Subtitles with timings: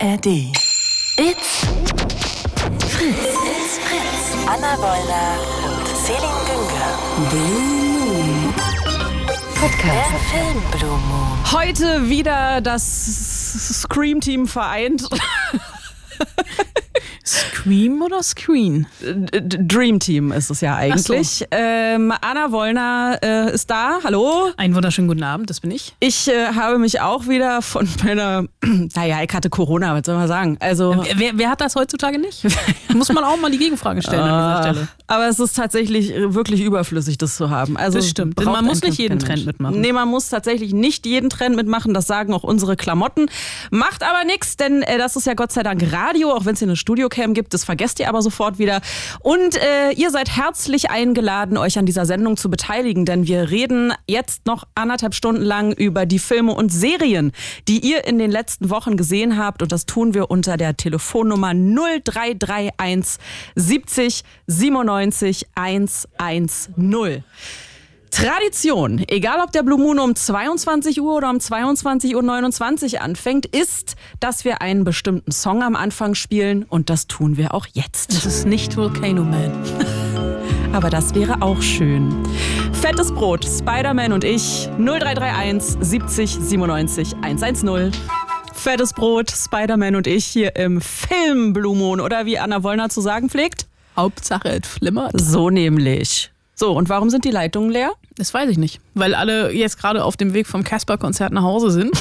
[0.00, 0.26] ARD.
[1.16, 1.64] It's
[2.86, 3.18] Fritz.
[3.18, 4.46] It's Fritz.
[4.46, 6.90] Anna Wollner und Celine Günger.
[7.30, 8.54] Blue Moon.
[9.56, 10.10] Podcast.
[10.12, 11.52] Der Film Blue Moon.
[11.52, 15.08] Heute wieder das Scream-Team vereint.
[17.68, 18.86] Scream oder Screen?
[19.02, 21.44] D- Dream Team ist es ja eigentlich.
[21.50, 23.98] Ähm, Anna Wollner äh, ist da.
[24.02, 24.48] Hallo.
[24.56, 25.94] Einen wunderschönen guten Abend, das bin ich.
[26.00, 28.44] Ich äh, habe mich auch wieder von meiner,
[28.94, 30.56] naja, ich hatte Corona, was soll man sagen?
[30.60, 32.46] Also, Wer, wer hat das heutzutage nicht?
[32.94, 34.88] Muss man auch mal die Gegenfrage stellen an Ah, dieser Stelle.
[35.06, 37.76] aber es ist tatsächlich äh, wirklich überflüssig, das zu haben.
[37.76, 38.42] Also Das stimmt.
[38.42, 39.78] Man muss nicht jeden Trend mitmachen.
[39.78, 41.92] Nee, man muss tatsächlich nicht jeden Trend mitmachen.
[41.92, 43.26] Das sagen auch unsere Klamotten.
[43.70, 46.60] Macht aber nichts, denn äh, das ist ja Gott sei Dank Radio, auch wenn es
[46.60, 47.52] hier eine Studiocam gibt.
[47.58, 48.80] Das vergesst ihr aber sofort wieder.
[49.18, 53.92] Und äh, ihr seid herzlich eingeladen, euch an dieser Sendung zu beteiligen, denn wir reden
[54.06, 57.32] jetzt noch anderthalb Stunden lang über die Filme und Serien,
[57.66, 59.60] die ihr in den letzten Wochen gesehen habt.
[59.60, 63.18] Und das tun wir unter der Telefonnummer 0331
[63.56, 67.24] 70 97 110.
[68.10, 73.96] Tradition, egal ob der Blue Moon um 22 Uhr oder um 22.29 Uhr anfängt, ist,
[74.20, 78.12] dass wir einen bestimmten Song am Anfang spielen und das tun wir auch jetzt.
[78.12, 79.52] Das ist nicht Volcano Man.
[80.72, 82.14] Aber das wäre auch schön.
[82.72, 87.92] Fettes Brot, Spider-Man und ich, 0331 70 97 110.
[88.52, 93.00] Fettes Brot, Spider-Man und ich hier im Film Blue Moon oder wie Anna Wollner zu
[93.00, 93.66] sagen pflegt.
[93.96, 95.12] Hauptsache, es flimmert.
[95.20, 96.30] So nämlich.
[96.58, 97.92] So, und warum sind die Leitungen leer?
[98.16, 98.80] Das weiß ich nicht.
[98.94, 101.92] Weil alle jetzt gerade auf dem Weg vom Casper-Konzert nach Hause sind.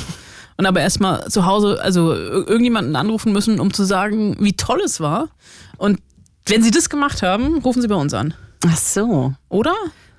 [0.58, 4.82] Und aber erstmal zu Hause, also ir- irgendjemanden anrufen müssen, um zu sagen, wie toll
[4.84, 5.28] es war.
[5.78, 6.00] Und
[6.48, 8.34] wenn sie das gemacht haben, rufen sie bei uns an.
[8.68, 9.76] Ach so, Oder?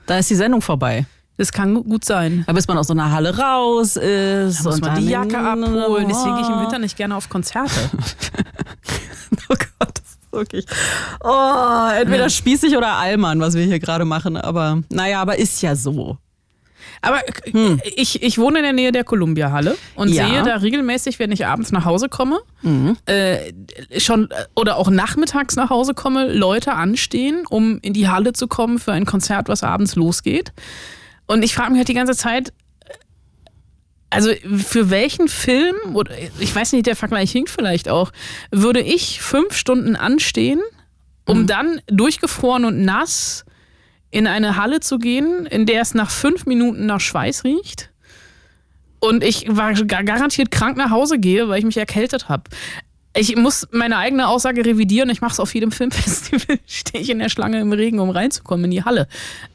[0.07, 1.07] da ist die Sendung vorbei.
[1.37, 2.45] Das kann gu- gut sein.
[2.47, 4.61] Ja, bis man aus so einer Halle raus ist.
[4.65, 6.07] Da muss man die Jacke abholen.
[6.09, 7.71] Deswegen gehe ich im Winter nicht gerne auf Konzerte.
[9.51, 9.98] Oh Gott,
[10.31, 10.65] wirklich.
[11.23, 14.37] Oh, entweder spießig oder Allmann, was wir hier gerade machen.
[14.37, 16.19] Aber naja, aber ist ja so.
[17.01, 20.27] Aber äh, ich, ich wohne in der Nähe der Columbia-Halle und Ja.
[20.29, 22.39] sehe da regelmäßig, wenn ich abends nach Hause komme,
[23.07, 23.53] äh,
[23.99, 28.49] schon äh, oder auch nachmittags nach Hause komme, Leute anstehen, um in die Halle zu
[28.49, 30.53] kommen für ein Konzert, was abends losgeht.
[31.27, 32.53] Und ich frage mich halt die ganze Zeit, äh,
[34.11, 34.31] also
[34.65, 38.11] für welchen Film, oder ich weiß nicht, der Vergleich hinkt vielleicht auch,
[38.51, 40.61] würde ich fünf Stunden anstehen,
[41.27, 43.45] um dann durchgefroren und nass
[44.11, 47.91] in eine Halle zu gehen, in der es nach fünf Minuten nach Schweiß riecht
[49.01, 52.45] und ich war gar- garantiert krank nach Hause gehe, weil ich mich erkältet habe.
[53.19, 55.11] Ich muss meine eigene Aussage revidieren.
[55.11, 56.59] Ich mache es auf jedem Filmfestival.
[56.67, 59.09] Stehe ich in der Schlange im Regen, um reinzukommen in die Halle,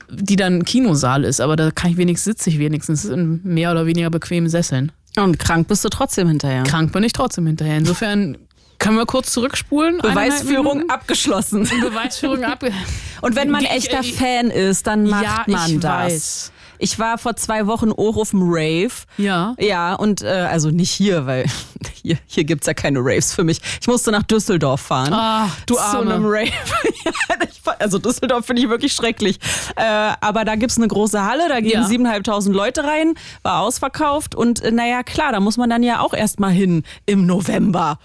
[0.10, 1.40] die dann ein Kinosaal ist.
[1.40, 4.92] Aber da kann ich wenigstens sitze ich wenigstens in mehr oder weniger bequemen Sesseln.
[5.18, 6.64] Und krank bist du trotzdem hinterher.
[6.64, 7.78] Krank bin ich trotzdem hinterher.
[7.78, 8.38] Insofern
[8.80, 10.00] können wir kurz zurückspulen.
[10.00, 11.64] Beweisführung abgeschlossen.
[11.64, 12.64] Beweisführung ab.
[13.22, 15.92] Und wenn man echter Fan ist, dann macht Ja, man das.
[15.92, 16.52] weiß.
[16.84, 18.92] Ich war vor zwei Wochen auch auf dem Rave.
[19.18, 19.56] Ja.
[19.58, 21.46] Ja, und äh, also nicht hier, weil
[22.04, 23.62] hier, hier gibt's ja keine Raves für mich.
[23.80, 25.14] Ich musste nach Düsseldorf fahren.
[25.14, 26.14] Ah, du Zu Arme.
[26.16, 26.52] einem Rave.
[27.06, 29.40] Ja, also Düsseldorf finde ich wirklich schrecklich.
[29.78, 31.84] Äh, aber da gibt's eine große Halle, da gehen Ja.
[31.86, 34.36] siebeneinhalbtausend Leute rein, war ausverkauft.
[34.36, 37.98] Und äh, naja, klar, da muss man dann ja auch erstmal hin im November.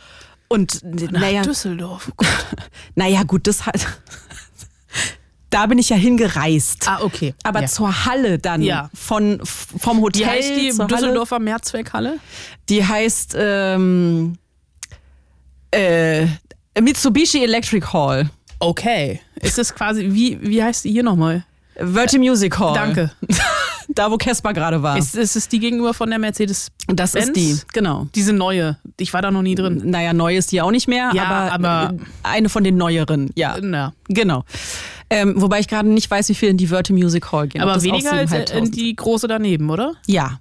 [0.48, 2.10] Und naja, Düsseldorf.
[2.20, 2.24] Oh
[2.94, 3.86] naja, gut, das halt.
[5.50, 6.86] Da bin ich ja hingereist.
[6.88, 7.34] Ah, okay.
[7.42, 7.66] Aber ja.
[7.66, 8.90] zur Halle dann Ja.
[8.94, 10.94] von vom Hotel Wie heißt die zur Halle.
[10.96, 12.18] Düsseldorfer Mehrzweckhalle?
[12.68, 14.36] Die heißt ähm,
[15.70, 16.26] äh,
[16.80, 18.30] Mitsubishi Electric Hall.
[18.60, 19.20] Okay.
[19.40, 21.44] Ist es quasi, wie, wie heißt die hier nochmal?
[21.76, 22.74] Verti Music Hall.
[22.74, 23.10] Danke.
[23.90, 24.98] Da, wo Casper gerade war.
[24.98, 26.70] Ist, ist es die gegenüber von der Mercedes?
[26.88, 28.06] das ist die, genau.
[28.14, 28.76] Diese neue.
[29.00, 29.80] Ich war da noch nie drin.
[29.86, 33.56] Naja, neu ist die auch nicht mehr, Ja, aber, aber- eine von den neueren, ja.
[33.62, 33.94] Na.
[34.08, 34.44] Genau.
[35.10, 37.62] Ähm, wobei ich gerade nicht weiß, wie viel in die Verti Music Hall gehen.
[37.62, 38.70] Aber weniger als in 7.500.
[38.70, 39.94] die große daneben, oder?
[40.06, 40.40] Ja.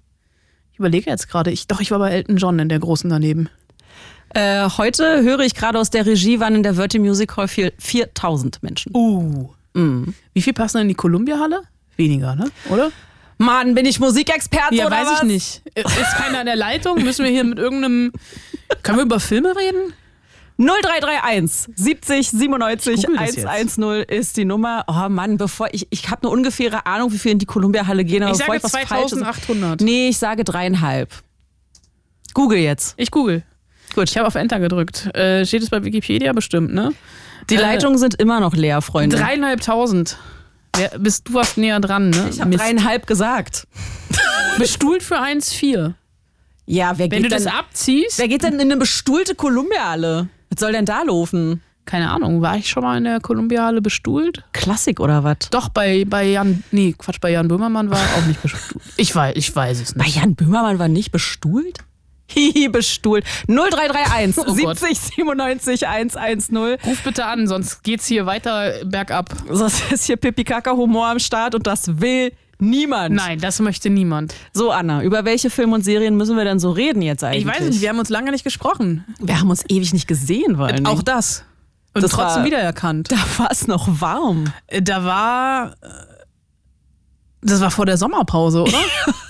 [0.74, 1.52] Ich überlege jetzt gerade.
[1.52, 3.50] Ich, doch, ich war bei Elton John in der großen daneben.
[4.34, 7.72] Äh, heute höre ich gerade aus der Regie, waren in der Verti Music Hall vier-
[7.80, 8.92] 4000 Menschen.
[8.94, 9.50] Uh.
[10.34, 11.62] Wie viel passen in die Columbia-Halle?
[11.98, 12.50] Weniger, ne?
[12.70, 12.92] Oder?
[13.38, 15.22] Mann, bin ich Musikexperte Ja, oder weiß was?
[15.22, 15.62] ich nicht.
[15.76, 17.04] Ist keiner in der Leitung?
[17.04, 18.12] Müssen wir hier mit irgendeinem.
[18.82, 19.94] Können wir über Filme reden?
[20.58, 23.46] 0331 70 97 Ich google das jetzt.
[23.46, 24.84] 110 ist die Nummer.
[24.88, 28.24] Oh Mann, bevor ich ich habe eine ungefähre Ahnung, wie viel in die Columbia-Halle gehen,
[28.24, 29.20] aber Ich sage ich was Falsches.
[29.20, 29.82] 2800.
[29.82, 31.12] Nee, ich sage dreieinhalb.
[32.34, 32.96] Google jetzt.
[32.98, 33.44] Ich google.
[33.96, 34.10] Gut.
[34.10, 35.08] Ich habe auf Enter gedrückt.
[35.16, 36.94] Äh, steht es bei Wikipedia bestimmt, ne?
[37.50, 39.16] Die Äh, Leitungen sind immer noch leer, Freunde.
[39.18, 40.18] Dreieinhalbtausend.
[40.76, 42.30] Wer, bist du warst näher dran, ne?
[42.32, 43.68] ich habe dreieinhalb gesagt.
[44.60, 45.94] Bestuhlt für 1,4.
[46.66, 50.28] Ja, wer Wenn geht du das denn, abziehst, Wer geht denn in eine bestuhlte Kolumbiale?
[50.50, 51.62] Was soll denn da laufen?
[51.88, 54.44] keine Ahnung, war ich schon mal in der Kolumbiale bestuhlt?
[54.52, 55.38] Klassik oder was?
[55.50, 58.84] Doch, bei, bei Jan, nee, Quatsch, bei Jan Böhmermann war er auch nicht bestuhlt.
[58.98, 60.18] Ich weiß, ich weiß es Bei nicht.
[60.18, 61.80] Jan Böhmermann war nicht bestuhlt?
[62.30, 63.26] Hihi, bestuhlt.
[63.48, 64.78] 0331 Oh Gott.
[64.78, 66.58] 70 97 110.
[66.86, 69.30] Ruf bitte an, sonst geht's hier weiter bergab.
[69.48, 73.16] Das ist hier Pipi-Kaka-Humor am Start und das will niemand.
[73.16, 74.34] Nein, das möchte niemand.
[74.54, 77.46] So, Anna, über welche Filme und Serien müssen wir denn so reden jetzt eigentlich?
[77.46, 79.06] Ich weiß nicht, wir haben uns lange nicht gesprochen.
[79.20, 81.44] wir haben uns ewig nicht gesehen, weil Auch das.
[81.94, 83.12] Und Das trotzdem war- wiedererkannt.
[83.12, 84.46] da war es noch warm.
[84.82, 85.72] Da war.
[85.82, 85.88] äh,
[87.42, 88.78] Das war vor der Sommerpause, oder?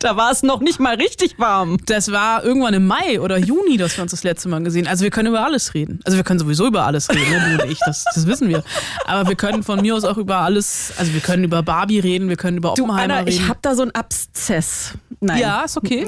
[0.00, 1.76] Da war es noch nicht mal richtig warm.
[1.84, 5.04] Das war irgendwann im Mai oder Juni, dass wir uns das letzte Mal gesehen Also
[5.04, 6.00] wir können über alles reden.
[6.04, 7.58] Also wir können sowieso über alles reden, ne?
[7.58, 8.64] du und ich, das, das wissen wir.
[9.06, 12.30] Aber wir können von mir aus auch über alles, also wir können über Barbie reden,
[12.30, 13.28] wir können über Du, Oppenheimer Anna, reden.
[13.28, 14.94] ich hab da so einen Abszess.
[15.20, 15.38] Nein.
[15.38, 16.06] ja, ist okay.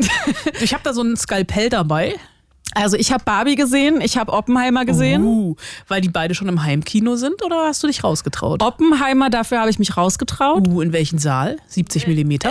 [0.62, 2.14] Ich habe da so ein Skalpell dabei.
[2.74, 5.22] Also ich habe Barbie gesehen, ich habe Oppenheimer gesehen.
[5.22, 5.56] Uh,
[5.88, 8.62] weil die beide schon im Heimkino sind oder hast du dich rausgetraut?
[8.62, 10.66] Oppenheimer, dafür habe ich mich rausgetraut.
[10.68, 11.56] Uh, in welchen Saal?
[11.68, 12.50] 70 Millimeter?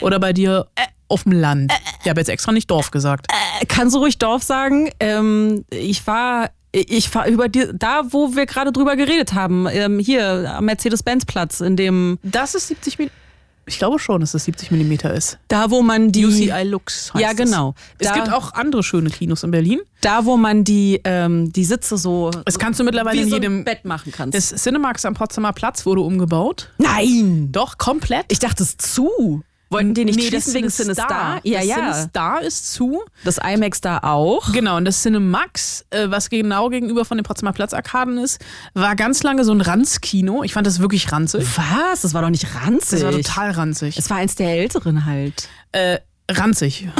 [0.00, 0.66] Oder bei dir
[1.08, 1.72] auf dem Land?
[2.02, 3.26] Ich habe jetzt extra nicht Dorf gesagt.
[3.68, 4.90] Kannst du ruhig Dorf sagen?
[5.00, 9.98] Ähm, ich war, ich war über die, da, wo wir gerade drüber geredet haben, ähm,
[9.98, 13.20] hier am Mercedes-Benz-Platz, in dem, Das ist 70 Millimeter.
[13.66, 15.38] Ich glaube schon, dass das 70 Millimeter ist.
[15.48, 17.36] da, wo man die, UCI Lux heißt Ja, es.
[17.36, 17.74] genau.
[17.98, 19.80] Es Da- gibt auch andere schöne Kinos in Berlin.
[20.00, 23.64] da, wo man die, ähm, die Sitze so, Das kannst du mittlerweile wie in jedem.
[23.64, 24.36] Bett machen kannst.
[24.36, 26.70] Das Cinemax am Potsdamer Platz wurde umgebaut.
[26.78, 27.48] Nein!
[27.52, 28.26] Doch, komplett.
[28.28, 29.42] Ich dachte es zu.
[29.70, 31.40] Wollten die nicht Nee, schließen wegen CineStar.
[31.44, 31.76] Ja, das ja.
[31.76, 33.02] CineStar ist zu.
[33.24, 34.50] Das IMAX da auch.
[34.52, 38.40] Genau, und das Cinemax, äh, was genau gegenüber von den Potsdamer Platzarkaden ist,
[38.74, 40.42] war ganz lange so ein Ranzkino.
[40.42, 41.46] Ich fand das wirklich ranzig.
[41.56, 42.00] Was?
[42.00, 43.00] Das war doch nicht ranzig.
[43.00, 43.96] Das war total ranzig.
[43.96, 45.48] Es war eins der älteren halt.
[45.72, 45.98] Äh,
[46.30, 46.88] ranzig.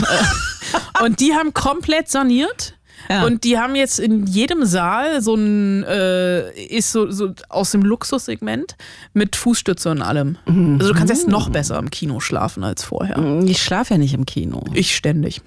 [1.00, 2.74] Äh, und die haben komplett saniert.
[3.08, 3.24] Ja.
[3.24, 7.82] Und die haben jetzt in jedem Saal so ein, äh, ist so, so aus dem
[7.82, 8.76] Luxussegment
[9.14, 10.36] mit Fußstütze und allem.
[10.46, 13.42] Also du kannst jetzt noch besser im Kino schlafen als vorher.
[13.44, 14.62] Ich schlafe ja nicht im Kino.
[14.74, 15.40] Ich ständig.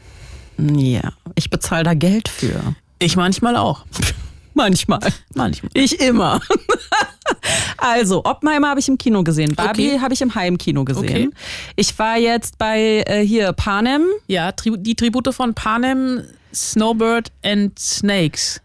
[0.57, 2.75] Ja, ich bezahle da Geld für.
[2.99, 3.85] Ich manchmal auch.
[4.55, 4.99] Manchmal.
[5.33, 5.71] Manchmal.
[5.73, 6.39] Ich immer.
[7.77, 9.55] Also, Oppenheimer habe ich im Kino gesehen.
[9.55, 9.99] Barbie Okay.
[9.99, 11.03] habe ich im Heimkino gesehen.
[11.03, 11.29] Okay.
[11.75, 14.03] Ich war jetzt bei äh, hier Panem.
[14.27, 16.21] Ja, die Tribute von Panem,
[16.53, 18.59] Snowbird and Snakes.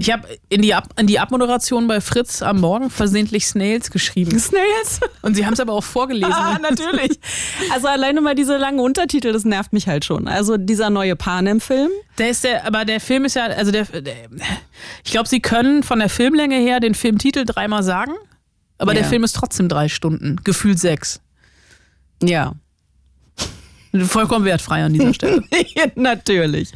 [0.00, 4.36] Ich habe in die, Ab in die Abmoderation bei Fritz am Morgen versehentlich Snails geschrieben.
[4.40, 4.98] Snails.
[5.22, 6.32] Und sie haben es aber auch vorgelesen.
[6.32, 7.20] Ah, natürlich.
[7.72, 10.26] Also alleine mal diese langen Untertitel, das nervt mich halt schon.
[10.26, 11.90] Also dieser neue Panem-Film.
[12.18, 14.14] Der ist der, aber der Film ist ja, also der, der
[15.04, 18.14] ich glaube, sie können von der Filmlänge her den Filmtitel dreimal sagen,
[18.78, 19.00] aber Ja.
[19.02, 21.20] der Film ist trotzdem drei Stunden, gefühlt sechs.
[22.20, 22.54] Ja.
[24.02, 25.42] Vollkommen wertfrei an dieser Stelle.
[25.94, 26.72] Natürlich.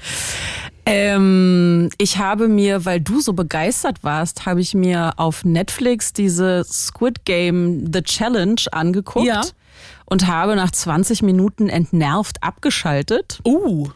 [0.87, 6.65] Ähm, ich habe mir, weil du so begeistert warst, habe ich mir auf Netflix diese
[6.65, 9.43] Squid Game The Challenge angeguckt Ja.
[10.07, 13.41] und habe nach 20 Minuten entnervt abgeschaltet.
[13.45, 13.89] Uh.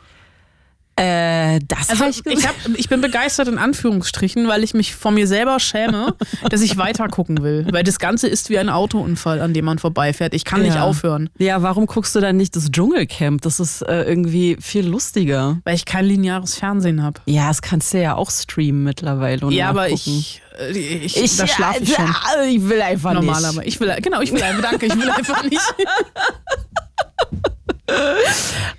[0.97, 2.47] Äh, das Also hab ich, gesehen.
[2.47, 6.15] hab, ich bin begeistert in Anführungsstrichen, weil ich mich von mir selber schäme,
[6.51, 7.67] dass ich weiter gucken will.
[7.73, 10.35] Weil das Ganze ist wie ein Autounfall, an dem man vorbeifährt.
[10.35, 10.85] Ich kann nicht Ja.
[10.85, 13.41] aufhören, Ja, warum guckst du dann nicht das Dschungelcamp?
[13.41, 15.59] Das ist äh, irgendwie viel lustiger.
[15.65, 17.21] weil ich kein lineares Fernsehen habe.
[17.27, 19.47] Ja, das kannst du ja auch streamen mittlerweile.
[19.47, 22.07] Und Ja, aber ich, äh, ich, da schlafe ich ja, schon.
[22.07, 23.49] ja, Ich will einfach Normal, nicht.
[23.51, 25.61] aber ich will, genau, ich will einfach, danke, ich will einfach nicht.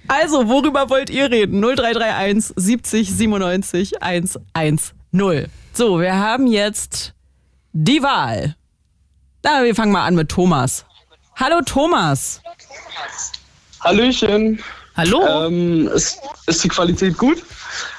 [0.08, 1.62] Also, worüber wollt ihr reden?
[1.62, 4.80] 0331 70 97 110.
[5.74, 7.14] So, wir haben jetzt
[7.72, 8.56] die Wahl.
[9.44, 10.86] Na, wir fangen mal an mit Thomas.
[11.36, 12.42] Hallo Thomas.
[13.82, 14.62] Hallöchen.
[14.96, 15.48] Hallo?
[15.48, 17.44] Ähm, ist, ist die Qualität gut?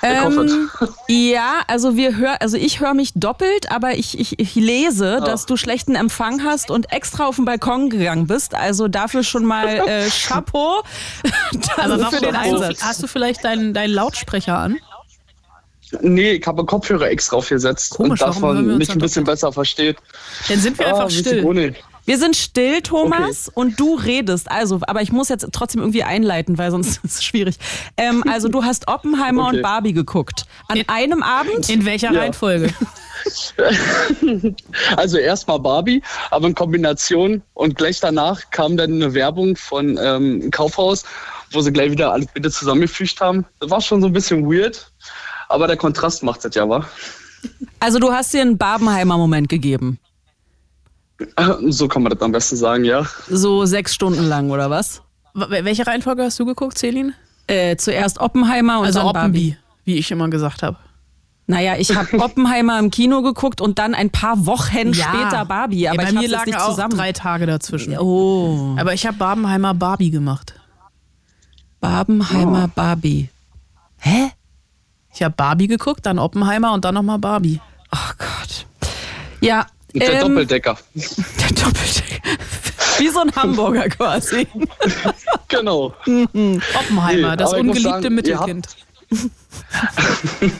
[0.02, 0.70] Ähm,
[1.08, 5.24] ja, also wir hör, also ich höre mich doppelt, aber ich, ich, ich lese, Ah.
[5.24, 8.54] dass du schlechten Empfang hast und extra auf den Balkon gegangen bist.
[8.54, 10.82] Also dafür schon mal äh, Chapeau
[11.76, 12.82] also aber für den hast, du, Einsatz.
[12.82, 14.78] hast du vielleicht deinen, deinen Lautsprecher an?
[16.00, 19.96] Nee, ich habe Kopfhörer extra aufgesetzt Komisch, und hören davon mich ein bisschen besser versteht.
[20.48, 21.44] Dann sind wir Ah, einfach still.
[22.06, 24.50] Wir sind still, Thomas, und du redest.
[24.50, 27.56] Also, aber ich muss jetzt trotzdem irgendwie einleiten, weil sonst ist es schwierig.
[27.96, 29.56] Ähm, also, du hast Oppenheimer Okay.
[29.56, 30.44] und Barbie geguckt.
[30.68, 31.68] An In- einem Abend?
[31.70, 32.20] In welcher Ja.
[32.20, 32.72] Reihenfolge?
[34.96, 40.50] Also erstmal Barbie, aber in Kombination und gleich danach kam dann eine Werbung von ähm,
[40.50, 41.04] Kaufhaus,
[41.52, 43.46] wo sie gleich wieder alles bitte zusammengefügt haben.
[43.60, 44.90] Das war schon so ein bisschen weird,
[45.48, 46.86] aber der Kontrast macht es ja, wa?
[47.80, 49.98] Also, du hast dir einen Barbenheimer-Moment gegeben.
[51.70, 53.04] So kann man das am besten sagen, ja.
[53.28, 55.02] So sechs Stunden lang, oder was?
[55.34, 57.14] Welche Reihenfolge hast du geguckt, Celine?
[57.46, 59.28] Äh, zuerst Oppenheimer und Also dann Barbie.
[59.28, 60.76] Oppenby, wie ich immer gesagt habe.
[61.46, 65.88] Naja, ich habe Oppenheimer im Kino geguckt und dann ein paar Wochen später Barbie.
[65.88, 66.96] Aber ja, bei ich mir lagen nicht auch zusammen.
[66.96, 67.98] drei Tage dazwischen.
[67.98, 70.54] Oh, Aber ich habe Barbenheimer Barbie gemacht.
[71.80, 73.28] Barbenheimer Barbie.
[73.98, 74.30] Hä?
[75.12, 77.60] Ich habe Barbie geguckt, dann Oppenheimer und dann nochmal Barbie.
[77.94, 78.66] Oh Gott.
[79.40, 79.66] Ja.
[79.94, 80.76] Der ähm, Doppeldecker.
[80.94, 82.38] Der Doppeldecker.
[82.98, 84.46] Wie so ein Hamburger quasi.
[85.48, 85.94] Genau.
[86.06, 88.68] Oppenheimer, Nee, das ungeliebte sagen, ihr Mittelkind.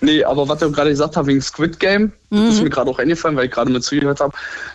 [0.00, 2.48] Nee, aber was du gerade gesagt hast wegen Squid Game, das Mhm.
[2.48, 4.32] ist mir gerade auch eingefallen, weil ich gerade mit zugehört habe.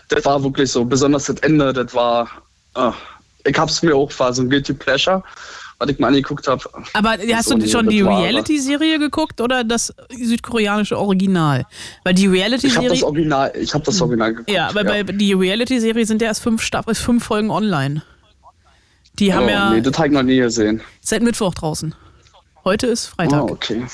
[0.09, 2.29] Das war wirklich so, besonders das Ende, das war.
[2.75, 2.91] äh,
[3.45, 5.23] ich hab's mir auch, war so ein Guilty Pleasure,
[5.83, 6.63] was ich mal angeguckt habe.
[6.93, 11.65] Aber hast so du schon die Reality-Serie geguckt oder das südkoreanische Original?
[12.03, 13.05] Weil die Ich habe das Reality-Serie.
[13.05, 14.49] Original, ich habe das Original geguckt.
[14.49, 18.03] Ja, aber bei die Reality-Serie sind ja erst fünf, Staff äh, fünf Folgen online.
[19.19, 20.81] Die haben oh, ja Nee, das habe ich noch nie gesehen.
[21.01, 21.93] seit Mittwoch draußen.
[22.63, 23.43] Heute ist Freitag.
[23.43, 23.85] Oh, okay.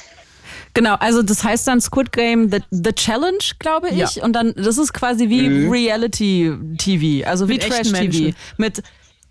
[0.74, 4.15] Genau, also das heißt dann Squid Game The, The Challenge, glaube ich.
[4.15, 4.24] Ja.
[4.24, 8.01] Und dann, das ist quasi wie Reality TV, also wie Mit Trash TV.
[8.01, 8.36] Menschen.
[8.58, 8.84] Mit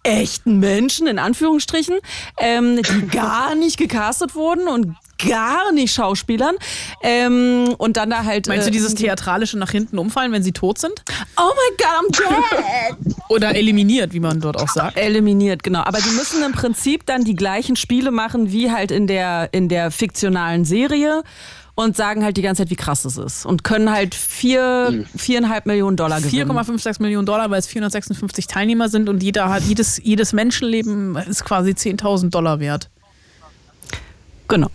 [0.08, 1.98] echten Menschen, in Anführungsstrichen,
[2.38, 6.54] ähm, die gar nicht gecastet wurden und gar nicht Schauspielern.
[7.02, 8.46] Ähm, und dann da halt.
[8.46, 11.02] Meinst du äh, dieses theatralische nach hinten umfallen, wenn sie tot sind?
[11.36, 13.14] Oh my God, I'm dead!
[13.28, 14.96] Oder eliminiert, wie man dort auch sagt?
[14.96, 15.80] Eliminiert, genau.
[15.80, 19.68] Aber die müssen im Prinzip dann die gleichen Spiele machen wie halt in der, in
[19.68, 21.22] der fiktionalen Serie
[21.78, 23.46] und sagen halt die ganze Zeit, wie krass es ist.
[23.46, 26.50] Und können halt vier, viereinhalb Millionen Dollar gewinnen.
[26.50, 31.44] 4,56 Millionen Dollar, weil es 456 Teilnehmer sind und jeder hat, jedes, jedes Menschenleben ist
[31.44, 32.90] quasi 10.000 Dollar wert.
[34.48, 34.66] Genau.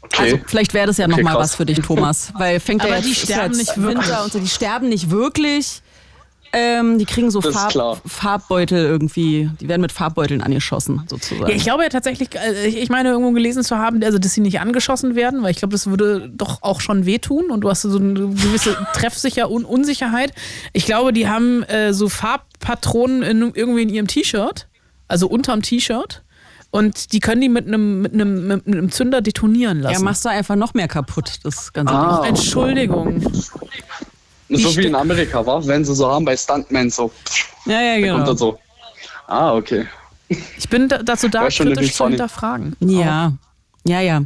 [0.00, 0.22] Okay.
[0.22, 2.32] Also vielleicht wäre das ja Okay, nochmal was für dich, Thomas.
[2.36, 4.08] Weil fängt Aber ja jetzt die sterben jetzt nicht wirklich.
[4.08, 5.82] Winter und so, die sterben nicht wirklich.
[6.52, 8.00] Ähm, die kriegen so Farb.
[8.06, 9.50] Farbbeutel irgendwie.
[9.60, 11.50] Die werden mit Farbbeuteln angeschossen, sozusagen.
[11.50, 14.40] Ja, ich glaube ja tatsächlich, äh, ich meine irgendwo gelesen zu haben, also dass sie
[14.40, 17.82] nicht angeschossen werden, weil ich glaube, das würde doch auch schon wehtun und du hast
[17.82, 20.32] so eine gewisse Treffsicher und Unsicherheit.
[20.72, 24.68] Ich glaube, die haben äh, so Farbpatronen in, irgendwie in ihrem T-Shirt,
[25.06, 26.22] also unterm T-Shirt.
[26.70, 30.04] Und die können die mit einem mit einem mit einem Zünder detonieren ja, lassen.
[30.04, 32.20] machst du einfach noch mehr kaputt, das ganze Ah.
[32.20, 32.28] Ding.
[32.28, 33.22] Entschuldigung.
[34.48, 37.10] So wie in Amerika, war, wenn sie so haben bei Stuntmen so.
[37.66, 38.26] Ja, ja, Kommt genau.
[38.26, 38.58] dann so.
[39.26, 39.86] Ah, okay.
[40.28, 42.12] Ich bin da, dazu da, kritisch zu funny.
[42.12, 42.76] hinterfragen.
[42.80, 43.32] Ja,
[43.84, 44.22] ja, ja.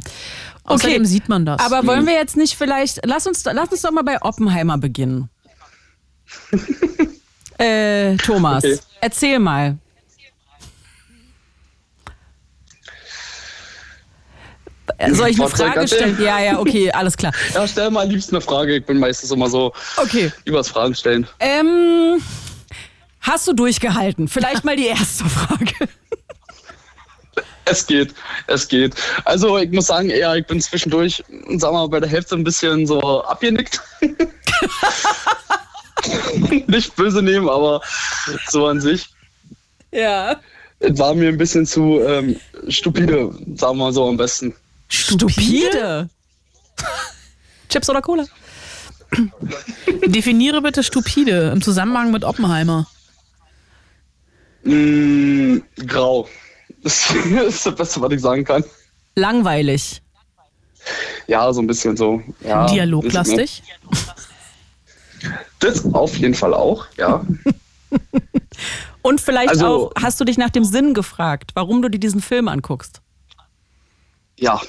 [0.65, 1.59] Außerdem sieht man das.
[1.61, 5.29] Aber wollen wir jetzt nicht vielleicht, lass uns, lass uns doch mal bei Oppenheimer beginnen.
[7.57, 8.79] äh, Thomas, Okay.
[9.01, 9.77] erzähl mal.
[15.11, 16.17] Soll ich eine Frage stellen?
[16.21, 17.33] Ja, ja, okay, alles klar.
[17.53, 18.77] Ja, stell mal am liebsten eine Frage.
[18.77, 20.31] Ich bin meistens immer so Okay.
[20.45, 21.27] übers Fragen stellen.
[21.39, 22.21] Ähm,
[23.21, 24.27] hast du durchgehalten?
[24.27, 25.73] Vielleicht mal die erste Frage.
[27.65, 28.13] Es geht,
[28.47, 28.93] es geht.
[29.23, 31.23] Also ich muss sagen, ja, ich bin zwischendurch,
[31.57, 33.81] sag mal, bei der Hälfte ein bisschen so abgenickt.
[36.67, 37.81] Nicht böse nehmen, aber
[38.49, 39.09] so an sich.
[39.91, 40.35] Ja.
[40.79, 42.35] Es war mir ein bisschen zu ähm,
[42.67, 44.53] stupide, sagen wir mal so am besten.
[44.87, 46.09] Stupide?
[47.69, 48.25] Chips oder Cola?
[50.05, 52.87] Definiere bitte stupide im Zusammenhang mit Oppenheimer.
[54.63, 56.27] Mm, grau.
[56.83, 58.61] Das ist das Beste, was ich sagen kann.
[59.15, 60.01] Langweilig.
[61.27, 62.21] Ja, so ein bisschen so.
[62.41, 63.63] Ja, Dialoglastig.
[65.59, 67.25] Das auf jeden Fall auch, ja.
[69.01, 72.21] Und vielleicht Also- auch, hast du dich nach dem Sinn gefragt, warum du dir diesen
[72.21, 72.99] Film anguckst?
[74.39, 74.59] Ja,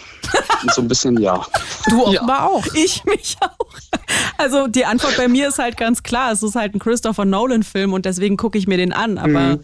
[0.75, 1.45] so ein bisschen ja.
[1.89, 2.21] Du Ja.
[2.21, 2.65] offenbar auch.
[2.75, 3.75] Ich mich auch.
[4.37, 6.33] Also die Antwort bei mir ist halt ganz klar.
[6.33, 9.17] Es ist halt ein Christopher Nolan-Film und deswegen gucke ich mir den an.
[9.19, 9.59] Aber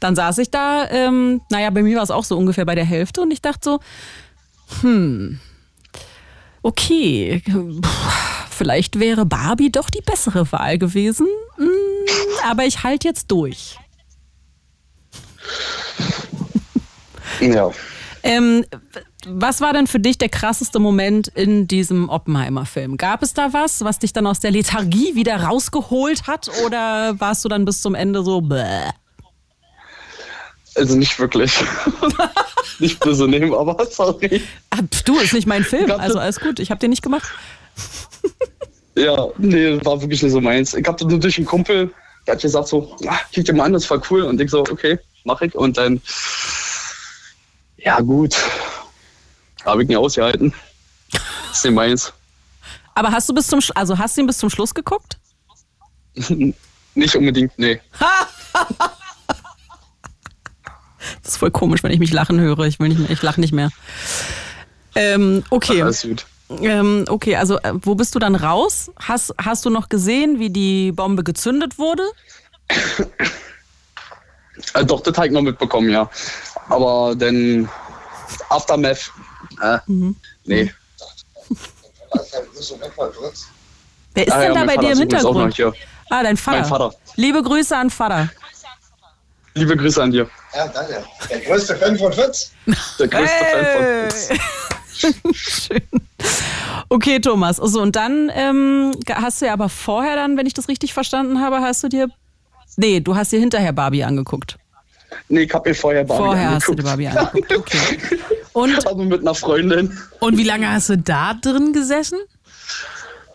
[0.00, 2.84] dann saß ich da, ähm, naja, bei mir war es auch so ungefähr bei der
[2.84, 3.80] Hälfte und ich dachte so,
[4.80, 5.38] hm,
[6.62, 7.42] okay,
[8.50, 11.28] vielleicht wäre Barbie doch die bessere Wahl gewesen.
[11.56, 11.68] Hm,
[12.48, 13.78] aber ich halte jetzt durch.
[17.40, 17.70] Ja.
[18.22, 18.64] Ähm,
[19.28, 22.96] was war denn für dich der krasseste Moment in diesem Oppenheimer-Film?
[22.96, 26.48] Gab es da was, was dich dann aus der Lethargie wieder rausgeholt hat?
[26.64, 28.90] Oder warst du dann bis zum Ende so, bäh?
[30.76, 31.52] Also nicht wirklich.
[32.78, 34.42] nicht böse nehmen, aber sorry.
[34.92, 35.90] Pf, Du, ist nicht mein Film.
[35.90, 37.28] Also es- alles gut, ich habe den nicht gemacht.
[38.94, 40.74] Ja, nee, war wirklich nicht so meins.
[40.74, 41.92] Ich hab nur durch einen Kumpel,
[42.26, 44.22] der hat gesagt so, ah, dir mal an, das war cool.
[44.22, 45.54] Und ich so, okay, mach ich.
[45.54, 46.00] Und dann,
[47.78, 48.36] ja gut,
[49.66, 50.54] habe ich nicht ausgehalten.
[51.52, 52.12] ist nicht meins.
[52.94, 55.18] Aber hast du bis zum, Sch- also hast du ihn bis zum Schluss geguckt?
[56.94, 57.78] Nicht unbedingt, nee.
[61.22, 62.60] Das ist voll komisch, wenn ich mich lachen höre.
[62.60, 63.70] Ich will nicht mehr, ich lache nicht mehr.
[64.94, 65.82] Ähm, okay.
[65.82, 66.26] Alles gut.
[66.62, 68.90] Ähm, okay, also äh, wo bist du dann raus?
[69.00, 72.02] Hast, hast du noch gesehen, wie die Bombe gezündet wurde?
[74.74, 76.08] Äh, doch, das habe ich noch mitbekommen, ja.
[76.68, 77.68] Aber dann
[78.48, 79.12] Aftermath,
[79.86, 80.16] Mhm.
[80.44, 80.72] nee.
[84.14, 85.60] Wer ist Ah, denn ja, da bei Vater dir im Hintergrund?
[86.10, 86.58] Ah, dein Vater.
[86.60, 86.94] Mein Vater.
[87.16, 88.30] Liebe Grüße an Vater.
[89.54, 90.28] Liebe Grüße an dir.
[90.54, 91.04] Ja, danke.
[91.30, 92.52] Der größte Fan von Fritz.
[92.98, 94.30] Der größte Fan von Fritz.
[95.34, 95.82] Schön.
[96.88, 97.60] Okay, Thomas.
[97.60, 101.40] Also, und dann ähm, hast du ja aber vorher dann, wenn ich das richtig verstanden
[101.40, 102.08] habe, hast du dir.
[102.76, 104.56] Nee, du hast dir hinterher Barbie angeguckt.
[105.28, 106.78] Nee, ich habe mir vorher Barbie vorher hast du angeguckt.
[106.78, 107.52] dir Barbie angeguckt.
[107.56, 107.98] Okay.
[108.56, 109.98] Und Aber mit einer Freundin.
[110.18, 112.18] Und wie lange hast du da drin gesessen?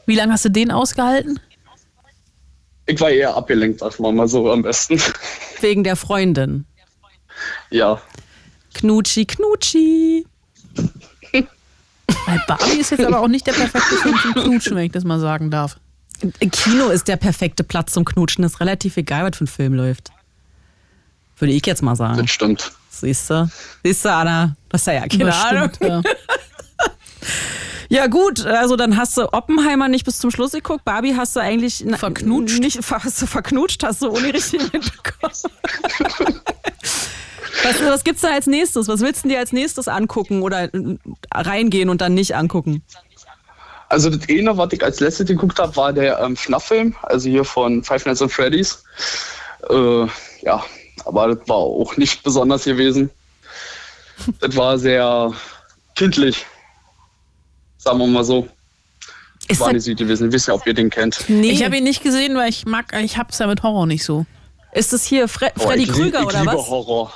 [0.08, 1.40] Wie lange hast du den ausgehalten?
[2.88, 5.00] Ich war eher abgelenkt, sag mal mal so am besten.
[5.60, 6.66] wegen der Freundin.
[7.70, 8.02] Ja.
[8.74, 10.26] Knutschi, Knutschi.
[11.34, 15.04] Weil Barbie ist jetzt aber auch nicht der perfekte Film zum Knutschen, wenn ich das
[15.04, 15.78] mal sagen darf.
[16.52, 18.44] Kino ist der perfekte Platz zum Knutschen.
[18.44, 20.10] Ist relativ egal, was für ein Film läuft.
[21.38, 22.18] Würde ich jetzt mal sagen.
[22.18, 22.72] Das stimmt.
[23.02, 23.50] Siehst du?
[23.84, 24.56] Siehst du, Anna?
[24.70, 25.70] Das ist ja keine Das Ahnung.
[25.76, 26.02] stimmt, ja.
[27.90, 30.86] Ja, gut, also dann hast du Oppenheimer nicht bis zum Schluss geguckt.
[30.86, 32.60] Barbie hast du eigentlich Verknutscht?
[32.60, 35.34] Nicht, hast du verknutscht, hast du ohne richtig mitbekommen.
[37.64, 38.88] Was, was gibt's da als nächstes?
[38.88, 40.98] Was willst du dir als nächstes angucken oder äh,
[41.34, 42.82] reingehen und dann nicht angucken?
[43.90, 47.44] Also das eine, was ich als letztes geguckt habe, war der ähm, FNAF-Film, also hier
[47.44, 48.84] von Five Nights at Freddy's.
[49.70, 50.06] Äh,
[50.44, 50.64] ja,
[51.06, 53.10] aber das war auch nicht besonders gewesen.
[54.40, 55.34] Das war sehr
[55.96, 56.46] kindlich,
[57.78, 58.48] sagen wir mal so.
[59.48, 60.28] Ist war nicht süd gewesen.
[60.30, 61.26] Ich weiß ja, ob ihr den kennt.
[61.28, 64.04] nee, Ich habe ihn nicht gesehen, weil ich mag, ich hab's ja mit Horror nicht
[64.04, 64.26] so.
[64.74, 66.68] ist das hier Fre Oh, Freddy ich, Krüger ich oder liebe was?
[66.68, 67.12] Horror.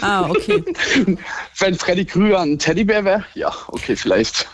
[0.00, 0.64] Ah, okay.
[1.58, 4.46] Wenn Freddy Krüger ein Teddybär wäre, ja, okay, vielleicht.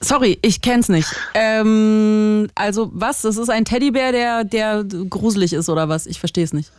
[0.00, 1.08] Sorry, ich kenn's nicht.
[1.34, 3.22] Ähm, also was?
[3.22, 6.06] Das ist ein Teddybär, der, der gruselig ist oder was?
[6.06, 6.70] Ich verstehe es nicht.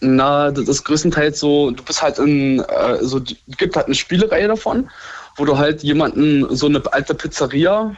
[0.00, 3.94] Na, das ist größtenteils so, du bist halt in, äh, so, es gibt halt eine
[3.94, 4.88] Spielereihe davon,
[5.36, 7.94] wo du halt jemanden, so eine alte Pizzeria,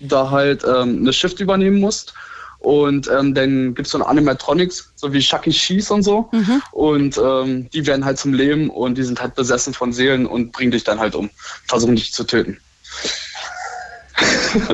[0.00, 2.14] da halt ähm, eine Shift übernehmen musst.
[2.58, 5.52] Und ähm, dann gibt es so eine Animatronics, so wie Chucky E.
[5.52, 6.30] Cheese und so.
[6.70, 10.52] Und ähm, die werden halt zum Leben und die sind halt besessen von Seelen und
[10.52, 11.28] bringen dich dann halt um,
[11.66, 12.58] versuchen dich zu töten.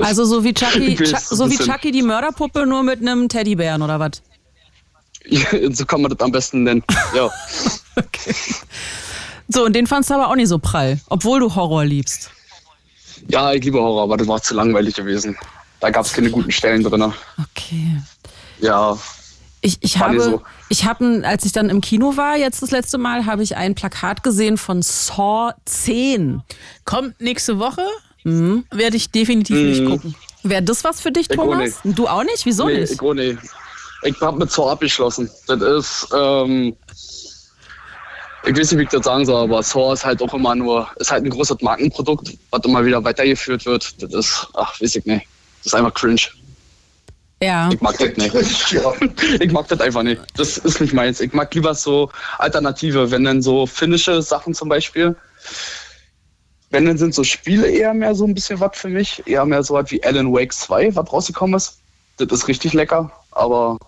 [0.02, 1.56] Also so wie Chucky, weiß, Chuck, so wie.
[1.56, 4.22] Chucky die Mörderpuppe, nur mit einem Teddybären oder was?
[5.72, 6.82] so kann man das am besten nennen.
[7.14, 7.30] Ja.
[9.48, 12.30] So, und den fandst du aber auch nicht so prall, obwohl du Horror liebst.
[13.28, 15.38] ja, ich liebe Horror, aber das war zu langweilig gewesen.
[15.80, 17.02] Da gab es keine guten Stellen drin.
[17.40, 17.96] Okay.
[18.60, 18.98] Ja,
[19.62, 20.42] Ich, ich habe, so.
[20.68, 23.74] ich habe, als ich dann im Kino war, jetzt das letzte Mal, habe ich ein
[23.74, 26.42] Plakat gesehen von Saw 10.
[26.84, 27.82] Kommt nächste Woche,
[28.24, 28.64] Mhm.
[28.70, 30.14] werde ich definitiv nicht gucken.
[30.42, 31.78] Wäre das was für dich, Ich Thomas?
[31.84, 32.44] Du auch nicht?
[32.44, 32.92] Wieso nee, nicht?
[32.92, 33.38] ich, auch nicht.
[34.02, 35.30] Ich hab mit Saw abgeschlossen.
[35.46, 36.76] Das ist, ähm,
[38.44, 40.88] ich weiß nicht, wie ich das sagen soll, aber Saw ist halt auch immer nur,
[40.96, 44.02] ist halt ein großes Markenprodukt, was immer wieder weitergeführt wird.
[44.02, 45.26] Das ist, ach, weiß ich nicht.
[45.58, 46.20] Das ist einfach cringe.
[47.42, 47.70] Ja.
[47.72, 48.72] Ich mag das nicht.
[48.72, 48.92] Ja.
[49.40, 50.20] Ich mag das einfach nicht.
[50.36, 51.20] Das ist nicht meins.
[51.20, 55.14] Ich mag lieber so Alternative, wenn dann so finnische Sachen zum Beispiel.
[56.70, 59.22] Wenn dann sind so Spiele eher mehr so ein bisschen was für mich.
[59.26, 61.78] Eher mehr so was wie Alan Wake 2, was rausgekommen ist.
[62.16, 63.10] Das ist richtig lecker.
[63.38, 63.78] Aber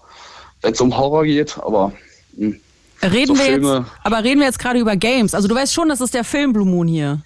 [0.63, 1.93] wenn es um Horror geht, aber
[2.37, 2.59] hm.
[3.03, 3.77] Reden so wir Filme.
[3.79, 5.35] jetzt, aber reden wir jetzt gerade über Games.
[5.35, 7.23] Also du weißt schon, das ist der Film Blue Moon hier.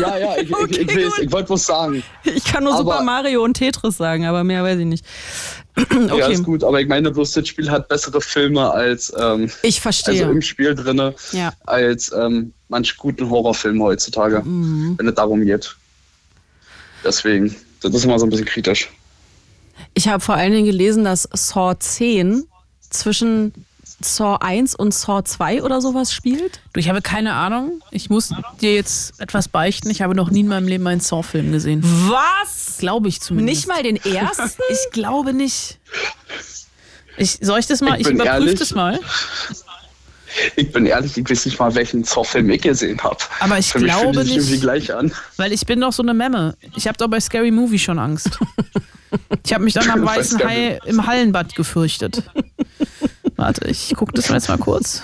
[0.00, 2.02] ja, ja, ich, ich, ich, weiß, ich wollte was sagen.
[2.24, 5.04] Ich kann nur Aber- Super Mario und Tetris sagen, aber mehr weiß ich nicht.
[5.76, 9.50] Ja, Okay, ist gut, aber ich meine, bloß das Spiel hat bessere Filme als ähm,
[9.62, 10.20] ich verstehe.
[10.20, 11.52] also im Spiel drinne Ja.
[11.64, 14.96] als ähm, manch guten Horrorfilme heutzutage, Mhm.
[14.98, 15.74] wenn es darum geht.
[17.04, 18.90] Deswegen, das ist immer so ein bisschen kritisch.
[19.94, 22.44] Ich habe vor allen Dingen gelesen, dass Saw 10
[22.90, 23.52] zwischen
[24.00, 26.60] Saw 1 und Saw 2 oder sowas spielt.
[26.72, 27.80] Du, ich habe keine Ahnung.
[27.90, 28.30] Ich muss
[28.60, 29.90] dir jetzt etwas beichten.
[29.90, 31.82] Ich habe noch nie in meinem Leben einen Saw-Film gesehen.
[32.10, 32.78] Was?
[32.78, 33.56] Glaube ich zumindest.
[33.56, 34.60] Nicht mal den ersten?
[34.70, 35.78] Ich glaube nicht.
[37.16, 38.00] Ich, soll ich das mal?
[38.00, 38.98] Ich Ich, überprüfe das mal.
[40.56, 43.18] Ich bin ehrlich, ich weiß nicht mal, welchen Saw-Film ich gesehen habe.
[43.40, 44.36] Aber ich Für mich glaube sich nicht.
[44.36, 45.12] irgendwie gleich an.
[45.36, 46.54] Weil ich bin doch so eine Memme.
[46.76, 48.38] Ich habe doch bei Scary Movie schon Angst.
[49.44, 52.22] Ich habe mich dann am weißen Hai im Hallenbad gefürchtet.
[53.36, 55.02] Warte, ich gucke das mal jetzt mal kurz.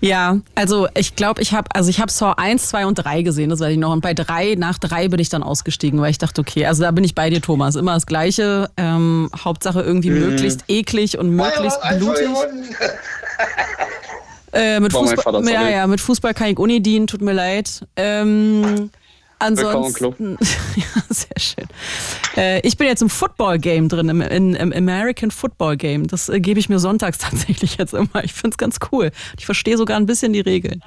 [0.00, 3.50] Ja, also ich glaube, ich habe also ich habe Saw 1, 2 und 3 gesehen,
[3.50, 3.92] das weiß ich noch.
[3.92, 6.90] Und bei 3, nach 3 bin ich dann ausgestiegen, weil ich dachte, okay, also da
[6.92, 7.74] bin ich bei dir, Thomas.
[7.74, 8.70] Immer das Gleiche.
[8.76, 12.28] Ähm, Hauptsache irgendwie möglichst eklig und möglichst Einfach blutig.
[14.52, 17.86] Äh, mit Fußball, Vater, ja, ja, mit Fußball kann ich Uni dienen, tut mir leid.
[17.96, 18.90] Ähm,
[19.38, 20.38] ansonsten,
[20.76, 21.66] ja, sehr schön.
[22.36, 26.06] Äh, ich bin jetzt im Football Game drin, im, in, im American Football Game.
[26.06, 28.24] Das äh, gebe ich mir sonntags tatsächlich jetzt immer.
[28.24, 29.10] Ich finde es ganz cool.
[29.38, 30.82] Ich verstehe sogar ein bisschen die Regeln.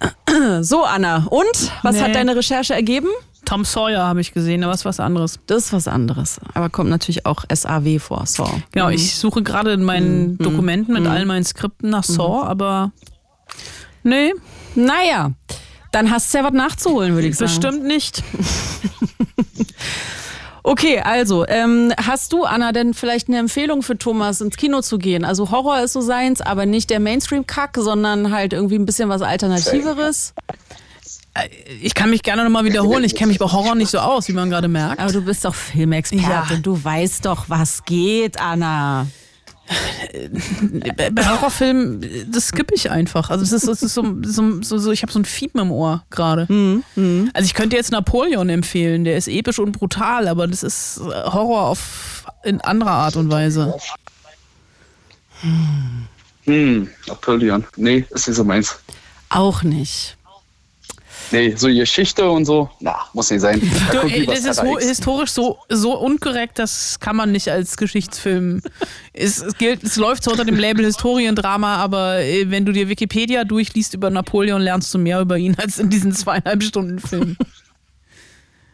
[0.60, 2.02] So, Anna, und was Nee.
[2.02, 3.08] hat deine Recherche ergeben?
[3.46, 5.38] Tom Sawyer habe ich gesehen, aber ist was anderes.
[5.46, 6.38] Das ist was anderes.
[6.52, 8.50] Aber kommt natürlich auch SAW vor, Saw.
[8.72, 10.38] Genau, ich suche gerade in meinen Mhm.
[10.38, 12.92] Dokumenten mit all meinen Skripten nach Saw, aber
[14.02, 14.32] nee,
[14.74, 15.30] Naja,
[15.92, 17.50] dann hast du ja was nachzuholen, würde ich sagen.
[17.50, 18.22] bestimmt nicht.
[20.68, 24.98] Okay, also, ähm, hast du, Anna, denn vielleicht eine Empfehlung für Thomas, ins Kino zu
[24.98, 25.24] gehen?
[25.24, 29.22] Also Horror ist so seins, aber nicht der Mainstream-Kack, sondern halt irgendwie ein bisschen was
[29.22, 30.34] Alternativeres.
[31.80, 33.04] Ich kann mich gerne nochmal wiederholen.
[33.04, 35.00] Ich kenne mich bei Horror nicht so aus, wie man gerade merkt.
[35.00, 36.60] Aber du bist doch Filmexperte, Ja.
[36.60, 39.06] du weißt doch, was geht, Anna.
[40.96, 43.30] Bei bei Horrorfilmen, das skippe ich einfach.
[43.30, 45.72] Also es ist, es ist so, so, so, so, ich habe so ein Fiepen im
[45.72, 46.46] Ohr gerade.
[47.34, 51.02] Also ich könnte jetzt Napoleon empfehlen, der ist episch und brutal, aber das ist äh,
[51.24, 53.74] Horror auf in anderer Art und Weise.
[56.44, 57.64] Hm, Napoleon.
[57.76, 58.78] Nee, ist nicht so meins.
[59.30, 60.15] Auch nicht.
[61.32, 63.60] Nee, so Geschichte und so, na, muss nicht sein.
[63.92, 64.88] Da Du, ey, das ist X.
[64.88, 68.62] historisch so, so unkorrekt, das kann man nicht als Geschichtsfilm.
[69.12, 72.88] es, es, gilt, es läuft zwar unter dem Label Historiendrama, aber äh, wenn du dir
[72.88, 77.36] Wikipedia durchliest über Napoleon, lernst du mehr über ihn als in diesen zweieinhalb Stunden Film.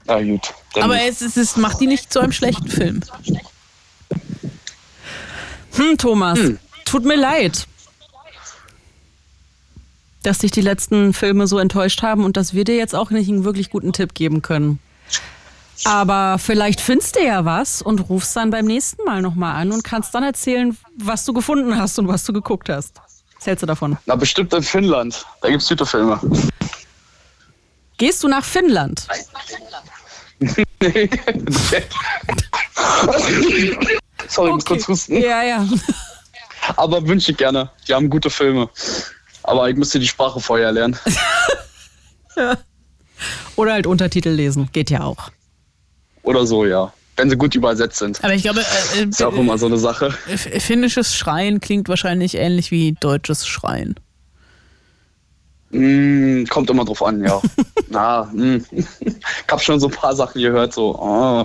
[0.04, 0.52] Na gut.
[0.80, 3.00] Aber es, es, es macht die nicht zu einem schlechten Film.
[5.74, 6.38] Hm, Thomas,
[6.84, 7.66] tut mir leid,
[10.22, 13.28] dass dich die letzten Filme so enttäuscht haben und dass wir dir jetzt auch nicht
[13.28, 14.78] einen wirklich guten Tipp geben können.
[15.84, 19.82] Aber vielleicht findest du ja was und rufst dann beim nächsten Mal nochmal an und
[19.82, 23.00] kannst dann erzählen, was du gefunden hast und was du geguckt hast.
[23.36, 23.98] Was hältst du davon?
[24.06, 25.26] na, bestimmt in Finnland.
[25.40, 26.20] Da gibt's gute Filme.
[27.96, 29.08] Gehst du nach Finnland?
[30.38, 30.64] Nee.
[34.28, 35.20] Sorry, ich muss kurz husten.
[35.20, 35.66] Ja, ja.
[36.76, 37.70] Aber wünsche ich gerne.
[37.86, 38.68] Die haben gute Filme.
[39.42, 40.98] Aber ich müsste die Sprache vorher lernen.
[43.56, 44.68] Oder halt Untertitel lesen.
[44.72, 45.30] Geht ja auch.
[46.22, 46.92] Oder so, ja.
[47.16, 48.22] Wenn sie gut übersetzt sind.
[48.24, 48.60] Aber ich glaube,
[48.96, 50.14] äh, Ist ja auch immer so eine Sache.
[50.28, 53.96] äh, finnisches Schreien klingt wahrscheinlich ähnlich wie deutsches Schreien.
[55.70, 57.40] Mm, kommt immer drauf an, ja.
[57.88, 58.64] Na, mm.
[58.70, 58.86] ich
[59.50, 61.44] habe schon so ein paar Sachen gehört, so, oh,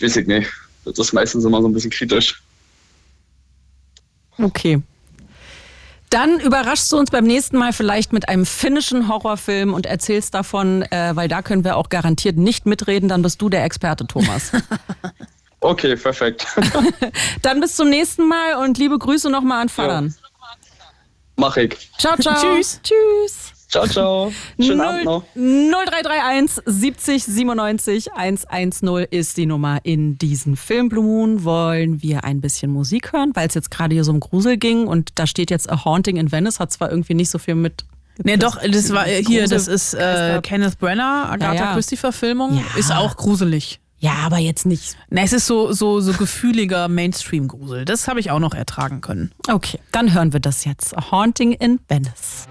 [0.00, 0.50] weiß ich nicht.
[0.84, 2.42] Das ist meistens immer so ein bisschen kritisch.
[4.38, 4.80] Okay.
[6.10, 10.82] Dann überraschst du uns beim nächsten Mal vielleicht mit einem finnischen Horrorfilm und erzählst davon,
[10.82, 13.08] äh, weil da können wir auch garantiert nicht mitreden.
[13.08, 14.52] Dann bist du der Experte, Thomas.
[15.60, 16.46] Okay, perfekt.
[17.42, 20.14] Dann bis zum nächsten Mal und liebe Grüße nochmal an Fadern.
[21.34, 21.90] Mach ich.
[21.98, 22.34] Ciao, ciao.
[22.40, 22.80] Tschüss.
[22.82, 23.57] Tschüss.
[23.68, 24.32] Ciao, ciao.
[24.58, 25.24] Schönen Abend noch.
[25.34, 31.44] 0331 70 97 110 ist die Nummer in diesen Film Blue Moon.
[31.44, 34.86] Wollen wir ein bisschen Musik hören, weil es jetzt gerade hier so um Grusel ging
[34.86, 37.84] und da steht jetzt A Haunting in Venice, hat zwar irgendwie nicht so viel mit.
[38.24, 41.74] Nee, doch, das war äh, hier, das ist äh, Kenneth Brenner, Agatha Ja, ja.
[41.74, 42.56] Christie-Verfilmung.
[42.56, 42.78] Ja.
[42.78, 43.80] Ist auch gruselig.
[44.00, 44.96] Ja, aber jetzt nicht.
[45.10, 47.84] Na, es ist so, so, so gefühliger Mainstream-Grusel.
[47.84, 49.32] Das habe ich auch noch ertragen können.
[49.48, 50.96] Okay, dann hören wir das jetzt.
[50.96, 52.46] A Haunting in Venice.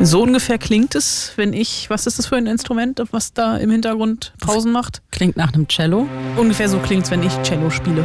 [0.00, 3.70] So ungefähr klingt es, wenn ich, was ist das für ein Instrument, was da im
[3.70, 5.02] Hintergrund Pausen macht?
[5.10, 8.04] Klingt nach einem Cello Ungefähr so klingt es, wenn ich Cello spiele.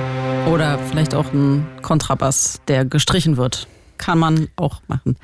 [0.52, 3.68] oder vielleicht auch ein Kontrabass, der gestrichen wird.
[4.04, 5.16] Kann man auch machen.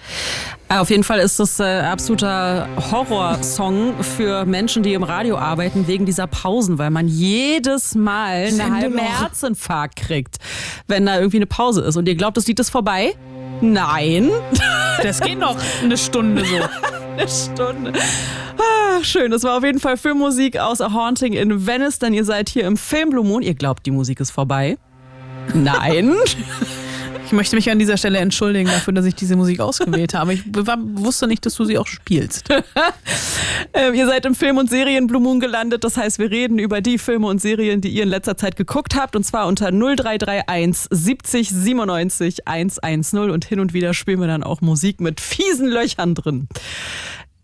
[0.69, 5.85] Äh, Auf jeden Fall ist das äh, absoluter Horrorsong für Menschen, die im Radio arbeiten,
[5.87, 10.37] wegen dieser Pausen, weil man jedes Mal einen halben Herzinfarkt kriegt,
[10.87, 11.97] wenn da irgendwie eine Pause ist.
[11.97, 13.15] Und ihr glaubt, das Lied ist vorbei?
[13.61, 14.29] Nein.
[15.01, 16.55] Das geht noch eine Stunde so.
[17.17, 17.93] Eine Stunde.
[18.57, 22.25] Ah, schön, das war auf jeden Fall Filmmusik aus A Haunting in Venice, denn ihr
[22.25, 23.41] seid hier im Film Blue Moon.
[23.41, 24.77] Ihr glaubt, die Musik ist vorbei?
[25.53, 26.15] Nein.
[27.29, 30.33] Ich möchte mich an dieser Stelle entschuldigen dafür, dass ich diese Musik ausgewählt habe.
[30.33, 32.49] Ich wusste nicht, dass du sie auch spielst.
[33.73, 35.83] Ähm, ihr seid im Film- und Serien Blue Moon gelandet.
[35.83, 38.95] Das heißt, wir reden über die Filme und Serien, die ihr in letzter Zeit geguckt
[38.95, 39.15] habt.
[39.15, 43.29] Und zwar unter 0331 70 97 110.
[43.29, 46.47] Und hin und wieder spielen wir dann auch Musik mit fiesen Löchern drin.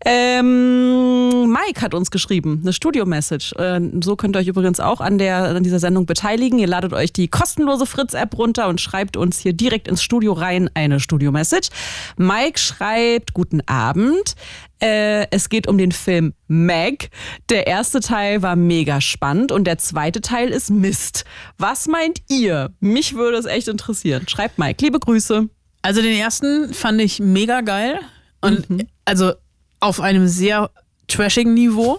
[0.04, 3.54] Ähm, Mike hat uns geschrieben, eine Studio-Message.
[3.54, 6.58] Äh, so könnt ihr euch übrigens auch an, der, an dieser Sendung beteiligen.
[6.58, 10.68] Ihr ladet euch die kostenlose Fritz-App runter und schreibt uns hier direkt ins Studio rein
[10.74, 11.68] eine Studio-Message.
[12.16, 14.34] Mike schreibt, guten Abend.
[14.80, 17.08] Äh, es geht um den Film Meg.
[17.48, 21.24] Der erste Teil war mega spannend und der zweite Teil ist Mist.
[21.56, 22.70] Was meint ihr?
[22.80, 24.28] Mich würde es echt interessieren.
[24.28, 24.84] Schreibt Mike.
[24.84, 25.48] Liebe Grüße.
[25.80, 27.98] Also den ersten fand ich mega geil.
[28.42, 28.86] Und Mhm.
[29.06, 29.32] also
[29.86, 30.70] auf einem sehr
[31.08, 31.98] trashigen Niveau,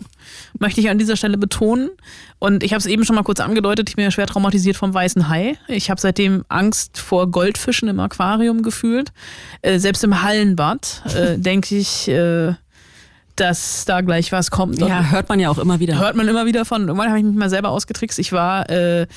[0.60, 1.90] möchte ich an dieser Stelle betonen.
[2.40, 4.94] Und ich habe es eben schon mal kurz angedeutet, ich bin ja schwer traumatisiert vom
[4.94, 5.58] weißen Hai.
[5.68, 9.12] Ich habe seitdem Angst vor Goldfischen im Aquarium gefühlt.
[9.62, 12.54] Äh, selbst im Hallenbad äh, denke ich, äh,
[13.36, 14.80] dass da gleich was kommt.
[14.80, 16.00] Ja, hört man ja auch immer wieder.
[16.00, 16.88] hört man immer wieder von.
[16.88, 18.20] Irgendwann habe ich mich mal selber ausgetrickst.
[18.20, 19.08] Ich war, äh,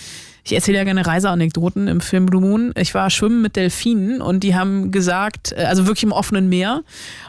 [0.45, 2.73] ich erzähle ja gerne Reiseanekdoten im Film Blue Moon.
[2.77, 6.83] Ich war schwimmen mit Delfinen und die haben gesagt, äh, also wirklich im offenen Meer,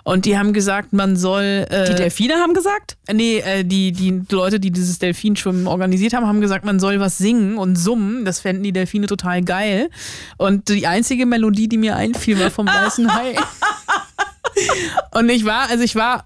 [0.03, 1.65] und die haben gesagt, man soll.
[1.69, 2.97] Äh, Die Delfine haben gesagt?
[3.11, 7.17] Nee, äh, die, die Leute, die dieses Delfinschwimmen organisiert haben, haben gesagt, man soll was
[7.17, 8.25] singen und summen.
[8.25, 9.89] Das fänden die Delfine total geil.
[10.37, 13.35] Und die einzige Melodie, die mir einfiel, war vom Weißen Hai.
[15.11, 16.25] und ich war, also ich war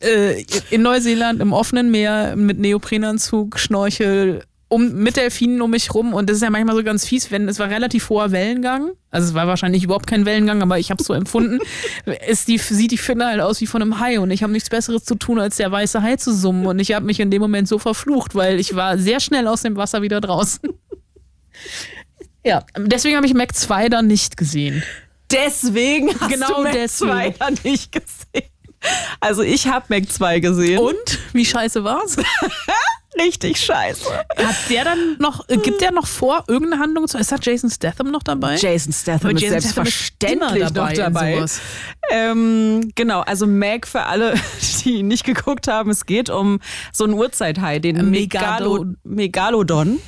[0.00, 4.42] äh, in Neuseeland im offenen Meer mit Neoprenanzug, Schnorchel,
[4.74, 6.14] um, mit Delfinen um mich rum.
[6.14, 8.90] Und das ist ja manchmal so ganz fies, wenn es war relativ hoher Wellengang.
[9.10, 11.60] Also es war wahrscheinlich überhaupt kein Wellengang, aber ich habe es so empfunden.
[12.28, 14.68] ist die, sieht die Finne halt aus wie von einem Hai und ich habe nichts
[14.68, 16.66] Besseres zu tun, als der weiße Hai zu summen.
[16.66, 19.62] Und ich habe mich in dem Moment so verflucht, weil ich war sehr schnell aus
[19.62, 20.68] dem Wasser wieder draußen.
[22.44, 24.82] ja, deswegen habe ich Mac 2 dann nicht gesehen.
[25.30, 27.12] Deswegen hast Genau du Mac deswegen.
[27.12, 28.50] 2 ja nicht gesehen.
[29.20, 30.78] Also ich habe Mac 2 gesehen.
[30.78, 31.18] Und?
[31.32, 32.16] Wie scheiße war's?
[33.18, 34.06] Richtig scheiße.
[34.12, 37.16] Hat der dann noch, äh, gibt der noch vor, irgendeine Handlung zu.
[37.18, 38.56] Ist da Jason Statham noch dabei?
[38.56, 41.44] Jason Statham Aber ist Jason Statham ist selbstverständlich dabei noch dabei.
[42.10, 44.34] Ähm, genau, also Meg für alle,
[44.84, 46.60] die nicht geguckt haben, es geht um
[46.92, 50.00] so einen Urzeithai, den Megalo, Megalodon.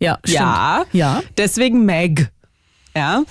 [0.00, 0.38] Ja, stimmt.
[0.40, 1.22] Ja, Ja.
[1.38, 2.30] deswegen Meg.
[2.96, 3.22] Ja,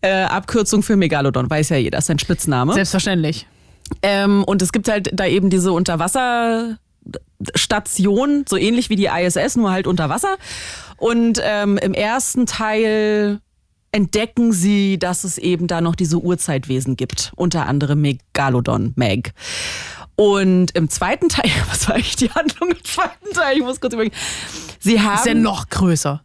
[0.00, 2.72] äh, Abkürzung für Megalodon, weiß ja jeder, ist sein Spitzname.
[2.72, 3.46] Selbstverständlich.
[4.02, 5.72] Ähm, und es gibt halt da eben diese
[7.04, 10.36] Unterwasserstation, so ähnlich wie die ISS, nur halt unter Wasser.
[10.96, 13.40] Und ähm, im ersten Teil
[13.92, 19.32] entdecken sie, dass es eben da noch diese Urzeitwesen gibt, unter anderem Megalodon, Meg.
[20.16, 23.56] Und im zweiten Teil, was war eigentlich die Handlung im zweiten Teil?
[23.56, 24.14] Ich muss kurz überlegen.
[24.78, 25.18] Sie haben.
[25.18, 26.22] Ist ja noch größer.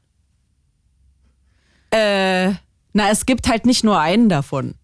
[1.91, 2.53] äh,
[2.93, 4.75] na, es gibt halt nicht nur einen davon.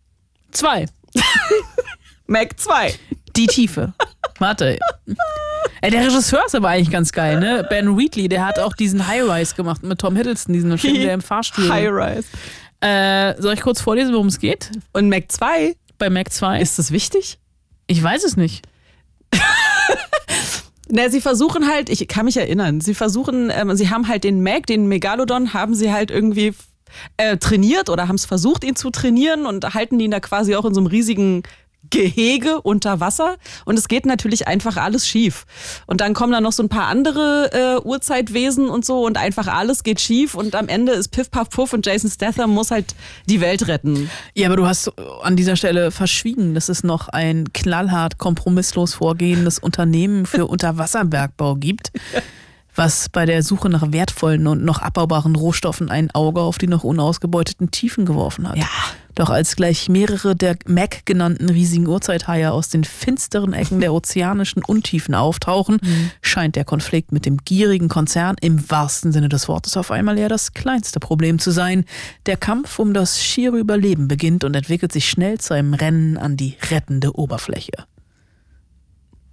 [0.51, 0.87] Zwei.
[2.27, 2.93] Meg 2.
[3.35, 3.93] Die Tiefe.
[4.39, 4.77] Warte.
[5.81, 7.65] Ey, der Regisseur ist aber eigentlich ganz geil, ne?
[7.69, 11.13] Ben Wheatley, der hat auch diesen High Rise gemacht mit Tom Hiddleston, diesen Film, der
[11.13, 11.69] im Fahrstuhl.
[11.69, 12.27] High Rise.
[12.81, 14.71] Äh, soll ich kurz vorlesen, worum es geht?
[14.93, 16.61] Und Meg 2, Bei Mac 2?
[16.61, 17.37] ist das wichtig?
[17.87, 18.65] ich weiß es nicht.
[20.89, 24.39] Na, sie versuchen halt, ich kann mich erinnern, sie versuchen, ähm, sie haben halt den
[24.41, 26.53] Meg, den Megalodon, haben sie halt irgendwie
[27.17, 30.65] äh, trainiert oder haben es versucht, ihn zu trainieren und halten ihn da quasi auch
[30.65, 31.43] in so einem riesigen
[31.89, 35.45] Gehege unter Wasser und es geht natürlich einfach alles schief.
[35.87, 39.47] Und dann kommen da noch so ein paar andere äh, Urzeitwesen und so und einfach
[39.47, 42.95] alles geht schief und am Ende ist Piff Puff Puff und Jason Statham muss halt
[43.27, 44.09] die Welt retten.
[44.35, 44.91] Ja, aber du hast
[45.23, 51.91] an dieser Stelle verschwiegen, dass es noch ein knallhart kompromisslos vorgehendes Unternehmen für Unterwasserbergbau gibt,
[52.75, 56.83] was bei der Suche nach wertvollen und noch abbaubaren Rohstoffen ein Auge auf die noch
[56.83, 58.57] unausgebeuteten Tiefen geworfen hat.
[58.57, 58.69] Ja.
[59.15, 64.63] Doch als gleich mehrere der Mac genannten riesigen Urzeithaie aus den finsteren Ecken der ozeanischen
[64.63, 65.79] Untiefen auftauchen,
[66.21, 70.29] scheint der Konflikt mit dem gierigen Konzern im wahrsten Sinne des Wortes auf einmal eher
[70.29, 71.85] das kleinste Problem zu sein.
[72.25, 76.37] Der Kampf um das schiere Überleben beginnt und entwickelt sich schnell zu einem Rennen an
[76.37, 77.85] die rettende Oberfläche.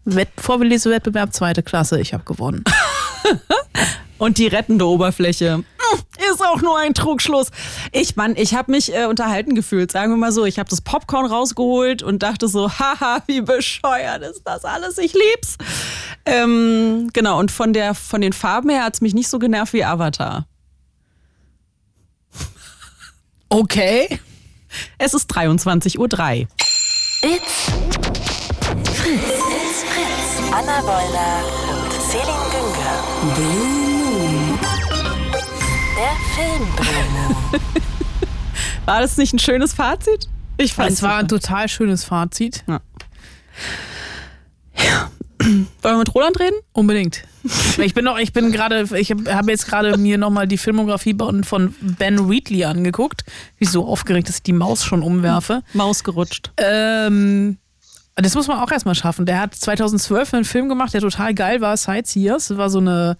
[0.04, 2.64] Wett Vorlesewettbewerb zweite Klasse, ich habe gewonnen.
[4.18, 5.62] Und die rettende Oberfläche
[6.32, 7.50] ist auch nur ein Trugschluss.
[7.92, 10.44] Ich, Mann, ich habe mich äh, unterhalten gefühlt, sagen wir mal so.
[10.44, 15.14] Ich habe das Popcorn rausgeholt und dachte so, haha, wie bescheuert ist das alles, ich
[15.14, 15.56] lieb's.
[16.24, 19.84] Ähm, genau, und von, der, von den Farben her hat's mich nicht so genervt wie
[19.84, 20.46] Avatar.
[23.48, 24.20] Okay.
[24.98, 26.48] Es ist 23.03 Uhr.
[27.22, 27.70] It's
[28.94, 29.22] Fritz.
[29.22, 30.52] It's Fritz.
[30.52, 31.67] Anna Wollner
[38.84, 40.28] War das nicht ein schönes Fazit?
[40.56, 42.64] Ich fand Es war ein total schönes Fazit.
[45.42, 46.56] Wollen wir mit Roland reden?
[46.72, 47.24] Unbedingt.
[47.78, 51.16] Ich bin noch, ich bin gerade, ich habe hab jetzt gerade mir nochmal die Filmografie
[51.42, 53.24] von Ben Wheatley angeguckt.
[53.54, 55.62] Ich bin so aufgeregt, dass ich die Maus schon umwerfe.
[55.72, 56.50] Maus gerutscht.
[56.56, 57.58] Ähm,
[58.16, 59.26] das muss man auch erstmal schaffen.
[59.26, 62.56] Der hat 2012 einen Film gemacht, der total geil war, Sightseers.
[62.56, 63.16] War so eine,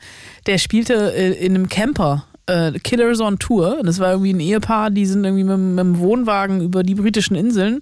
[0.47, 2.25] der spielte äh, in einem Camper.
[2.49, 3.81] Äh, Killers on Tour.
[3.85, 7.37] Das war irgendwie ein Ehepaar, die sind irgendwie mit, mit dem Wohnwagen über die britischen
[7.37, 7.81] Inseln.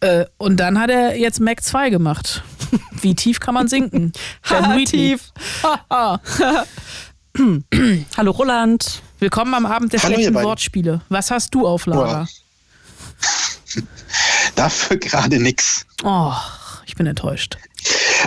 [0.00, 2.42] Äh, und dann hat er jetzt Mac 2 gemacht.
[3.00, 4.12] Wie tief kann man sinken?
[4.48, 5.16] Wheatley.
[5.16, 5.32] tief.
[8.16, 9.02] Hallo Roland.
[9.18, 10.34] Willkommen am Abend der Hallo, schlechten.
[10.34, 11.00] Wortspiele.
[11.08, 12.26] Was hast du auf Lager?
[14.54, 15.84] Dafür gerade nix.
[16.04, 16.32] Oh,
[16.86, 17.58] ich bin enttäuscht.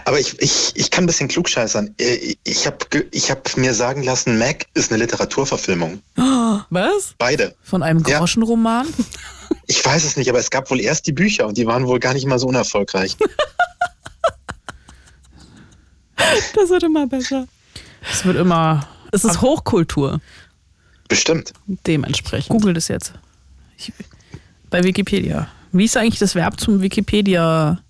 [0.06, 1.94] Aber ich, ich, ich kann ein bisschen klugscheißern.
[2.00, 2.78] Äh, Ich habe
[3.12, 6.02] ich hab mir sagen lassen, Mac ist eine Literaturverfilmung.
[6.70, 7.14] Was?
[7.18, 7.56] Beide.
[7.64, 8.20] Von einem Ja.
[8.20, 8.88] Groschenroman?
[9.68, 12.00] Ich weiß es nicht, aber es gab wohl erst die Bücher und die waren wohl
[12.00, 13.18] gar nicht mal so unerfolgreich.
[16.56, 17.48] Das wird immer besser.
[18.12, 18.88] Es wird immer.
[19.12, 20.22] Es ist Hochkultur,
[21.10, 21.52] Bestimmt.
[21.68, 22.50] dementsprechend.
[22.50, 23.14] Google das jetzt.
[23.78, 23.92] Ich,
[24.70, 25.48] bei Wikipedia.
[25.74, 27.82] Wie ist eigentlich das Verb zum Wikipedia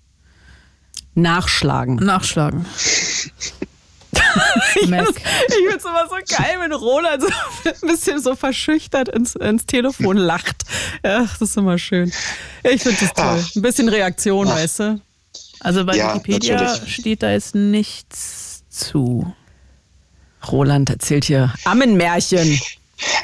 [1.14, 1.96] Nachschlagen.
[1.96, 2.64] nachschlagen?
[4.88, 5.08] Mac.
[5.10, 7.28] Ich finde es immer so geil, wenn Roland so
[7.68, 10.62] ein bisschen so verschüchtert ins, ins Telefon lacht.
[11.02, 12.12] Ach, das ist immer schön.
[12.62, 13.44] Ich finde das toll.
[13.56, 15.00] Ein bisschen Reaktion, weißt du?
[15.60, 16.94] Also bei Ja, Wikipedia natürlich.
[16.94, 19.32] steht da jetzt nichts zu.
[20.50, 22.58] Roland erzählt hier Ammenmärchen.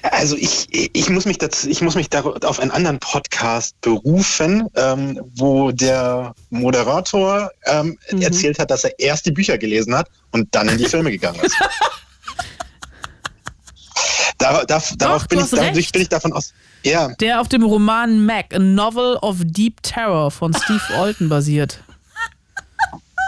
[0.03, 5.21] Also ich, ich muss mich dazu, ich muss mich auf einen anderen Podcast berufen, ähm,
[5.35, 10.69] wo der Moderator ähm, erzählt hat, dass er erst die Bücher gelesen hat und dann
[10.69, 11.57] in die Filme gegangen ist.
[14.39, 16.55] Dar, dar, darauf du bin ich, dadurch bin ich davon aus.
[16.85, 21.83] Ja, Der auf dem Roman Mac, a Novel of Deep Terror von Steve Alton basiert.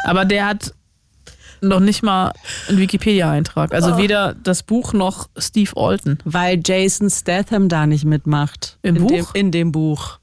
[0.04, 0.72] Aber der hat
[1.62, 2.32] noch nicht mal
[2.68, 3.72] einen Wikipedia-Eintrag.
[3.74, 6.18] Also weder das Buch noch Steve Alton.
[6.24, 8.78] Weil Jason Statham da nicht mitmacht.
[8.82, 9.10] Im in Buch?
[9.10, 10.18] Dem, in dem Buch.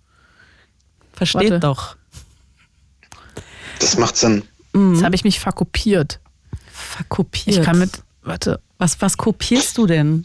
[1.13, 1.59] Versteht Warte.
[1.59, 1.95] doch.
[3.79, 4.43] das macht Sinn.
[4.75, 6.19] Jetzt habe ich mich verkopiert.
[6.71, 7.57] Verkopiert.
[7.57, 8.01] Ich kann mit.
[8.23, 8.59] Warte.
[8.77, 10.23] Was, was kopierst du denn?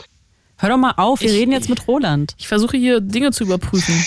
[0.59, 2.35] Hör doch mal auf, wir Ich- reden jetzt mit Roland.
[2.39, 3.95] Ich versuche hier Dinge zu überprüfen.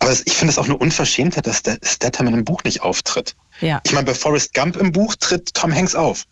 [0.00, 3.34] Aber ich finde es auch eine Unverschämtheit, dass der Statham in einem Buch nicht auftritt.
[3.60, 3.80] Ja.
[3.84, 6.24] Ich meine, bei Forrest Gump im Buch tritt Tom Hanks auf.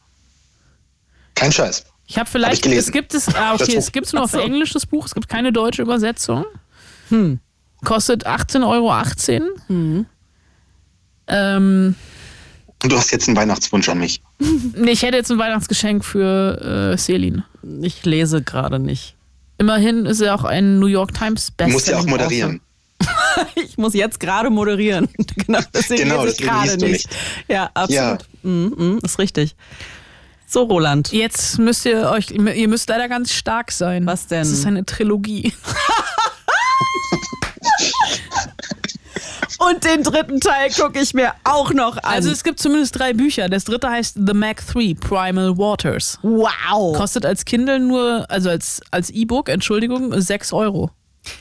[1.34, 1.84] Kein Scheiß.
[2.08, 2.54] Ich habe Hab vielleicht.
[2.54, 2.88] ich gelesen.
[2.88, 3.34] es gibt es.
[3.34, 3.74] Ah, okay, Buch.
[3.74, 4.34] es gibt es nur auf.
[4.34, 5.06] Englisch, das Buch.
[5.06, 6.44] Es gibt keine deutsche Übersetzung.
[7.84, 10.06] Kostet 18,18 Euro.
[11.28, 11.94] Ähm,
[12.82, 14.22] Und du hast jetzt einen Weihnachtswunsch an mich.
[14.76, 17.42] nee, ich hätte jetzt ein Weihnachtsgeschenk für äh, Selin.
[17.82, 19.16] Ich lese gerade nicht.
[19.58, 22.60] Immerhin ist er auch ein New York Times Du musst ja auch moderieren.
[23.56, 25.08] Ich muss jetzt gerade moderieren.
[25.46, 27.08] genau, deswegen Genau, lese ich gerade du nicht.
[27.48, 28.20] Ja, absolut.
[28.42, 29.56] Mhm, mhm, ist richtig.
[30.48, 31.12] So, Roland.
[31.12, 34.06] Jetzt müsst ihr euch, ihr müsst leider ganz stark sein.
[34.06, 34.38] Was denn?
[34.40, 35.52] Das ist eine Trilogie.
[39.58, 42.04] Und den dritten Teil gucke ich mir auch noch an.
[42.04, 43.48] Also es gibt zumindest drei Bücher.
[43.48, 46.18] Das dritte heißt The Mac 3 Primal Waters.
[46.22, 46.96] wow.
[46.96, 50.90] Kostet als Kindle nur, also als, als E-Book, Entschuldigung, 6 Euro.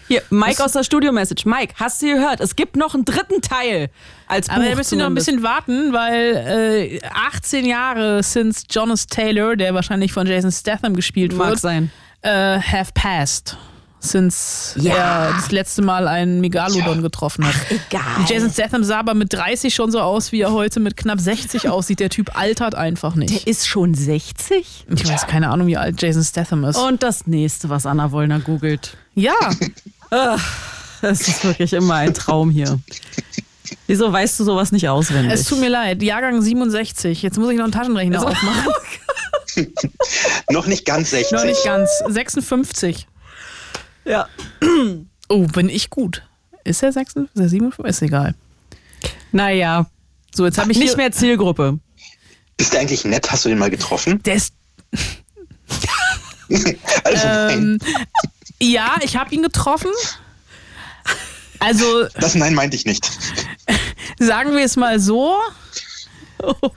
[0.08, 1.46] Hier, Mike aus der Studio-Message.
[1.46, 2.40] Mike, hast du gehört?
[2.40, 3.90] Es gibt noch einen dritten Teil
[4.28, 7.02] als Buch Aber da müsst ihr noch ein bisschen warten, weil äh,
[7.34, 11.92] 18 Jahre since Jonas Taylor, der wahrscheinlich von Jason Statham gespielt Mag wird, sein.
[12.22, 13.58] äh, have passed.
[14.02, 14.94] Since Ja.
[14.94, 17.56] er das letzte Mal einen Megalodon getroffen hat.
[17.72, 18.04] egal.
[18.28, 21.70] Jason Statham sah aber mit 30 schon so aus, wie er heute mit knapp 60
[21.70, 22.00] aussieht.
[22.00, 23.34] Der Typ altert einfach nicht.
[23.34, 24.86] Der ist schon 60?
[24.94, 26.78] Ich weiß keine Ahnung, wie alt Jason Statham ist.
[26.78, 28.96] Und das nächste, was Anna Wollner googelt.
[29.16, 29.34] Ja,
[31.02, 32.80] Das ist wirklich immer ein Traum hier.
[33.88, 35.32] Wieso weißt du sowas nicht auswendig?
[35.34, 36.02] es tut mir leid.
[36.02, 37.22] Jahrgang 67.
[37.22, 38.74] Jetzt muss ich noch einen Taschenrechner aufmachen.
[40.50, 41.32] Noch nicht ganz 60.
[41.32, 41.90] Noch nicht ganz.
[42.08, 43.08] 56.
[44.06, 44.28] Ja.
[45.28, 46.22] Oh, bin ich gut.
[46.66, 47.34] Ist er 56?
[47.36, 47.90] Ist er 57?
[47.90, 48.36] Ist egal.
[49.32, 49.88] Naja,
[50.36, 51.80] So, jetzt habe ich nicht mehr Zielgruppe.
[52.58, 53.32] Ist der eigentlich nett?
[53.32, 54.22] Hast du den mal getroffen?
[54.22, 54.54] Der ist,
[57.04, 57.96] Also ähm, nein.
[58.62, 59.92] Ja, ich habe ihn getroffen.
[61.60, 63.10] Also Das Nein meinte ich nicht.
[64.20, 65.38] sagen wir es mal so,
[66.44, 66.70] Oh,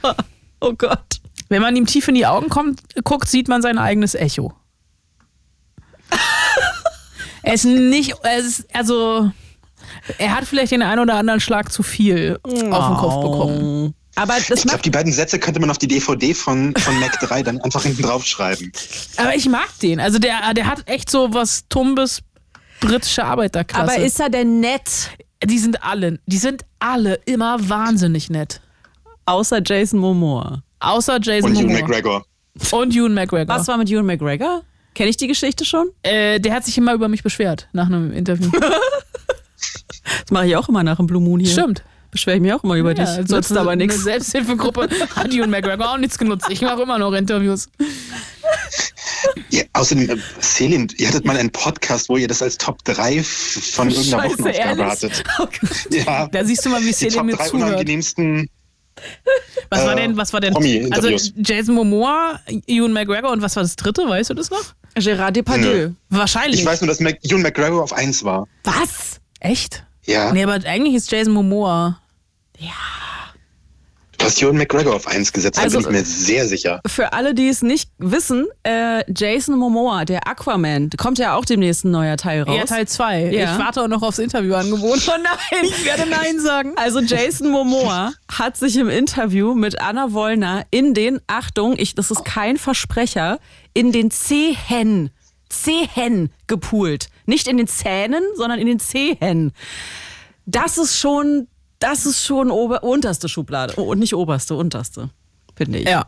[0.60, 1.20] oh Gott.
[1.48, 4.54] wenn man ihm tief in die Augen kommt, guckt, sieht man sein eigenes Echo.
[7.42, 9.30] er ist nicht, er ist, also
[10.18, 13.94] er hat vielleicht den einen oder anderen Schlag zu viel auf den Kopf bekommen.
[14.18, 17.18] Aber das Ich glaube, die beiden Sätze könnte man auf die DVD von, von Mac
[17.20, 18.72] 3 dann einfach hinten drauf schreiben.
[19.16, 20.00] Aber ich mag den.
[20.00, 22.20] Also der, der hat echt so was Tumbes
[22.80, 23.92] britische Arbeiterklasse.
[23.92, 25.10] Aber ist er denn nett?
[25.44, 28.60] die sind alle, die sind alle immer wahnsinnig nett.
[29.26, 30.62] Außer Jason Momoa.
[30.80, 31.80] Außer Jason Und Hugh Momoa.
[31.80, 32.24] McGregor.
[32.72, 33.54] Und Ewan McGregor.
[33.54, 34.62] Was war mit Ewan McGregor?
[34.94, 35.90] Kenne ich die Geschichte schon?
[36.02, 38.50] Äh, der hat sich immer über mich beschwert nach einem Interview.
[40.22, 41.50] Das mache ich auch immer nach dem Blue Moon hier.
[41.50, 41.82] Stimmt.
[42.10, 43.06] Beschwere ich mich auch immer über dich.
[43.06, 44.02] Ja, Nutzt aber Eine nichts.
[44.02, 46.46] Selbsthilfegruppe hat Ewan McGregor auch nichts genutzt.
[46.48, 47.68] Ich mache immer noch Interviews.
[49.50, 53.22] Ja, außerdem, äh, Selim, ihr hattet mal einen Podcast, wo ihr das als Top 3
[53.22, 54.84] von irgendeiner Scheiße, Wochenausgabe ehrlich?
[54.84, 55.24] hattet.
[55.38, 55.48] Oh.
[55.90, 57.68] Ja, Da siehst du mal, wie Selim Top mir 3 zuhört.
[57.68, 58.48] unangenehmsten.
[59.70, 60.56] Was war äh, denn, was war denn?
[60.92, 61.08] Also.
[61.36, 64.08] Jason Momoa, Ewan McGregor und was war das dritte?
[64.08, 64.74] Weißt du das noch?
[64.96, 65.90] Gérard Depardieu.
[66.08, 66.60] Wahrscheinlich.
[66.60, 68.46] Ich weiß nur, dass Mac, Ewan McGregor auf 1 war.
[68.64, 69.20] Was?
[69.40, 69.84] Echt?
[70.08, 72.00] Ja, Nee, aber eigentlich ist Jason Momoa.
[74.18, 76.80] du hast Ewan McGregor auf eins gesetzt, Also- da bin ich mir sehr sicher.
[76.86, 81.84] Für alle, die es nicht wissen, äh, Jason Momoa, der Aquaman, kommt ja auch demnächst
[81.84, 82.56] ein neuer Teil raus.
[82.56, 83.30] Ja, Teil 2.
[83.30, 83.52] Ja.
[83.52, 85.06] Ich warte auch noch aufs Interviewangebot.
[85.08, 86.72] Oh nein, ich werde Nein sagen.
[86.76, 92.10] Also Jason Momoa hat sich im Interview mit Anna Wollner in den, Achtung, ich, das
[92.10, 93.38] ist kein Versprecher,
[93.74, 95.10] in den Zehen,
[95.48, 97.08] Zehen gepoolt.
[97.28, 99.52] Nicht in den Zähnen, sondern in den Zehen.
[100.46, 101.46] Das ist schon,
[101.78, 103.74] das ist schon ober, unterste Schublade.
[103.76, 105.10] Oh, und nicht oberste, unterste,
[105.54, 105.88] finde ich.
[105.88, 106.06] Ja.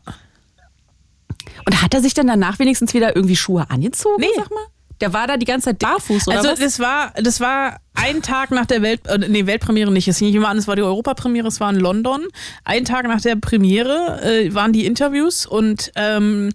[1.66, 4.28] Und hat er sich dann danach wenigstens wieder irgendwie Schuhe angezogen, Nee.
[4.34, 4.64] sag mal?
[5.00, 6.58] Der war da die ganze Zeit barfuß, oder Also was?
[6.58, 10.08] das war, das war ein Tag nach der Welt, äh, nee, Weltpremiere nicht.
[10.08, 12.26] Es hing nicht immer an, es war die Europapremiere, es war in London.
[12.64, 16.50] Ein Tag nach der Premiere äh, waren die Interviews und ähm,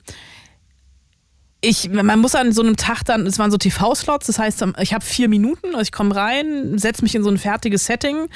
[1.65, 4.93] ich, man muss an so einem Tag dann, es waren so TV-Slots, das heißt, ich
[4.93, 8.27] habe vier Minuten, also ich komme rein, setze mich in so ein fertiges Setting,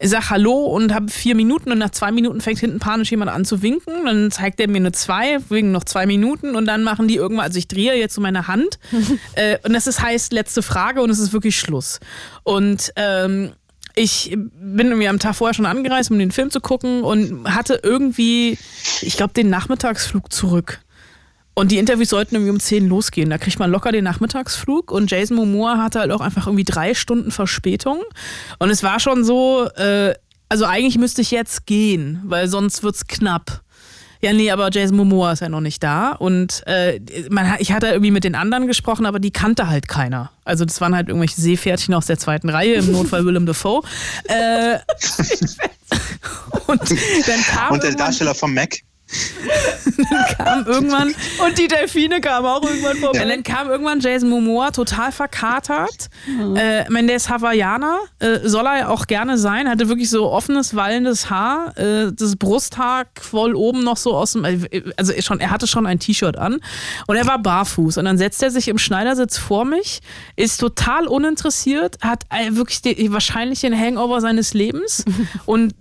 [0.00, 3.44] sag Hallo und habe vier Minuten und nach zwei Minuten fängt hinten panisch jemand an
[3.44, 7.08] zu winken, dann zeigt er mir eine zwei, wegen noch zwei Minuten und dann machen
[7.08, 8.78] die irgendwann, also ich drehe jetzt so meine Hand
[9.34, 11.98] äh, und das ist, heißt letzte Frage und es ist wirklich Schluss.
[12.44, 13.52] Und ähm,
[13.96, 17.80] ich bin irgendwie am Tag vorher schon angereist, um den Film zu gucken und hatte
[17.82, 18.58] irgendwie,
[19.00, 20.80] ich glaube, den Nachmittagsflug zurück.
[21.58, 23.30] Und die Interviews sollten irgendwie um 10 losgehen.
[23.30, 26.92] Da kriegt man locker den Nachmittagsflug und Jason Momoa hatte halt auch einfach irgendwie drei
[26.92, 28.02] Stunden Verspätung.
[28.58, 30.12] Und es war schon so, äh,
[30.50, 33.62] also eigentlich müsste ich jetzt gehen, weil sonst wird's knapp.
[34.20, 36.12] Ja, nee, aber Jason Momoa ist ja noch nicht da.
[36.12, 37.00] Und äh,
[37.30, 40.32] man, ich hatte irgendwie mit den anderen gesprochen, aber die kannte halt keiner.
[40.44, 43.80] Also das waren halt irgendwelche Seepferdchen aus der zweiten Reihe, im Notfall Willem Dafoe.
[44.24, 44.78] Äh,
[46.66, 46.80] und
[47.26, 48.80] dann kam Und der Darsteller vom Mac,
[50.36, 53.22] kam irgendwann Und die Delfine kamen auch irgendwann vorbei.
[53.22, 56.08] Und dann kam irgendwann Jason Momoa total verkatert.
[56.56, 60.30] Äh, ich meine, der ist Hawaiianer, äh, soll er auch gerne sein, hatte wirklich so
[60.30, 64.44] offenes, wallendes Haar, äh, das Brusthaar quoll oben noch so aus dem,
[64.96, 66.60] also schon, er hatte schon ein T-Shirt an
[67.06, 70.00] und er war barfuß und dann setzt er sich im Schneidersitz vor mich,
[70.34, 75.04] ist total uninteressiert, hat äh, wirklich den, wahrscheinlich den Hangover seines Lebens
[75.46, 75.74] und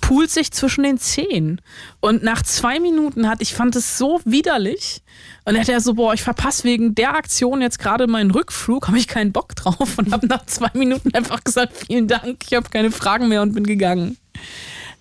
[0.00, 1.60] poolt sich zwischen den Zehen
[2.00, 5.02] und nach zwei Minuten hat, ich fand es so widerlich
[5.44, 8.86] und dann hat er so, boah, ich verpasse wegen der Aktion jetzt gerade meinen Rückflug,
[8.86, 12.54] habe ich keinen Bock drauf und habe nach zwei Minuten einfach gesagt, vielen Dank, ich
[12.54, 14.16] habe keine Fragen mehr und bin gegangen.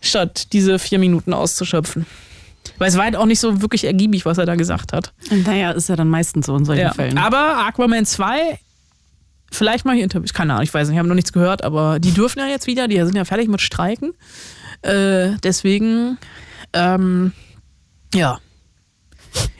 [0.01, 2.05] Statt diese vier Minuten auszuschöpfen.
[2.78, 5.13] Weil es war halt auch nicht so wirklich ergiebig, was er da gesagt hat.
[5.45, 6.93] Naja, ist ja dann meistens so in solchen Ja.
[6.93, 7.17] Fällen.
[7.17, 8.57] Aber Aquaman 2,
[9.51, 11.99] vielleicht mache ich Interviews, keine Ahnung, ich weiß nicht, ich habe noch nichts gehört, aber
[11.99, 14.13] die dürfen ja jetzt wieder, die sind ja fertig mit Streiken.
[14.82, 16.17] Äh, deswegen,
[16.74, 17.34] ähm,
[18.14, 18.39] ja.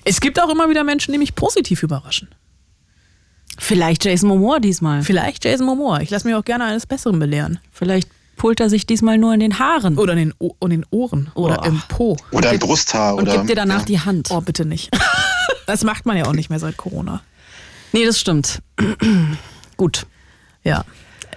[0.06, 2.30] Es gibt auch immer wieder Menschen, die mich positiv überraschen.
[3.58, 5.04] Vielleicht Jason Momoa diesmal.
[5.04, 6.00] Vielleicht Jason Momoa.
[6.02, 7.60] Ich lasse mich auch gerne eines Besseren belehren.
[7.72, 9.97] Vielleicht pult er sich diesmal nur in den Haaren.
[9.97, 11.30] Oder in den, o in den Ohren.
[11.36, 11.66] Oder Oh.
[11.66, 12.18] im Po.
[12.32, 13.16] oder ein Brusthaar.
[13.16, 13.86] und oder, gibt dir danach ja.
[13.86, 14.30] die Hand.
[14.32, 14.89] Oh, bitte nicht.
[15.66, 17.22] Das macht man ja auch nicht mehr seit Corona.
[17.91, 18.64] Nee, das stimmt.
[19.78, 20.08] Gut.
[20.64, 20.84] Ja.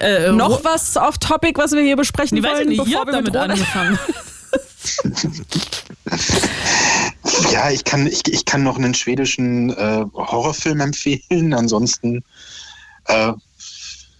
[0.01, 3.21] Äh, Noch was auf Topic, was wir hier besprechen Ich weiß wollen, nicht, bevor wir
[3.21, 3.99] mit damit angefangen.
[7.53, 11.55] Ja, ich kann, ich, ich kann noch einen schwedischen äh, Horrorfilm empfehlen.
[11.55, 12.23] Ansonsten
[13.07, 13.33] äh,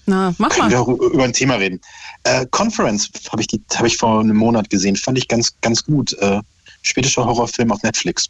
[0.07, 0.83] Na, mach können wir mal.
[0.83, 1.81] auch ü- über ein Thema reden.
[2.25, 4.97] Äh, Conference habe ich, die- hab ich vor einem Monat gesehen.
[4.97, 6.13] Fand ich ganz, ganz gut.
[6.15, 6.41] Äh,
[6.83, 8.29] schwedischer Horrorfilm auf Netflix.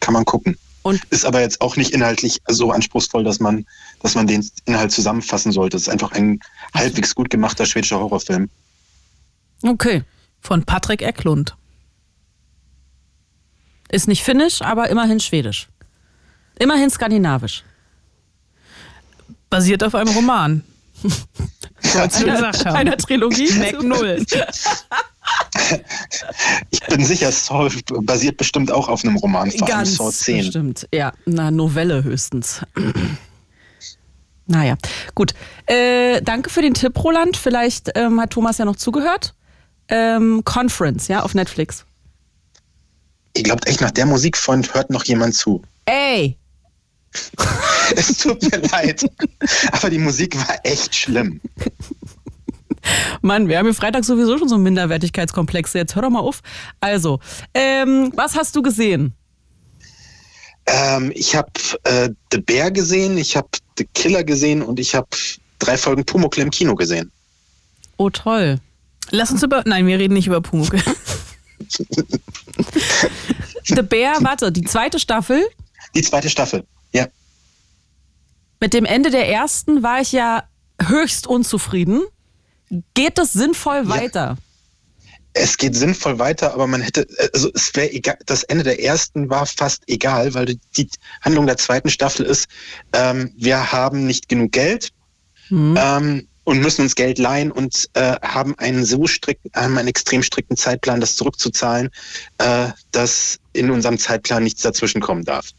[0.00, 0.56] Kann man gucken.
[0.82, 3.66] Und- ist aber jetzt auch nicht inhaltlich so anspruchsvoll, dass man,
[4.02, 5.76] dass man den Inhalt zusammenfassen sollte.
[5.76, 6.40] Es ist einfach ein
[6.74, 8.48] halbwegs gut gemachter schwedischer Horrorfilm.
[9.62, 10.02] Okay.
[10.40, 11.54] Von Patrick Ecklund.
[13.90, 15.68] Ist nicht finnisch, aber immerhin schwedisch.
[16.58, 17.64] Immerhin skandinavisch.
[19.48, 20.62] Basiert auf einem Roman.
[21.82, 22.76] Wolltest du gesagt haben.
[22.76, 23.50] Einer Trilogie.
[23.52, 24.24] Mac Null.
[26.70, 27.68] Ich bin sicher, Saw
[28.02, 30.38] basiert bestimmt auch auf einem Roman, vor allem Ganz Saw 10.
[30.38, 30.88] bestimmt.
[30.92, 32.62] Ja, na, Novelle höchstens.
[34.46, 34.76] naja,
[35.14, 35.34] gut.
[35.66, 37.36] Äh, danke für den Tipp, Roland.
[37.36, 39.34] Vielleicht ähm, hat Thomas ja noch zugehört.
[39.88, 41.84] Ähm, Conference, ja, auf Netflix.
[43.36, 45.62] Ihr glaubt echt, nach der Musikfreund hört noch jemand zu.
[45.86, 46.36] Ey!
[47.96, 49.04] Es tut mir leid.
[49.72, 51.40] Aber die Musik war echt schlimm.
[53.20, 55.78] Mann, wir haben hier Freitag sowieso schon so Minderwertigkeitskomplexe.
[55.78, 56.40] Jetzt hör doch mal auf.
[56.78, 57.18] Also,
[57.52, 59.14] ähm, was hast du gesehen?
[60.66, 61.50] Ähm, ich habe
[61.84, 65.08] äh, The Bear gesehen, ich habe The Killer gesehen und ich habe
[65.58, 67.10] drei Folgen Pumuckl im Kino gesehen.
[67.96, 68.60] Oh, toll.
[69.10, 69.62] Lass uns über.
[69.66, 70.80] Nein, wir reden nicht über Pumuckl.
[73.64, 75.46] The Bear, warte, die zweite Staffel.
[75.94, 76.64] Die zweite Staffel.
[76.92, 77.06] Ja.
[78.60, 80.44] Mit dem Ende der ersten war ich ja
[80.80, 82.02] höchst unzufrieden.
[82.94, 84.36] geht das sinnvoll weiter?
[85.32, 89.30] es geht sinnvoll weiter, aber man hätte, also es wäre egal, das Ende der ersten
[89.30, 90.88] war fast egal, weil die
[91.22, 92.48] Handlung der zweiten Staffel ist,
[92.92, 94.90] ähm, wir haben nicht genug Geld
[95.48, 95.78] mhm.
[95.78, 100.22] ähm, und müssen uns Geld leihen und äh, haben einen so strikten, haben einen extrem
[100.22, 101.90] strikten Zeitplan, das zurückzuzahlen,
[102.38, 105.50] äh, dass in unserem Zeitplan nichts dazwischen kommen darf.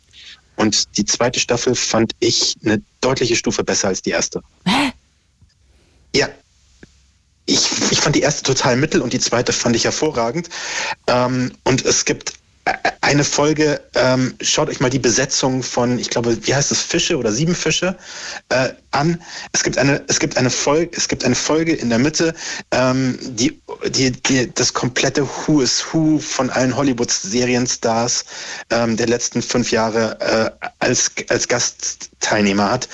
[0.55, 4.41] Und die zweite Staffel fand ich eine deutliche Stufe besser als die erste.
[4.65, 4.91] Hä?
[6.15, 6.29] Ja,
[7.45, 10.49] ich, ich fand die erste total mittel und die zweite fand ich hervorragend.
[11.07, 12.33] Ähm, und es gibt
[13.01, 17.17] eine Folge, ähm, schaut euch mal die Besetzung von, ich glaube, wie heißt es, Fische
[17.17, 17.97] oder sieben Fische
[18.49, 19.21] äh, an.
[19.51, 22.33] Es gibt eine, es gibt eine Folge, es gibt eine Folge in der Mitte,
[22.71, 23.59] ähm, die,
[23.89, 28.23] die, die das komplette Who is Who von allen Hollywood-Serienstars
[28.69, 32.87] ähm, der letzten fünf Jahre äh, als, als Gastteilnehmer hat.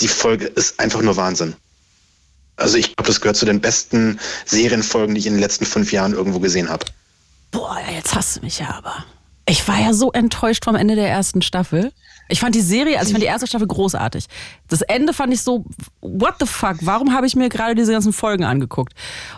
[0.00, 1.54] Die Folge ist einfach nur Wahnsinn.
[2.56, 5.90] Also ich glaube, das gehört zu den besten Serienfolgen, die ich in den letzten fünf
[5.92, 6.84] Jahren irgendwo gesehen habe.
[7.50, 9.04] Boah, jetzt hast du mich ja aber.
[9.46, 11.92] Ich war ja so enttäuscht vom Ende der ersten Staffel.
[12.28, 14.26] Ich fand die Serie, also ich fand die erste Staffel großartig.
[14.68, 15.64] Das Ende fand ich so,
[16.02, 18.92] what the fuck, warum habe ich mir gerade diese ganzen Folgen angeguckt?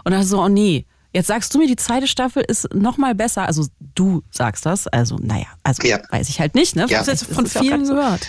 [0.04, 3.16] Und dann so, oh nee, Jetzt sagst du mir, die zweite Staffel ist noch mal
[3.16, 3.44] besser.
[3.44, 4.86] Also du sagst das.
[4.86, 5.98] Also naja, also ja.
[6.10, 6.76] weiß ich halt nicht.
[6.76, 6.86] Ne?
[6.88, 6.98] Ja.
[6.98, 8.28] Das jetzt von vielen gehört.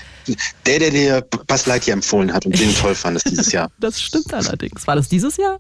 [0.66, 3.70] Der, der dir Buzz Lightyear empfohlen hat und den toll fandest dieses Jahr.
[3.80, 4.86] Das stimmt allerdings.
[4.88, 5.60] War das dieses Jahr?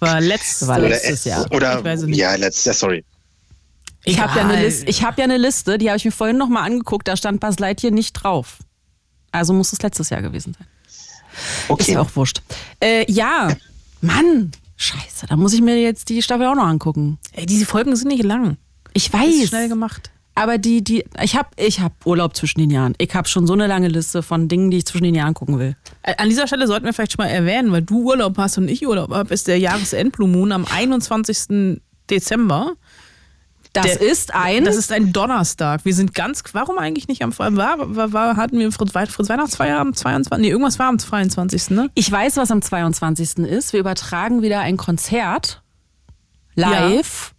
[0.00, 1.46] War, letzt, war letztes Jahr.
[1.52, 2.18] Oder, ich weiß nicht.
[2.18, 3.04] ja, letztes Jahr, sorry.
[4.04, 6.48] Ich habe ja, eine Liste, hab ja eine Liste, die habe ich mir vorhin noch
[6.48, 8.58] mal angeguckt, da stand Buzz Lightyear nicht drauf.
[9.30, 10.66] Also muss es letztes Jahr gewesen sein.
[11.68, 11.82] Okay.
[11.82, 12.42] Ist ja auch wurscht.
[12.80, 13.48] Äh, ja,
[14.00, 17.18] Mann, Scheiße, da muss ich mir jetzt die Staffel auch noch angucken.
[17.32, 18.56] Ey, diese Folgen sind nicht lang.
[18.92, 19.34] Ich weiß.
[19.34, 20.10] ist schnell gemacht.
[20.34, 22.94] Aber die, die, ich habe ich hab Urlaub zwischen den Jahren.
[22.98, 25.58] Ich habe schon so eine lange Liste von Dingen, die ich zwischen den Jahren gucken
[25.58, 25.76] will.
[26.02, 28.86] An dieser Stelle sollten wir vielleicht schon mal erwähnen, weil du Urlaub hast und ich
[28.86, 31.78] Urlaub habe, ist der Jahresendblue Moon am 21.
[32.10, 32.74] Dezember.
[33.72, 34.64] Das der, ist ein.
[34.64, 35.84] Das ist ein Donnerstag.
[35.84, 36.42] Wir sind ganz.
[36.52, 40.42] Warum eigentlich nicht am war, war, war hatten wir Fritz, Fritz Weihnachtsfeier am 22.
[40.42, 41.70] Nee, irgendwas war am 22.
[41.70, 41.90] Ne?
[41.94, 43.38] Ich weiß, was am 22.
[43.38, 43.72] ist.
[43.72, 45.62] Wir übertragen wieder ein Konzert
[46.54, 47.32] live.
[47.32, 47.36] Ja.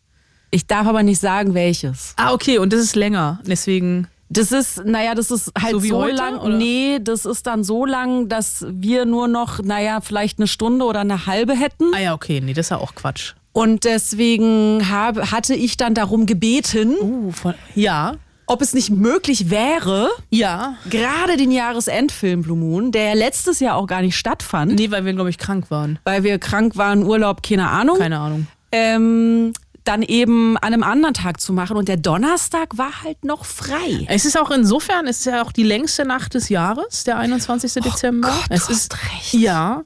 [0.52, 2.14] Ich darf aber nicht sagen, welches.
[2.18, 3.40] Ah, okay, und das ist länger.
[3.46, 4.08] Deswegen.
[4.30, 6.40] Das ist, naja, das ist halt so, so heute, lang.
[6.40, 6.58] Oder?
[6.58, 11.02] Nee, das ist dann so lang, dass wir nur noch, naja, vielleicht eine Stunde oder
[11.02, 11.94] eine halbe hätten.
[11.94, 13.36] Ah ja, okay, nee, das ist ja auch Quatsch.
[13.54, 18.16] Und deswegen hab, hatte ich dann darum gebeten, uh, von, ja.
[18.48, 20.76] ob es nicht möglich wäre, ja.
[20.90, 24.74] gerade den Jahresendfilm Blue Moon, der ja letztes Jahr auch gar nicht stattfand.
[24.74, 26.00] Nee, weil wir, glaube ich, krank waren.
[26.04, 28.00] Weil wir krank waren, Urlaub, keine Ahnung.
[28.00, 28.48] Keine Ahnung.
[28.72, 31.78] Ähm, dann eben an einem anderen Tag zu machen.
[31.78, 34.06] Und der Donnerstag war halt noch frei.
[34.08, 37.74] Es ist auch insofern, es ist ja auch die längste Nacht des Jahres, der 21.
[37.78, 38.30] Oh Dezember.
[38.30, 39.34] Gott, es du ist recht.
[39.34, 39.84] Ja.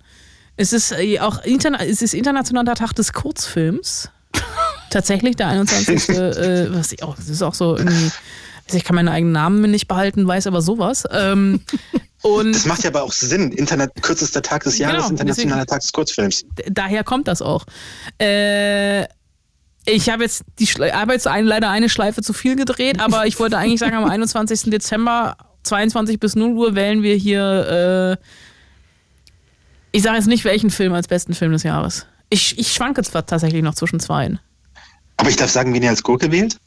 [0.58, 4.10] Es ist äh, auch interna es ist internationaler Tag des Kurzfilms.
[4.90, 6.10] Tatsächlich, der 21.
[6.10, 8.12] äh, was ich auch, das ist auch so irgendwie.
[8.66, 11.06] Also ich kann meinen eigenen Namen nicht behalten, weiß aber sowas.
[11.12, 11.62] Ähm,
[12.22, 13.54] und das macht ja aber auch Sinn.
[13.54, 16.44] Internet, kürzester Tag des Jahres, genau, internationaler Tag des Kurzfilms.
[16.70, 17.66] Daher kommt das auch.
[18.20, 19.04] Äh,
[19.86, 23.80] ich habe jetzt die Arbeit leider eine Schleife zu viel gedreht, aber ich wollte eigentlich
[23.80, 24.64] sagen, am 21.
[24.70, 28.24] Dezember 22 bis 0 Uhr wählen wir hier äh,
[29.92, 32.06] ich sage jetzt nicht, welchen Film als besten Film des Jahres.
[32.30, 34.40] Ich, ich schwanke zwar tatsächlich noch zwischen zweien.
[35.18, 36.58] Aber ich darf sagen, wen ihr als Gurke wählt?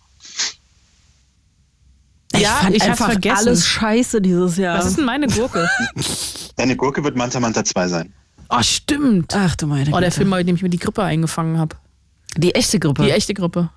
[2.33, 3.49] Ich ja, fand ich habe vergessen.
[3.49, 4.79] alles scheiße dieses Jahr.
[4.79, 5.69] Was ist denn meine Gurke?
[6.57, 8.15] Deine Gurke wird Manta Manta 2 sein.
[8.49, 9.35] Oh, stimmt.
[9.35, 9.97] Ach du meine Güte.
[9.97, 11.77] Oh, der Film, bei dem ich mir die Grippe eingefangen habe.
[12.37, 13.05] Die echte Grippe?
[13.05, 13.71] Die echte Grippe.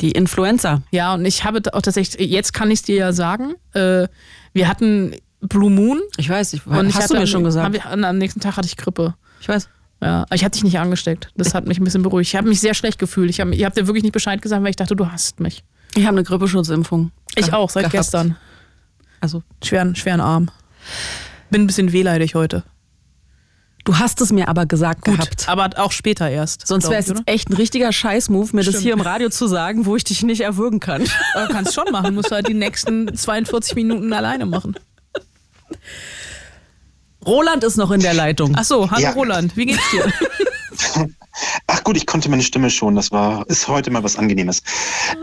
[0.00, 0.82] Die Influenza.
[0.90, 4.08] Ja, und ich habe auch tatsächlich, jetzt kann ich es dir ja sagen, äh,
[4.52, 6.00] wir hatten Blue Moon.
[6.16, 7.72] Ich weiß, ich, und hast ich du mir schon gesagt.
[7.72, 9.14] Wir, am nächsten Tag hatte ich Grippe.
[9.40, 9.68] Ich weiß.
[10.02, 11.30] Ja, ich hatte dich nicht angesteckt.
[11.36, 12.28] Das hat mich ein bisschen beruhigt.
[12.28, 13.30] Ich habe mich sehr schlecht gefühlt.
[13.30, 15.64] Ich habe hab dir wirklich nicht Bescheid gesagt, weil ich dachte, du hast mich.
[15.94, 17.12] Ich habe eine Grippeschutzimpfung.
[17.34, 17.92] Ich auch, seit gehabt.
[17.92, 18.36] gestern.
[19.20, 20.50] Also schweren, schweren Arm.
[21.50, 22.64] Bin ein bisschen wehleidig heute.
[23.84, 25.48] Du hast es mir aber gesagt Gut, gehabt.
[25.48, 26.66] Aber auch später erst.
[26.66, 28.76] Sonst wäre es jetzt echt ein richtiger Scheißmove, mir Stimmt.
[28.76, 31.04] das hier im Radio zu sagen, wo ich dich nicht erwürgen kann.
[31.34, 34.74] Aber kannst schon machen, musst halt die nächsten 42 Minuten alleine machen.
[37.24, 38.54] Roland ist noch in der Leitung.
[38.56, 39.10] Ach so, hallo ja.
[39.10, 40.12] Roland, wie geht's dir?
[41.66, 42.94] Ach gut, ich konnte meine Stimme schon.
[42.94, 44.62] Das war ist heute mal was Angenehmes.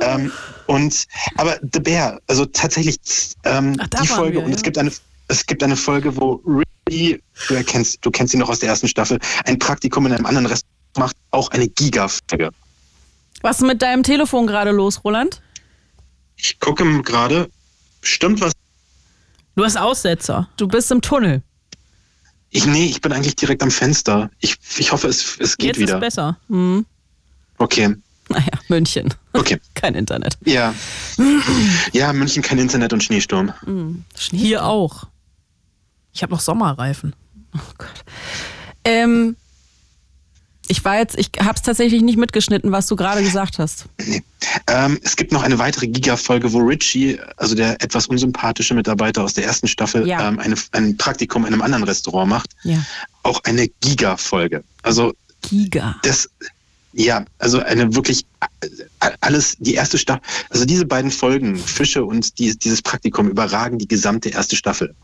[0.01, 0.31] Ähm,
[0.67, 1.05] und
[1.37, 2.97] aber The Bear, also tatsächlich
[3.45, 4.55] ähm, Ach, die Folge wir, und ja.
[4.55, 4.91] es gibt eine
[5.27, 8.87] es gibt eine Folge, wo Ricky, du erkennst, du kennst ihn noch aus der ersten
[8.87, 12.51] Staffel, ein Praktikum in einem anderen Restaurant macht, auch eine Giga-Folge.
[13.41, 15.41] Was ist mit deinem Telefon gerade los, Roland?
[16.35, 17.49] Ich gucke gerade.
[18.01, 18.51] Stimmt was?
[19.55, 20.47] Du hast Aussetzer.
[20.57, 21.41] Du bist im Tunnel.
[22.49, 24.29] Ich, nee, ich bin eigentlich direkt am Fenster.
[24.39, 25.95] Ich, ich hoffe, es, es geht Jetzt wieder.
[25.95, 26.37] ist besser.
[27.57, 27.95] Okay.
[28.29, 29.13] Naja, München.
[29.33, 29.59] Okay.
[29.73, 30.37] Kein Internet.
[30.45, 30.73] Ja.
[31.91, 33.53] Ja, München kein Internet und Schneesturm.
[34.31, 35.05] Hier auch.
[36.13, 37.15] Ich habe noch Sommerreifen.
[38.85, 39.35] Ähm,
[40.67, 43.85] ich war jetzt, ich habe es tatsächlich nicht mitgeschnitten, was du gerade gesagt hast.
[44.67, 49.33] Ähm, es gibt noch eine weitere Giga-Folge, wo Richie, also der etwas unsympathische Mitarbeiter aus
[49.33, 50.27] der ersten Staffel, Ja.
[50.27, 52.51] ähm, eine, ein Praktikum in einem anderen Restaurant macht.
[52.63, 52.77] Ja.
[53.23, 54.63] Auch eine Giga-Folge.
[54.83, 55.95] Also Giga.
[56.03, 56.29] das,
[56.93, 58.25] ja, also eine wirklich
[58.61, 63.79] äh, alles, die erste Staffel, also diese beiden Folgen, Fische und die, dieses Praktikum überragen
[63.79, 64.95] die gesamte erste Staffel.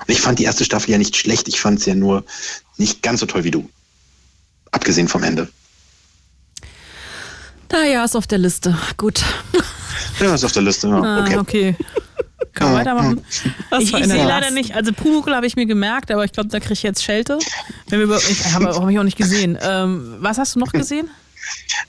[0.00, 2.24] Und ich fand die erste Staffel ja nicht schlecht, ich fand sie ja nur
[2.76, 3.68] nicht ganz so toll wie du.
[4.72, 5.48] Abgesehen vom Ende.
[7.70, 8.76] Naja, ist auf der Liste.
[8.96, 9.22] Gut.
[10.20, 10.88] Ja, ist auf der Liste.
[10.88, 11.00] Ja.
[11.00, 11.36] Ah, Okay.
[11.38, 11.76] okay.
[12.52, 13.20] Kann man weitermachen?
[13.70, 16.32] Was Ich, für ich sehe leider nicht, also Pumuckl habe ich mir gemerkt, aber ich
[16.32, 17.38] glaube, da kriege ich jetzt Schelte.
[17.88, 19.56] Wenn wir über, ich habe hab ich auch nicht gesehen.
[19.60, 21.08] Ähm, was hast du noch gesehen?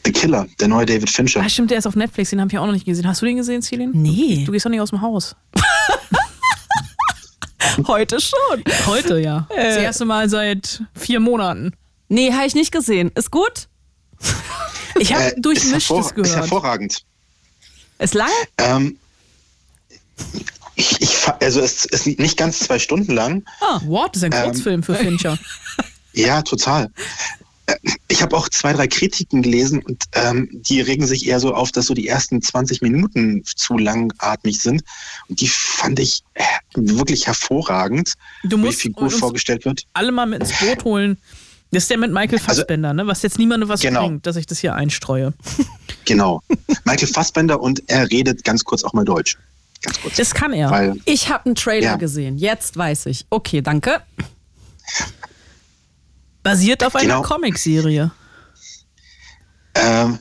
[0.05, 1.41] The Killer, der neue David Fincher.
[1.43, 3.07] Ah, stimmt, der ist auf Netflix, den habe ich auch noch nicht gesehen.
[3.07, 3.91] Hast du den gesehen, Celine?
[3.95, 4.43] Nee.
[4.45, 5.35] Du gehst doch nicht aus dem Haus.
[7.87, 8.63] Heute schon.
[8.87, 9.47] Heute, ja.
[9.55, 11.73] Das erste Mal seit vier Monaten.
[12.09, 13.11] Nee, habe ich nicht gesehen.
[13.15, 13.67] Ist gut?
[14.99, 16.35] Ich habe Äh, durchmischtes hervor, ist gehört.
[16.35, 17.05] hervorragend.
[17.99, 18.29] Ist lang?
[18.57, 18.97] Ähm,
[20.75, 23.43] ich, ich, also es ist nicht ganz zwei Stunden lang.
[23.61, 24.15] Ah, what?
[24.15, 25.37] Das ist ein Ähm, Kurzfilm für Fincher.
[26.13, 26.89] Ja, total.
[27.67, 27.75] Äh,
[28.07, 31.71] Ich habe auch zwei, drei Kritiken gelesen und ähm, die regen sich eher so auf,
[31.71, 34.81] dass so die ersten 20 Minuten zu langatmig sind.
[35.29, 36.43] Und die fand ich äh,
[36.75, 39.83] wirklich hervorragend, Du wie die musst Figur vorgestellt wird.
[39.93, 41.19] alle mal mit ins Boot holen.
[41.71, 43.05] Das ist der mit Michael Fassbender, ne?
[43.05, 44.01] Was jetzt niemandem was Genau.
[44.07, 45.33] bringt, dass ich das hier einstreue.
[46.05, 46.41] Genau.
[46.85, 49.37] Michael Fassbender und er redet ganz kurz auch mal Deutsch.
[49.83, 50.15] Ganz kurz.
[50.15, 50.71] Das kann er.
[50.71, 51.95] Weil, Ich habe einen Trailer Ja.
[51.97, 52.39] gesehen.
[52.39, 53.27] Jetzt weiß ich.
[53.29, 54.01] Okay, danke.
[56.41, 57.21] Basiert auf einer Genau.
[57.21, 58.11] Comicserie.
[59.75, 60.17] ähm,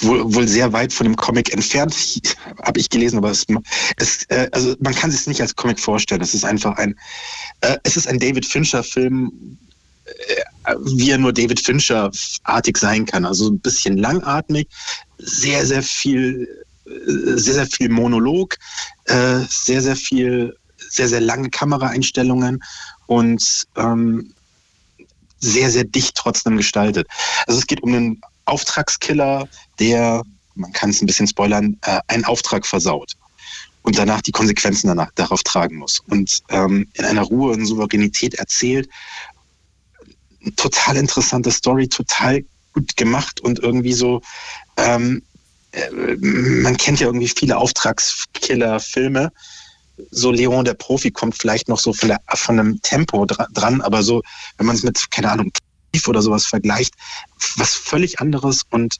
[0.00, 1.94] wohl, wohl sehr weit von dem Comic entfernt,
[2.62, 3.44] habe ich gelesen, aber es,
[3.96, 6.22] es, äh, also man kann sich es nicht als Comic vorstellen.
[6.22, 6.98] Es ist einfach ein,
[7.60, 9.58] äh, es ist ein David Fincher-Film,
[10.84, 13.24] wie er nur David Fincher-artig sein kann.
[13.24, 14.68] Also ein bisschen langatmig,
[15.18, 16.48] sehr, sehr viel,
[16.84, 18.56] sehr, sehr viel Monolog,
[19.06, 20.56] äh, sehr, sehr viel,
[20.90, 22.62] sehr, sehr lange Kameraeinstellungen
[23.06, 24.32] und ähm,
[25.40, 27.06] sehr, sehr dicht trotzdem gestaltet.
[27.46, 30.22] Also es geht um einen Auftragskiller, der,
[30.54, 33.14] man kann es ein bisschen spoilern, äh, einen Auftrag versaut
[33.82, 36.00] und danach die Konsequenzen danach, darauf tragen muss.
[36.08, 38.88] Und ähm, in einer Ruhe und Souveränität erzählt.
[40.56, 44.22] Total interessante Story, total gut gemacht und irgendwie so,
[44.76, 45.22] ähm,
[45.72, 49.32] äh, man kennt ja irgendwie viele Auftragskiller-Filme.
[50.10, 53.80] So Leon der Profi kommt vielleicht noch so von, der, von einem Tempo dra dran,
[53.82, 54.22] aber so,
[54.56, 55.52] wenn man es mit, keine Ahnung,
[55.92, 56.94] Thief oder sowas vergleicht,
[57.56, 58.96] was völlig anderes und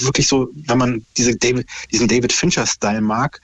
[0.00, 3.40] wirklich so, wenn man diese David, diesen David Fincher-Style mag,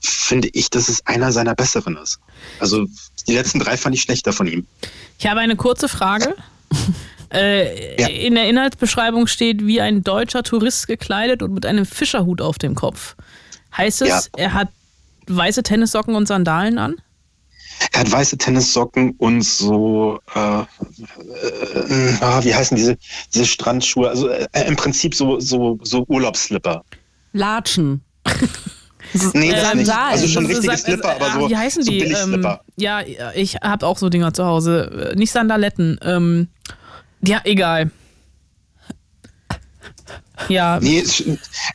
[0.00, 2.20] finde ich, dass es einer seiner besseren ist.
[2.60, 2.86] Also
[3.26, 4.66] die letzten drei fand ich schlechter von ihm.
[5.18, 6.34] Ich habe eine kurze Frage.
[7.32, 8.08] Äh, Ja.
[8.08, 12.74] In der Inhaltsbeschreibung steht, wie ein deutscher Tourist gekleidet und mit einem Fischerhut auf dem
[12.74, 13.16] Kopf.
[13.76, 14.20] Heißt es, Ja.
[14.36, 14.68] er hat
[15.26, 16.94] weiße Tennissocken und Sandalen an?
[17.92, 20.64] Er hat weiße Tennissocken und so, äh, äh,
[22.20, 22.96] ah, wie heißen diese,
[23.34, 24.08] diese Strandschuhe?
[24.08, 26.84] Also äh, im Prinzip so, so, so Urlaubsslipper.
[27.32, 28.02] Latschen.
[29.34, 29.78] Nee, das Sandalen.
[29.78, 29.92] nicht.
[29.94, 32.00] Also schon richtige das- Slipper, aber ah, so, Wie heißen so die?
[32.02, 32.44] Ähm,
[32.76, 33.02] ja,
[33.36, 35.12] ich habe auch so Dinger zu Hause.
[35.12, 35.98] Äh, Nicht Sandaletten.
[36.02, 36.48] Ähm,
[37.26, 37.90] ja, egal.
[40.48, 41.02] Ja, Nee,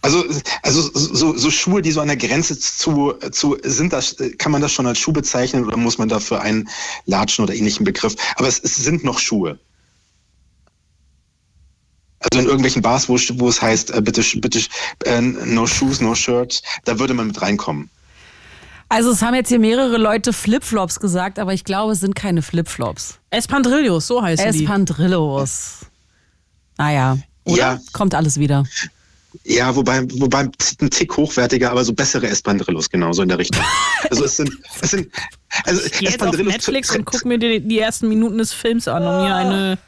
[0.01, 0.23] also,
[0.61, 4.61] also so, so Schuhe, die so an der Grenze zu, zu sind das, kann man
[4.61, 6.69] das schon als Schuh bezeichnen oder muss man dafür einen
[7.05, 8.15] Latschen oder ähnlichen Begriff?
[8.35, 9.59] Aber es, es sind noch Schuhe.
[12.19, 14.61] Also in irgendwelchen Bars, wo, wo es heißt, äh, bitte, bitte,
[15.05, 17.89] äh, no shoes, no shirts, da würde man mit reinkommen.
[18.93, 22.41] Also es haben jetzt hier mehrere Leute Flipflops gesagt, aber ich glaube, es sind keine
[22.41, 23.19] Flipflops.
[23.29, 24.63] Espandrillos, so heißen die.
[24.65, 25.85] Espandrillos.
[26.77, 27.57] Naja, oder?
[27.57, 27.79] Ja.
[27.93, 28.65] Kommt alles wieder.
[29.45, 30.39] Ja, wobei, wobei
[30.81, 33.63] ein Tick hochwertiger, aber so bessere Espandrillos genauso in der Richtung.
[34.09, 35.09] Also es sind, es sind,
[35.63, 38.51] also Ich gehe jetzt auf Espandrillos Netflix und guck mir die, die ersten Minuten des
[38.51, 39.79] Films an, um hier eine Das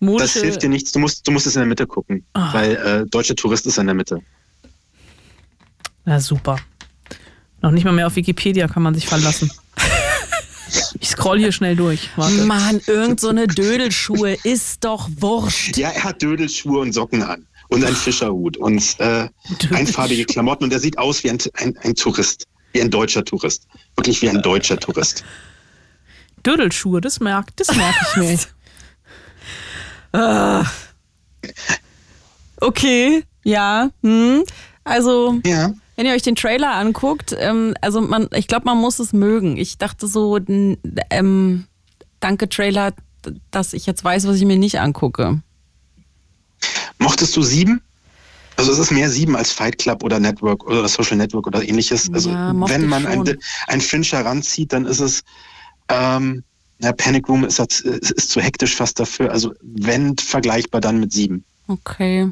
[0.00, 0.40] modische...
[0.42, 0.92] hilft dir nichts.
[0.92, 2.52] Du musst, du musst es in der Mitte gucken, Ah.
[2.52, 4.20] weil äh, deutscher Tourist ist in der Mitte.
[6.04, 6.58] Na super.
[7.64, 9.50] Noch nicht mal mehr auf Wikipedia kann man sich verlassen.
[10.98, 12.10] Ich scroll hier schnell durch.
[12.16, 12.34] Warte.
[12.46, 15.76] Mann, irgend so eine Dödelschuhe ist doch wurscht.
[15.76, 19.28] Ja, er hat Dödelschuhe und Socken an und einen Fischerhut und äh,
[19.70, 23.68] einfarbige Klamotten und er sieht aus wie ein, ein, ein Tourist, wie ein deutscher Tourist.
[23.94, 25.22] Wirklich wie ein deutscher Tourist.
[26.44, 28.38] Dödelschuhe, das merke das merk ich mir.
[30.12, 30.64] Ah.
[32.56, 33.90] Okay, ja.
[34.02, 34.42] Hm.
[34.82, 35.72] Also, Ja.
[35.96, 39.56] Wenn ihr euch den Trailer anguckt, ähm, also man, ich glaube, man muss es mögen.
[39.56, 40.38] Ich dachte so,
[41.10, 41.66] ähm,
[42.20, 42.92] danke Trailer,
[43.50, 45.40] dass ich jetzt weiß, was ich mir nicht angucke.
[46.98, 47.80] Mochtest du sieben?
[48.56, 52.12] Also es ist mehr sieben als Fight Club oder Network oder Social Network oder ähnliches.
[52.12, 55.22] Also Ja, wenn man ein, ein Fincher ranzieht, dann ist es
[55.88, 56.44] ähm,
[56.78, 59.30] ja, Panic Room ist, ist, ist zu hektisch fast dafür.
[59.32, 61.44] Also wenn vergleichbar dann mit sieben.
[61.66, 62.30] Okay.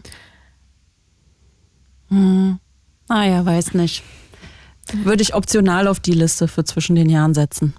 [2.09, 2.59] Hm.
[3.13, 4.03] Naja, weiß nicht.
[4.95, 7.75] Würde ich optional auf die Liste für zwischen den Jahren setzen.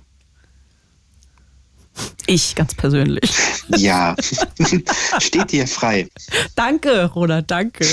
[2.27, 3.31] Ich ganz persönlich.
[3.77, 4.13] Ja,
[5.19, 6.09] steht dir frei.
[6.53, 7.85] Danke, Roland, danke.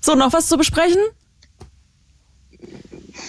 [0.00, 1.00] so, noch was zu besprechen?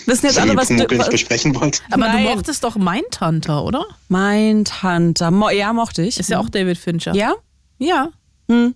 [0.08, 0.74] Wissen jetzt alle, was du.
[0.74, 1.84] Nicht besprechen wollt.
[1.92, 2.26] Aber Nein.
[2.26, 3.86] du mochtest doch Mindhunter, oder?
[4.10, 5.30] Mindhunter.
[5.30, 6.20] Mo ja, mochte ich.
[6.20, 7.14] Ist ja auch David Fincher.
[7.14, 7.36] Ja?
[7.78, 8.10] Ja.
[8.50, 8.74] Hm.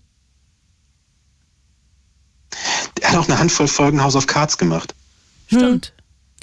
[3.01, 4.93] Er hat auch eine Handvoll Folgen House of Cards gemacht.
[5.47, 5.93] Stimmt.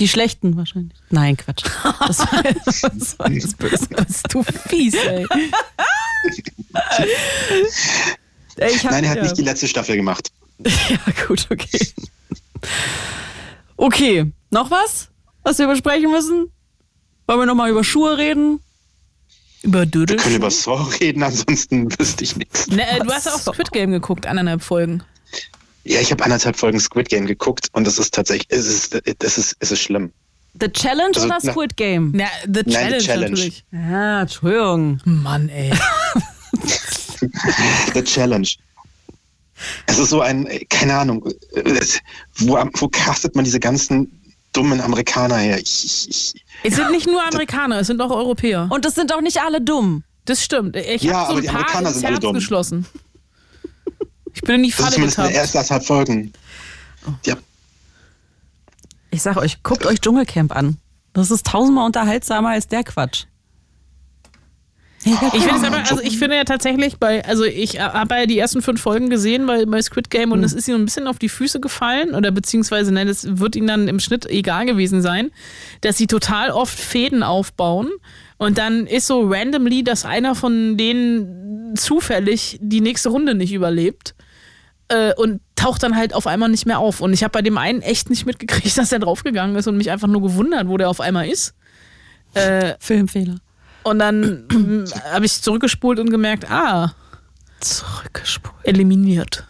[0.01, 0.99] Die schlechten wahrscheinlich.
[1.11, 1.65] Nein, Quatsch.
[2.07, 2.43] Das war,
[2.95, 3.87] das war jetzt böse.
[3.89, 5.27] Bist du fies, ey.
[8.57, 9.23] Ey, ich hab, Nein, er hat ja.
[9.25, 10.31] nicht die letzte Staffel gemacht.
[10.89, 11.89] Ja, gut, okay.
[13.77, 15.09] Okay, noch was,
[15.43, 16.53] was wir besprechen müssen?
[17.27, 18.61] Wollen wir nochmal über Schuhe reden?
[19.63, 20.17] Über Wir Dödel.
[20.19, 22.69] können über Saw reden, ansonsten wüsste ich nichts.
[22.69, 23.53] Ne, äh, du hast auch So.
[23.53, 25.03] Squid Game geguckt, anderthalb Folgen.
[25.85, 29.39] Ja, ich habe anderthalb Folgen Squid Game geguckt und das ist tatsächlich, es ist, es
[29.39, 30.13] ist, es ist schlimm.
[30.61, 32.13] The Challenge Also, oder Squid Game?
[32.15, 33.31] Na, The Challenge, Challenge.
[33.31, 33.65] natürlich.
[33.73, 35.01] Ja, Entschuldigung.
[35.05, 35.73] Mann, ey.
[37.95, 38.49] The Challenge.
[39.87, 42.01] Es ist so ein, keine Ahnung, es-
[42.37, 44.21] wo, wo castet man diese ganzen
[44.53, 45.59] dummen Amerikaner her?
[45.59, 48.69] Ich, ich, ich, Es sind nicht nur Amerikaner, es sind auch Europäer.
[48.71, 50.05] Und das sind auch nicht alle dumm.
[50.25, 50.77] Das stimmt.
[50.77, 52.35] Ich Ja, habe so aber ein die paar Amerikaner sind alle dumm.
[52.35, 52.87] geschlossen.
[54.35, 55.45] Ich bin in die das ist Falle zumindest in den getappt.
[55.55, 56.33] ersten anderthalb Folgen.
[57.25, 57.37] Ja,
[59.11, 60.79] Ich sag euch, guckt euch Dschungelcamp an.
[61.13, 63.25] Das ist tausendmal unterhaltsamer als der Quatsch.
[65.05, 65.13] Ich
[65.43, 68.63] finde es aber, also ich finde ja tatsächlich bei, also ich habe ja die ersten
[68.63, 71.29] fünf Folgen gesehen bei, bei Squid Game und es ist ihm ein bisschen auf die
[71.29, 75.33] Füße gefallen oder beziehungsweise, nein, das wird ihnen dann im Schnitt egal gewesen sein,
[75.81, 77.91] dass sie total oft Fäden aufbauen
[78.43, 84.17] und dann ist so randomly, dass einer von denen zufällig die nächste Runde nicht überlebt
[84.89, 87.01] äh, und taucht dann halt auf einmal nicht mehr auf.
[87.01, 89.93] Und ich habe bei dem einen echt nicht mitgekriegt, dass er draufgegangen ist und mich
[89.93, 91.55] einfach nur gewundert, wo der auf einmal ist.
[92.35, 93.37] Äh, Filmfehler.
[93.85, 96.97] und dann mm, habe ich zurückgespult und gemerkt, ah,
[97.61, 98.57] Zurückgespult.
[98.65, 99.47] eliminiert.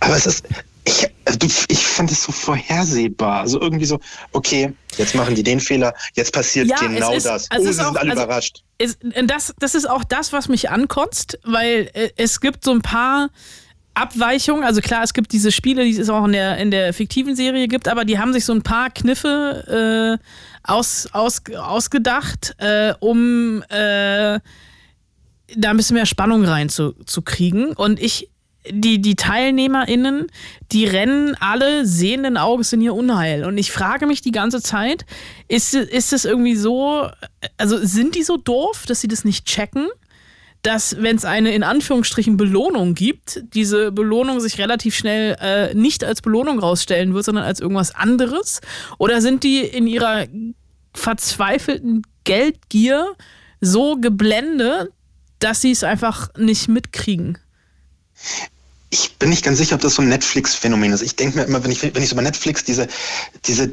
[0.00, 0.46] aber es ist,
[0.84, 3.40] ich, also ich fand es so vorhersehbar.
[3.40, 4.00] Also irgendwie so,
[4.32, 7.50] okay, jetzt machen die den Fehler, jetzt passiert Ja, genau ist- das.
[7.50, 8.62] also oh, sie ist sind alle also- überrascht.
[8.78, 12.80] Es, das, das ist auch das, was mich ankotzt, weil äh, es gibt so ein
[12.80, 13.28] paar
[13.92, 14.64] Abweichungen.
[14.64, 17.68] Also klar, es gibt diese Spiele, die es auch in der, in der fiktiven Serie
[17.68, 20.24] gibt, aber die haben sich so ein paar Kniffe äh,
[20.62, 24.40] aus, aus, ausgedacht, äh, um äh,
[25.56, 27.06] da ein bisschen mehr Spannung reinzukriegen.
[27.06, 27.72] Zu kriegen.
[27.72, 28.30] und ich,
[28.68, 30.26] die, die TeilnehmerInnen,
[30.72, 33.44] die rennen alle sehenden Auges in ihr Unheil.
[33.44, 35.06] Und ich frage mich die ganze Zeit,
[35.48, 37.08] ist, ist es irgendwie so,
[37.56, 39.88] also sind die so doof, dass sie das nicht checken?
[40.62, 46.04] Dass, wenn es eine in Anführungsstrichen Belohnung gibt, diese Belohnung sich relativ schnell äh, nicht
[46.04, 48.60] als Belohnung rausstellen wird, sondern als irgendwas anderes?
[48.98, 50.26] Oder sind die in ihrer
[50.92, 53.14] verzweifelten Geldgier
[53.62, 54.90] so geblendet,
[55.38, 57.38] dass sie es einfach nicht mitkriegen?
[58.90, 61.02] Ich bin nicht ganz sicher, ob das so ein Netflix-Phänomen ist.
[61.02, 62.88] Ich denke mir immer, wenn ich, wenn ich so bei Netflix diese,
[63.46, 63.70] diese,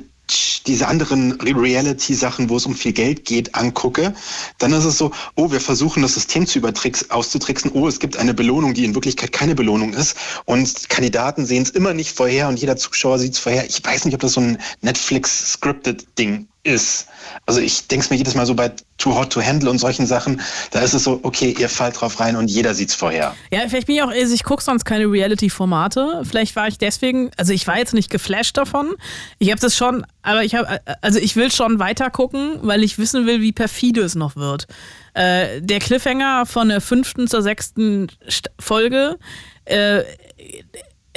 [0.68, 4.14] diese anderen Reality-Sachen, wo es um viel Geld geht, angucke,
[4.60, 7.72] dann ist es so, oh, wir versuchen das System zu übertricks, auszutricksen.
[7.74, 10.16] Oh, es gibt eine Belohnung, die in Wirklichkeit keine Belohnung ist.
[10.46, 13.66] Und Kandidaten sehen es immer nicht vorher und jeder Zuschauer sieht es vorher.
[13.66, 17.08] Ich weiß nicht, ob das so ein Netflix-Scripted-Ding ist.
[17.46, 20.06] Also ich denke es mir jedes Mal so bei Too Hot to Handle und solchen
[20.06, 20.42] Sachen,
[20.72, 23.36] da ist es so, okay, ihr fallt drauf rein und jeder sieht es vorher.
[23.52, 26.24] Ja, vielleicht bin ich auch, also ich gucke sonst keine Reality-Formate.
[26.28, 28.96] Vielleicht war ich deswegen, also ich war jetzt nicht geflasht davon.
[29.40, 32.98] Ich habe das schon, aber ich habe, also ich will schon weiter gucken, weil ich
[32.98, 34.68] wissen will, wie perfide es noch wird.
[35.14, 39.18] Äh, der Cliffhanger von der fünften zur sechsten St Folge,
[39.66, 40.04] äh,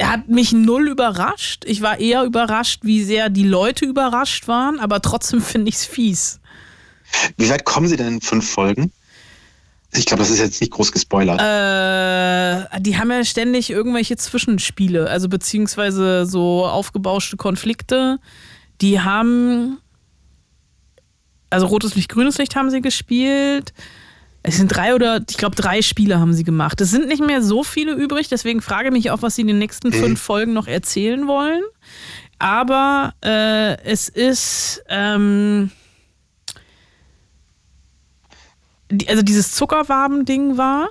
[0.09, 1.63] hat mich null überrascht.
[1.65, 5.85] Ich war eher überrascht, wie sehr die Leute überrascht waren, aber trotzdem finde ich es
[5.85, 6.39] fies.
[7.37, 8.91] Wie weit kommen Sie denn in fünf Folgen?
[9.93, 11.39] Ich glaube, das ist jetzt nicht groß gespoilert.
[11.41, 18.19] Äh, die haben ja ständig irgendwelche Zwischenspiele, also beziehungsweise so aufgebauschte Konflikte.
[18.79, 19.79] Die haben
[21.51, 23.73] also rotes Licht, grünes Licht haben sie gespielt.
[24.43, 26.81] Es sind drei oder, ich glaube, drei Spiele haben sie gemacht.
[26.81, 29.47] Es sind nicht mehr so viele übrig, deswegen frage ich mich auch, was sie in
[29.47, 29.93] den nächsten mhm.
[29.93, 31.61] fünf Folgen noch erzählen wollen.
[32.39, 35.69] Aber äh, es ist, ähm,
[38.89, 40.89] die, also dieses Zuckerwaben-Ding war.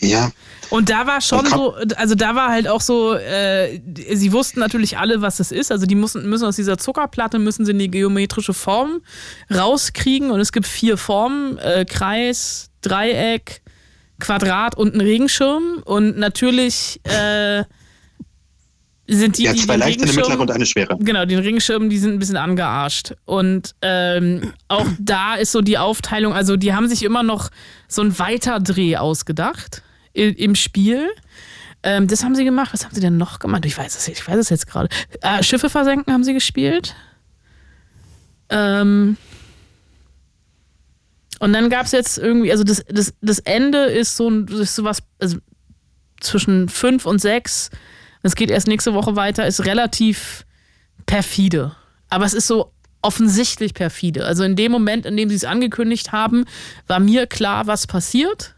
[0.00, 0.32] Ja.
[0.70, 3.80] Und da war schon so, also da war halt auch so, äh,
[4.14, 5.70] sie wussten natürlich alle, was es ist.
[5.70, 9.02] Also die müssen, müssen aus dieser Zuckerplatte, müssen sie eine geometrische Form
[9.54, 10.32] rauskriegen.
[10.32, 13.62] Und es gibt vier Formen, äh, Kreis, Dreieck,
[14.20, 15.82] Quadrat und einen Regenschirm.
[15.84, 17.64] Und natürlich äh,
[19.08, 20.96] sind die, ja, zwei leichte, eine mittlere und eine schwere.
[20.98, 23.14] Genau, die Regenschirme, die sind ein bisschen angearscht.
[23.24, 27.50] Und ähm, auch da ist so die Aufteilung, also die haben sich immer noch
[27.88, 31.08] so ein Weiterdreh ausgedacht im Spiel.
[31.82, 32.72] Ähm, das haben sie gemacht.
[32.72, 33.64] Was haben sie denn noch gemacht?
[33.66, 34.88] Ich weiß es, ich weiß es jetzt gerade.
[35.20, 36.94] Äh, Schiffe versenken haben sie gespielt.
[38.50, 39.16] Ähm
[41.42, 44.84] und dann gab es jetzt irgendwie, also das, das, das Ende ist so, ist so
[44.84, 45.38] was, also
[46.20, 47.70] zwischen fünf und sechs.
[48.22, 50.46] Das geht erst nächste Woche weiter, ist relativ
[51.04, 51.74] perfide.
[52.10, 52.72] Aber es ist so
[53.02, 54.24] offensichtlich perfide.
[54.24, 56.44] Also in dem Moment, in dem sie es angekündigt haben,
[56.86, 58.54] war mir klar, was passiert.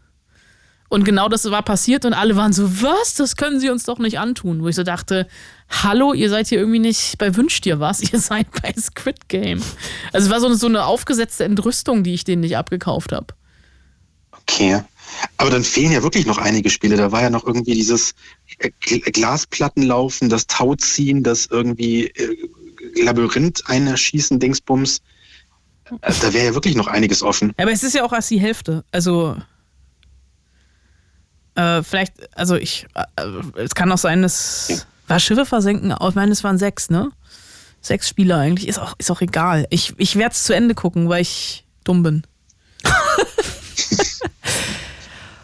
[0.87, 3.15] Und genau das war passiert und alle waren so, was?
[3.15, 4.61] Das können sie uns doch nicht antun.
[4.61, 5.27] Wo ich so dachte,
[5.69, 9.61] hallo, ihr seid hier irgendwie nicht bei Wünsch dir was, ihr seid bei Squid Game.
[10.13, 13.27] Also es war so eine, so eine aufgesetzte Entrüstung, die ich denen nicht abgekauft habe.
[14.31, 14.81] Okay.
[15.37, 16.97] Aber dann fehlen ja wirklich noch einige Spiele.
[16.97, 18.13] Da war ja noch irgendwie dieses
[18.59, 18.69] äh,
[18.99, 22.49] Glasplattenlaufen, das Tauziehen, das irgendwie äh,
[23.01, 25.01] Labyrinth einerschießen, Dingsbums.
[26.01, 27.53] Äh, da wäre ja wirklich noch einiges offen.
[27.57, 28.83] Aber es ist ja auch erst die Hälfte.
[28.91, 29.35] Also
[31.55, 33.23] äh, vielleicht, also ich, äh,
[33.55, 35.91] es kann auch sein, dass war Schiffe versenken.
[35.91, 37.11] Ich meine, es waren sechs, ne?
[37.81, 38.67] Sechs Spieler eigentlich.
[38.67, 39.67] Ist auch, ist auch egal.
[39.69, 42.23] Ich, ich werde es zu Ende gucken, weil ich dumm bin.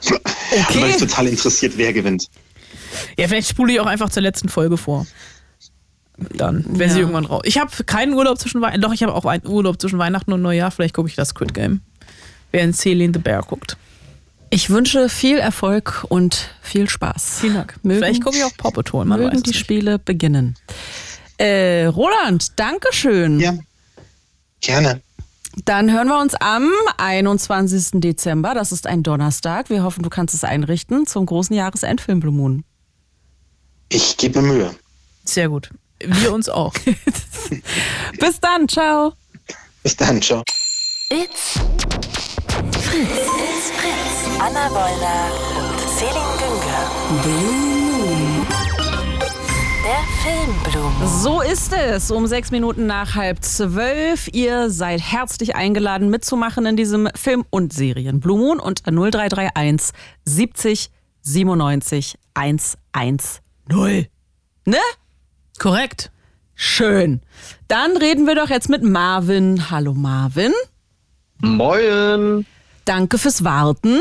[0.02, 0.78] okay.
[0.78, 2.28] Aber ich total interessiert, wer gewinnt.
[3.18, 5.06] Ja, vielleicht spule ich auch einfach zur letzten Folge vor.
[6.18, 6.94] Dann, wenn ja.
[6.94, 7.42] sie irgendwann raus.
[7.46, 8.82] Ich habe keinen Urlaub zwischen Weihnachten.
[8.82, 10.72] Doch, ich habe auch einen Urlaub zwischen Weihnachten und Neujahr.
[10.72, 11.82] Vielleicht gucke ich das Squid Game.
[12.52, 13.78] Wer in Celine the Bear guckt.
[14.54, 17.40] Ich wünsche viel Erfolg und viel Spaß.
[17.40, 17.76] Vielen Dank.
[17.84, 19.06] Mögen, Vielleicht gucke ich auch Paw Patrol.
[19.06, 19.60] Man mögen die nicht.
[19.60, 20.58] Spiele beginnen.
[21.38, 23.40] Äh, Roland, Dankeschön.
[23.40, 23.58] Ja,
[24.60, 25.02] gerne.
[25.64, 28.02] Dann hören wir uns am 21.
[28.02, 28.54] Dezember.
[28.54, 29.70] Das ist ein Donnerstag.
[29.70, 32.66] Wir hoffen, du kannst es einrichten zum großen Jahresendfilm Blue Moon.
[33.88, 34.76] Ich gebe mir Mühe.
[35.24, 35.70] Sehr gut.
[36.04, 36.74] Wir uns auch.
[38.20, 38.68] Bis dann.
[38.68, 39.14] Ciao.
[39.82, 40.22] Bis dann.
[40.22, 40.44] Ciao.
[41.10, 41.60] It's
[42.82, 44.21] Fritz.
[44.44, 47.22] Anna Wollner und Celine Günger.
[47.22, 47.68] Blue
[48.00, 48.48] Moon.
[49.86, 51.08] Der Filmblumen.
[51.08, 52.10] So ist es.
[52.10, 54.28] Um sechs Minuten nach halb zwölf.
[54.34, 58.20] Ihr seid herzlich eingeladen, mitzumachen in diesem Film- und Serien.
[58.20, 60.90] Blue Moon und 0331 70
[61.22, 63.20] 97 110.
[64.66, 64.78] Ne?
[65.60, 66.10] Korrekt.
[66.56, 67.22] Schön.
[67.68, 69.70] Dann reden wir doch jetzt mit Marvin.
[69.70, 70.54] Hallo Marvin.
[71.38, 72.48] Moin.
[72.86, 74.00] Danke fürs Warten.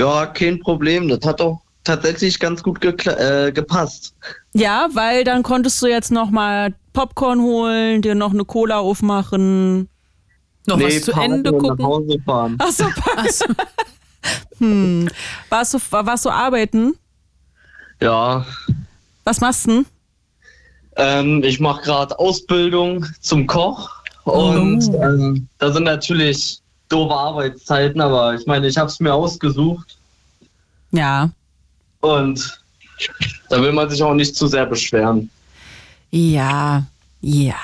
[0.00, 1.08] Ja, kein Problem.
[1.08, 4.14] Das hat doch tatsächlich ganz gut äh, gepasst.
[4.54, 9.88] Ja, weil dann konntest du jetzt noch mal Popcorn holen, dir noch eine Cola aufmachen,
[10.66, 11.76] noch nee, was zu Ende gucken.
[11.78, 12.56] Nach Hause fahren.
[12.58, 12.84] Ach so,
[13.16, 13.44] Ach so.
[14.58, 15.08] hm.
[15.50, 16.94] warst, du, warst du arbeiten?
[18.00, 18.46] Ja.
[19.24, 19.84] Was machst du?
[20.96, 23.90] Ähm, ich mache gerade Ausbildung zum Koch
[24.24, 25.02] und oh.
[25.02, 26.60] ähm, da sind natürlich
[26.90, 29.96] doofe Arbeitszeiten, aber ich meine, ich habe es mir ausgesucht.
[30.90, 31.30] Ja.
[32.00, 32.60] Und
[33.48, 35.30] da will man sich auch nicht zu sehr beschweren.
[36.10, 36.84] Ja,
[37.20, 37.54] ja.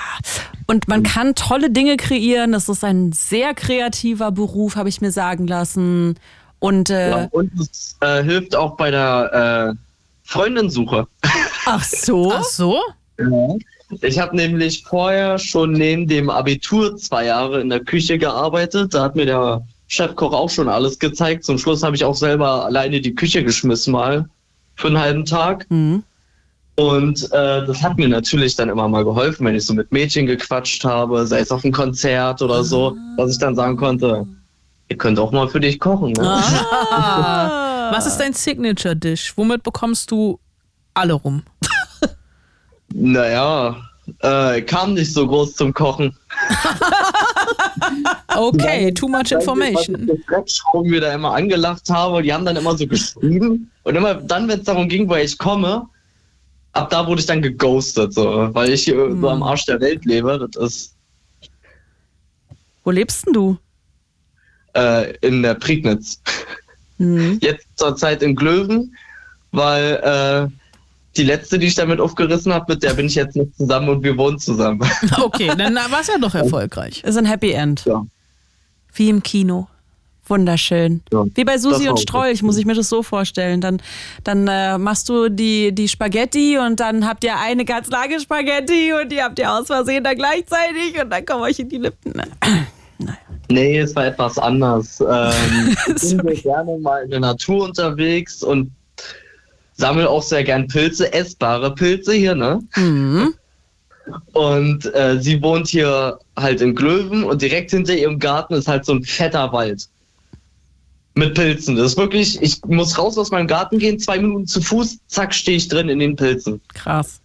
[0.66, 2.52] Und man kann tolle Dinge kreieren.
[2.52, 6.18] Das ist ein sehr kreativer Beruf, habe ich mir sagen lassen.
[6.58, 9.78] Und, äh, ja, und es äh, hilft auch bei der äh,
[10.24, 11.06] Freundinsuche.
[11.66, 12.32] Ach so?
[12.32, 12.80] Ach so?
[13.18, 13.56] Ja.
[14.02, 18.94] Ich habe nämlich vorher schon neben dem Abitur zwei Jahre in der Küche gearbeitet.
[18.94, 21.44] Da hat mir der Chefkoch auch schon alles gezeigt.
[21.44, 24.28] Zum Schluss habe ich auch selber alleine die Küche geschmissen mal
[24.74, 25.66] für einen halben Tag.
[25.70, 26.02] Mhm.
[26.76, 30.26] Und äh, das hat mir natürlich dann immer mal geholfen, wenn ich so mit Mädchen
[30.26, 33.14] gequatscht habe, sei es auf einem Konzert oder so, ah.
[33.16, 34.26] dass ich dann sagen konnte,
[34.88, 36.12] ihr könnt auch mal für dich kochen.
[36.12, 36.22] Ne?
[36.90, 37.90] Ah.
[37.92, 39.32] Was ist dein Signature-Dish?
[39.36, 40.38] Womit bekommst du
[40.92, 41.44] alle rum?
[42.92, 43.76] Naja,
[44.20, 46.16] äh, kam nicht so groß zum Kochen.
[48.36, 50.08] okay, too much information.
[50.28, 53.70] Warum wir da immer angelacht habe, die haben dann immer so geschrieben.
[53.82, 55.88] Und immer dann, wenn es darum ging, woher ich komme,
[56.72, 59.20] ab da wurde ich dann geghostet, so, weil ich hier hm.
[59.20, 60.48] so am Arsch der Welt lebe.
[60.52, 60.96] Das ist.
[62.84, 63.58] Wo lebst denn du?
[64.74, 66.20] Äh, in der Prignitz.
[66.98, 67.38] Mhm.
[67.42, 68.94] Jetzt zur Zeit in Glöwen,
[69.50, 70.65] weil äh,
[71.16, 74.02] die letzte, die ich damit aufgerissen habe, mit der bin ich jetzt nicht zusammen und
[74.02, 74.80] wir wohnen zusammen.
[75.20, 77.02] Okay, dann war es ja doch erfolgreich.
[77.04, 77.84] Ist ein Happy End.
[77.84, 78.04] Ja.
[78.94, 79.68] Wie im Kino.
[80.28, 81.02] Wunderschön.
[81.12, 82.00] Ja, Wie bei Susi und.
[82.00, 83.60] Strolch, muss ich mir das so vorstellen.
[83.60, 83.80] Dann,
[84.24, 88.92] dann äh, machst du die, die Spaghetti und dann habt ihr eine ganz lange Spaghetti
[88.92, 92.12] und die habt ihr aus Versehen dann gleichzeitig und dann kommen euch in die Lippen.
[93.48, 95.00] Nee, es war etwas anders.
[95.00, 98.72] Ähm, ich bin sehr gerne mal in der Natur unterwegs und
[99.76, 102.60] sammle auch sehr gern Pilze, essbare Pilze hier, ne?
[102.76, 103.34] Mhm.
[104.32, 108.84] Und äh, sie wohnt hier halt in Glöwen und direkt hinter ihrem Garten ist halt
[108.84, 109.88] so ein fetter Wald.
[111.14, 111.76] Mit Pilzen.
[111.76, 115.34] Das ist wirklich, ich muss raus aus meinem Garten gehen, zwei Minuten zu Fuß, zack,
[115.34, 116.60] stehe ich drin in den Pilzen.
[116.74, 117.20] Krass.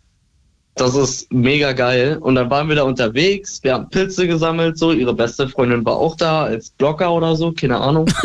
[0.76, 2.18] Das ist mega geil.
[2.22, 4.94] Und dann waren wir da unterwegs, wir haben Pilze gesammelt, so.
[4.94, 8.10] Ihre beste Freundin war auch da als Blocker oder so, keine Ahnung.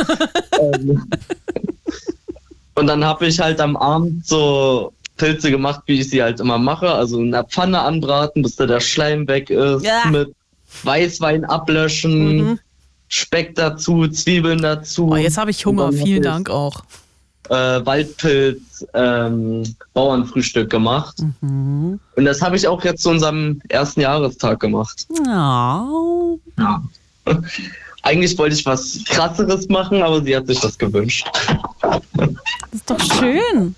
[0.58, 1.04] Ähm,
[2.76, 6.58] und dann habe ich halt am Abend so Pilze gemacht, wie ich sie halt immer
[6.58, 6.90] mache.
[6.90, 9.84] Also in der Pfanne anbraten, bis da der Schleim weg ist.
[9.84, 10.04] Ja.
[10.10, 10.34] Mit
[10.82, 12.58] Weißwein ablöschen, Mhm.
[13.08, 15.10] Speck dazu, Zwiebeln dazu.
[15.12, 15.92] Oh, jetzt habe ich Hunger.
[15.92, 16.82] Vielen ich, Dank auch.
[17.48, 19.62] Äh, Waldpilz, ähm,
[19.94, 21.16] Bauernfrühstück gemacht.
[21.40, 22.00] Mhm.
[22.16, 25.06] Und das habe ich auch jetzt zu unserem ersten Jahrestag gemacht.
[25.24, 26.38] Oh.
[28.02, 31.26] Eigentlich wollte ich was krasseres machen, aber sie hat sich das gewünscht.
[32.88, 33.74] Ist doch schön.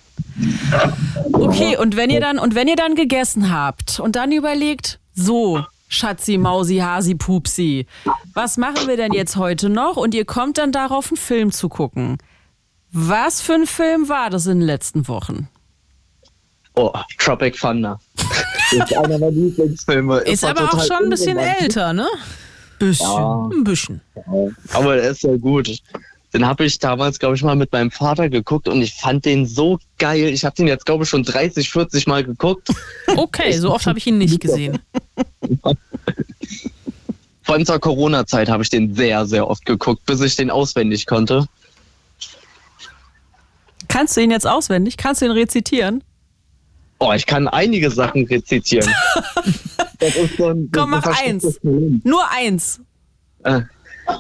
[1.33, 5.65] Okay, und wenn ihr dann und wenn ihr dann gegessen habt und dann überlegt, so,
[5.89, 7.87] Schatzi, Mausi, Hasi, Pupsi,
[8.35, 9.97] was machen wir denn jetzt heute noch?
[9.97, 12.19] Und ihr kommt dann darauf, einen Film zu gucken.
[12.93, 15.49] Was für ein Film war das in den letzten Wochen?
[16.75, 17.99] Oh, Tropic Thunder.
[18.73, 20.19] Ist einer meiner Lieblingsfilme.
[20.21, 22.07] Ist war aber auch schon ein bisschen älter, ne?
[22.79, 23.07] Bisschen.
[23.07, 23.49] Ja.
[23.51, 24.01] Ein bisschen.
[24.75, 25.81] Aber der ist sehr gut.
[26.33, 29.47] Den habe ich damals, glaube ich, mal mit meinem Vater geguckt und ich fand den
[29.47, 30.29] so geil.
[30.29, 32.69] Ich habe den jetzt, glaube ich, schon 30, 40 Mal geguckt.
[33.17, 34.79] Okay, so oft habe ich ihn nicht gesehen.
[37.43, 41.07] Vor allem zur Corona-Zeit habe ich den sehr, sehr oft geguckt, bis ich den auswendig
[41.07, 41.47] konnte.
[43.89, 44.99] Kannst du ihn jetzt auswendig?
[44.99, 46.05] Kannst du ihn rezitieren?
[46.99, 48.89] Oh, ich kann einige Sachen rezitieren.
[49.99, 51.59] das ist so ein, Komm, mach eins.
[51.63, 52.81] Nur eins.
[53.45, 53.63] Äh,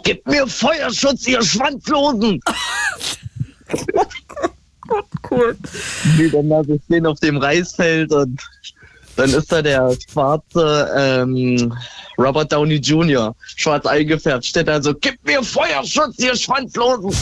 [0.04, 2.40] Gib mir Feuerschutz, ihr Schwanzlosen!
[5.30, 5.56] Cool.
[6.16, 8.40] Nee, dann lasse ich den auf dem Reisfeld und
[9.16, 11.74] dann ist da der schwarze ähm,
[12.16, 13.34] Robert Downey Jr.
[13.56, 17.14] schwarz eingefärbt, steht da so, gib mir Feuerschutz, ihr Schwanzlosen!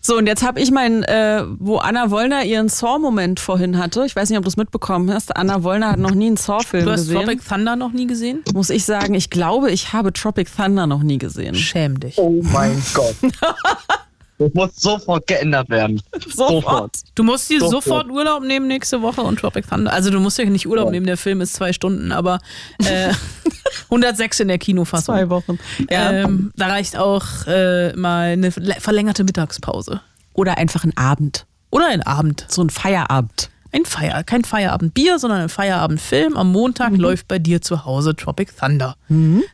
[0.00, 4.04] So, und jetzt habe ich mein, äh, wo Anna Wollner ihren Saw-Moment vorhin hatte.
[4.06, 5.36] Ich weiß nicht, ob du es mitbekommen hast.
[5.36, 7.22] Anna Wollner hat noch nie einen Saw-Film Du hast gesehen.
[7.22, 8.42] Tropic Thunder noch nie gesehen?
[8.54, 11.54] Muss ich sagen, ich glaube, ich habe Tropic Thunder noch nie gesehen.
[11.54, 12.18] Schäm dich.
[12.18, 13.14] oh mein Gott.
[14.38, 16.02] Das muss sofort geändert werden.
[16.34, 16.96] Sofort.
[17.14, 17.84] Du musst dir Sofort.
[17.84, 19.92] sofort Urlaub nehmen nächste Woche und Tropic Thunder.
[19.92, 20.90] Also du musst ja nicht Urlaub Ja.
[20.90, 22.38] nehmen, der Film ist zwei Stunden, aber
[22.84, 23.12] äh,
[23.84, 25.14] 106 in der Kinofassung.
[25.14, 25.58] Zwei Wochen.
[25.90, 26.12] Ja.
[26.12, 30.00] Ähm, da reicht auch äh, mal eine verlä- verlängerte Mittagspause.
[30.34, 31.46] Oder einfach ein Abend.
[31.70, 32.44] Oder ein Abend.
[32.48, 33.50] So ein Feierabend.
[33.72, 36.36] Ein Feier, kein Feierabendbier, sondern ein Feierabendfilm.
[36.36, 38.96] Am Montag läuft bei dir zu Hause Tropic Thunder.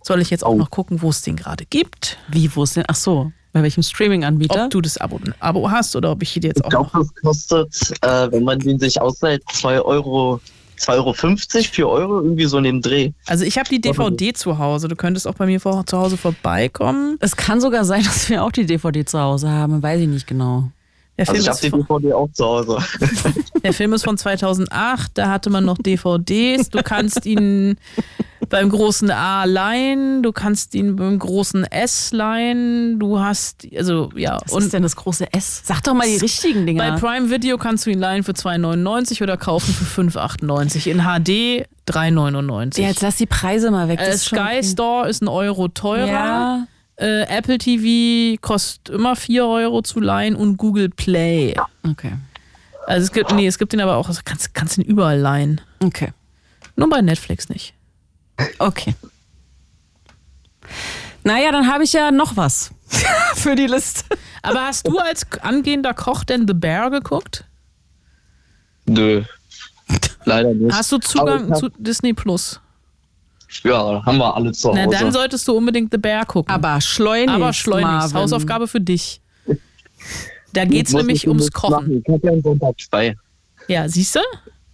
[0.03, 2.19] Soll ich jetzt auch noch gucken, wo es den gerade gibt?
[2.29, 2.85] Wie, wo ist denn?
[2.87, 4.65] Ach so, bei welchem Streaming-Anbieter?
[4.65, 7.05] Ob du das Abo, Abo hast oder ob ich hier jetzt Ich auch glaube, noch.
[7.05, 10.41] das kostet, äh, wenn man den sich ausleiht, 2 Euro,
[10.79, 13.13] 2,50 Euro, 4 Euro, irgendwie so in dem Dreh.
[13.27, 14.89] Also ich habe die DVD zu Hause.
[14.89, 17.17] Du könntest auch bei mir vor, zu Hause vorbeikommen.
[17.21, 19.83] Es kann sogar sein, dass wir auch die DVD zu Hause haben.
[19.83, 20.71] Weiß ich nicht genau.
[21.19, 22.79] Der Also Film, ich habe ist die von, DVD auch zu Hause.
[23.63, 25.11] der Film ist von 2008.
[25.15, 26.71] Da hatte man noch DVDs.
[26.71, 27.77] Du kannst ihn
[28.53, 30.23] beim großen A leihen.
[30.23, 32.99] Du kannst ihn beim großen S leihen.
[32.99, 34.39] Du hast, also ja.
[34.45, 35.63] Was und ist denn das große S?
[35.65, 36.93] Sag doch mal die richtigen Dinger.
[36.93, 40.87] Bei Prime Video kannst du ihn leihen für 2,99 oder kaufen für 5,98.
[40.91, 42.83] In HD 3,99.
[42.83, 43.99] ja, jetzt lass die Preise mal weg.
[44.01, 44.63] äh, Sky okay.
[44.63, 46.07] Store ist ein Euro teurer.
[46.07, 46.67] Ja.
[46.97, 51.55] Äh, Apple TV kostet immer 4 Euro zu leihen und Google Play.
[51.89, 52.13] Okay.
[52.87, 55.63] Also es gibt, nee, es gibt den aber auch, also kannst, kannst ihn überall leihen.
[55.83, 56.13] Okay.
[56.77, 57.73] Nur bei Netflix nicht.
[58.59, 58.95] Okay.
[61.25, 62.71] Naja, dann habe ich ja noch was
[63.35, 64.05] für die Liste.
[64.43, 67.45] Aber hast du als angehender Koch denn The Bear geguckt?
[68.87, 69.23] Nö.
[70.25, 70.75] Leider nicht.
[70.75, 72.61] Hast du Zugang hab- zu Disney Plus?
[73.65, 74.97] Ja, haben wir alle zu Na, Hause.
[74.99, 76.53] dann solltest du unbedingt The Bear gucken.
[76.53, 77.93] Aber schleunigst, Aber schleunigst.
[77.93, 78.17] Marvin.
[78.17, 79.21] Hausaufgabe für dich.
[80.55, 81.85] Da geht es nämlich ich ums demnächst machen.
[81.87, 82.03] Kochen.
[82.07, 83.17] Ich habe ja einen Sonntag frei.
[83.69, 84.21] Ja, siehst du?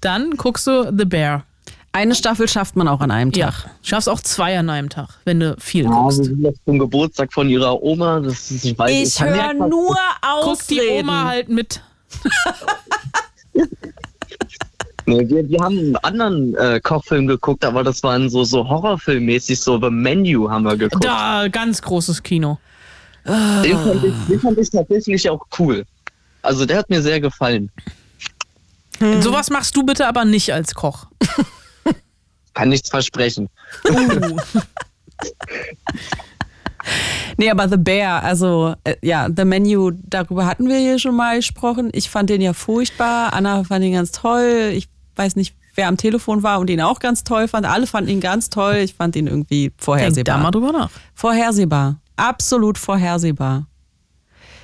[0.01, 1.45] Dann guckst du The Bear.
[1.93, 3.47] Eine Staffel schafft man auch an einem Ja.
[3.51, 3.71] Tag.
[3.83, 6.19] Schaffst auch zwei an einem Tag, wenn du viel Ja, guckst.
[6.19, 8.21] wir sind jetzt zum Geburtstag von ihrer Oma.
[8.21, 9.97] Das ist, ich weiß, Ich höre nur
[10.43, 10.81] Guck die.
[11.01, 11.81] Oma halt mit.
[15.07, 19.59] Nee, wir, wir haben einen anderen äh, Kochfilm geguckt, aber das waren so, so Horrorfilmmäßig,
[19.59, 21.03] so The Menu haben wir geguckt.
[21.03, 22.59] Da, ganz großes Kino.
[23.27, 25.87] Den, fand ich, den fand ich tatsächlich auch cool.
[26.43, 27.71] Also der hat mir sehr gefallen.
[29.21, 31.07] Sowas machst du bitte aber nicht als Koch.
[32.59, 33.49] Kann nichts versprechen.
[37.37, 41.37] Nee, aber The Bear, also äh, ja, The Menu, darüber hatten wir hier schon mal
[41.37, 41.91] gesprochen.
[41.93, 43.33] Ich fand den ja furchtbar.
[43.33, 44.73] Anna fand ihn ganz toll.
[44.75, 47.65] Ich weiß nicht, wer am Telefon war und ihn auch ganz toll fand.
[47.65, 48.79] Alle fanden ihn ganz toll.
[48.79, 50.39] Ich fand ihn irgendwie Denk da vorhersehbar.
[50.39, 50.91] mal drüber nach.
[51.15, 52.01] Vorhersehbar.
[52.17, 53.67] Absolut vorhersehbar.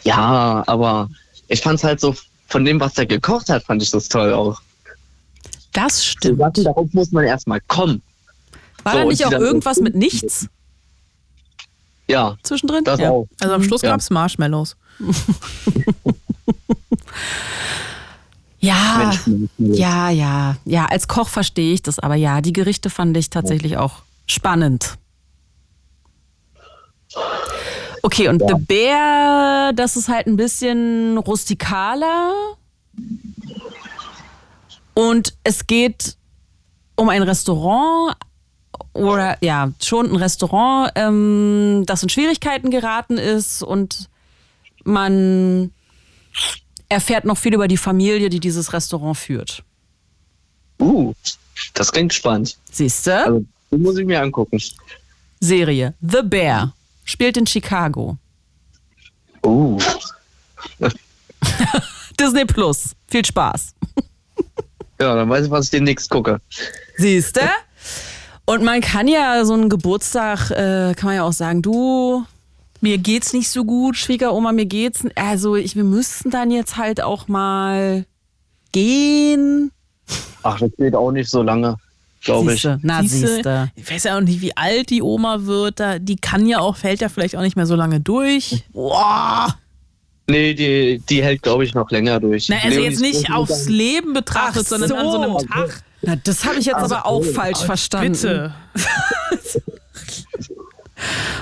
[0.03, 1.09] Ja, aber
[1.47, 2.17] ich fand es halt so,
[2.49, 4.61] von dem, was er gekocht hat, fand ich das toll auch.
[5.75, 6.39] Das stimmt.
[6.39, 8.01] Sachen, darauf muss man erstmal kommen.
[8.83, 10.49] War So, da nicht auch irgendwas mit nichts
[12.09, 12.85] Ja, zwischendrin?
[12.85, 13.11] das ja.
[13.11, 13.27] auch.
[13.41, 13.91] Also am Schluss Ja.
[13.91, 14.77] gab's Marshmallows.
[18.61, 19.13] Ja,
[19.59, 20.87] ja, ja, ja.
[20.87, 24.97] Als Koch verstehe ich das, aber ja, die Gerichte fand ich tatsächlich auch spannend.
[28.03, 32.33] Okay, und The Bear, das ist halt ein bisschen rustikaler.
[34.95, 36.17] Und es geht
[36.97, 38.17] um ein Restaurant
[38.93, 44.09] oder ja, schon ein Restaurant, ähm, das in Schwierigkeiten geraten ist und
[44.85, 45.73] man
[46.89, 49.65] erfährt noch viel über die Familie, die dieses Restaurant führt.
[50.81, 51.13] Uh,
[51.75, 52.57] das klingt spannend.
[52.71, 53.17] Siehst du?
[53.17, 54.61] Also, muss ich mir angucken.
[55.41, 56.75] Serie The Bear
[57.05, 58.17] spielt in Chicago.
[59.45, 59.79] Uh,
[62.19, 62.95] Disney Plus.
[63.09, 63.75] Viel Spaß.
[65.01, 66.41] ja, dann weiß ich, was ich demnächst gucke.
[66.97, 67.41] Siehst du?
[68.47, 72.25] Und man kann ja so einen Geburtstag, äh, kann man ja auch sagen, du,
[72.81, 75.03] mir geht's nicht so gut, Schwiegeroma, mir geht's.
[75.05, 78.05] n- Also ich, wir müssten dann jetzt halt auch mal
[78.73, 79.71] gehen.
[80.43, 81.77] Ach, das geht auch nicht so lange,
[82.23, 82.65] glaube ich.
[82.83, 83.71] Na, Siehste, siehste.
[83.77, 85.81] Ich weiß ja auch nicht, wie alt die Oma wird.
[85.81, 88.65] Da, die kann ja auch, fällt ja vielleicht auch nicht mehr so lange durch.
[88.73, 89.57] Boah.
[90.27, 92.49] Nee, die, die hält, glaube ich, noch länger durch.
[92.49, 95.47] Na, also jetzt nicht aufs Leben betrachtet, Ach sondern an so einem so.
[95.47, 95.83] Tag.
[96.03, 98.13] Na, das habe ich jetzt aber auch falsch verstanden.
[98.13, 98.55] Bitte.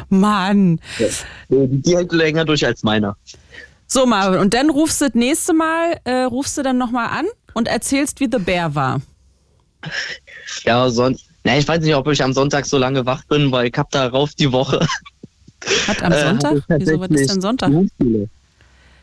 [0.09, 0.81] Mann.
[1.49, 3.17] Die, die hält länger durch als meiner.
[3.87, 7.27] So, Marvin, und dann rufst du das nächste Mal, äh, rufst du dann nochmal an
[7.55, 9.01] und erzählst, wie The Bear war.
[10.65, 11.27] Ja, sonst.
[11.45, 13.91] Na, ich weiß nicht, ob ich am Sonntag so lange wach bin, weil ich hab
[13.91, 14.87] darauf die Woche.
[15.87, 16.57] Hat am äh, Sonntag?
[16.57, 17.71] ich Wieso wird das denn Sonntag?
[17.71, 18.29] Berufsschule.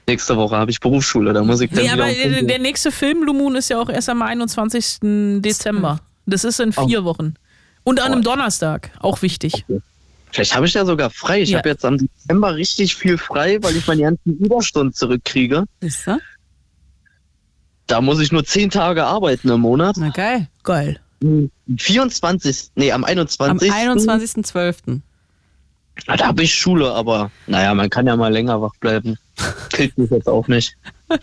[0.09, 3.21] Nächste Woche habe ich Berufsschule, da muss ich dann Nee, aber der, der nächste Film,
[3.21, 4.97] Blue Moon, ist ja auch erst am 21.
[5.41, 5.99] Dezember.
[6.25, 7.35] Das ist in vier Wochen.
[7.83, 8.91] Und an einem Donnerstag.
[8.99, 9.65] Auch wichtig.
[10.31, 11.41] Vielleicht habe ich ja sogar frei.
[11.41, 11.59] Ich Ja.
[11.59, 15.65] habe jetzt am Dezember richtig viel frei, weil ich meine ganzen Überstunden zurückkriege.
[15.81, 16.17] Siehst du?
[17.87, 19.95] Da muss ich nur zehn Tage arbeiten im Monat.
[19.97, 20.47] Na geil.
[20.63, 20.99] Geil.
[21.23, 22.71] Am 24.
[22.75, 23.71] Nee, am Am 21.
[23.71, 25.01] 21.12.
[26.07, 29.17] Ah, Da habe ich Schule, aber naja, man kann ja mal länger wach bleiben.
[29.71, 30.75] Killt mich jetzt auch nicht.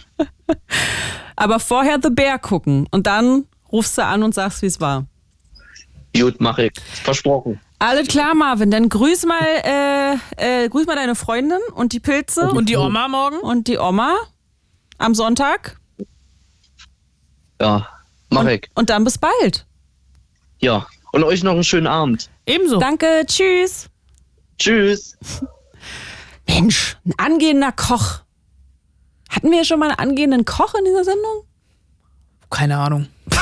[1.36, 5.04] Aber vorher The Bear gucken und dann rufst du an und sagst, wie es war.
[6.18, 6.72] Gut, mache ich.
[7.04, 7.60] Versprochen.
[7.78, 8.70] Alles klar, Marvin.
[8.70, 10.14] Dann grüß mal, äh,
[10.64, 13.38] äh, grüß mal deine Freundin und die Pilze Und die Oma morgen?
[13.40, 14.14] und die Oma
[14.96, 15.78] am Sonntag.
[17.60, 17.86] Ja,
[18.30, 18.70] mache ich.
[18.74, 19.66] Und dann bis bald.
[20.60, 20.86] Ja.
[21.12, 22.30] Und euch noch einen schönen Abend.
[22.46, 22.78] Ebenso.
[22.78, 23.88] Danke, tschüss.
[24.58, 25.16] Tschüss.
[26.46, 28.20] Mensch, ein angehender Koch.
[29.28, 31.42] Hatten wir schon mal einen angehenden Koch in dieser Sendung?
[32.50, 33.08] Keine Ahnung.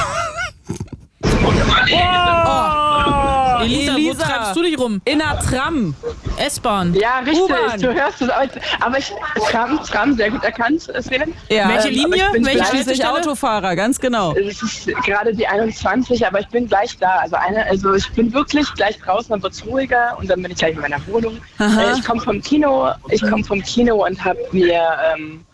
[3.63, 4.19] Elisa, Elisa.
[4.19, 5.01] wo treibst du dich rum?
[5.05, 5.95] In der Tram.
[6.37, 6.95] S-Bahn.
[6.95, 7.47] Ja, richtig.
[7.81, 8.29] Du hörst es.
[8.29, 8.49] Aber,
[8.81, 9.13] aber ich,
[9.51, 11.33] Tram, Tram, sehr gut erkannt, Sven.
[11.49, 12.25] Ja, Welche ähm, Linie?
[12.33, 13.07] bin Welche Schließlich?
[13.07, 14.35] Autofahrer, ganz genau.
[14.35, 17.19] Es ist gerade die 21, aber ich bin gleich da.
[17.19, 20.51] Also eine, also ich bin wirklich gleich draußen, dann wird es ruhiger und dann bin
[20.53, 21.39] ich gleich in meiner Wohnung.
[21.59, 21.83] Aha.
[21.83, 24.83] Äh, ich komme vom Kino, ich komme vom Kino und habe mir
[25.15, 25.45] ähm,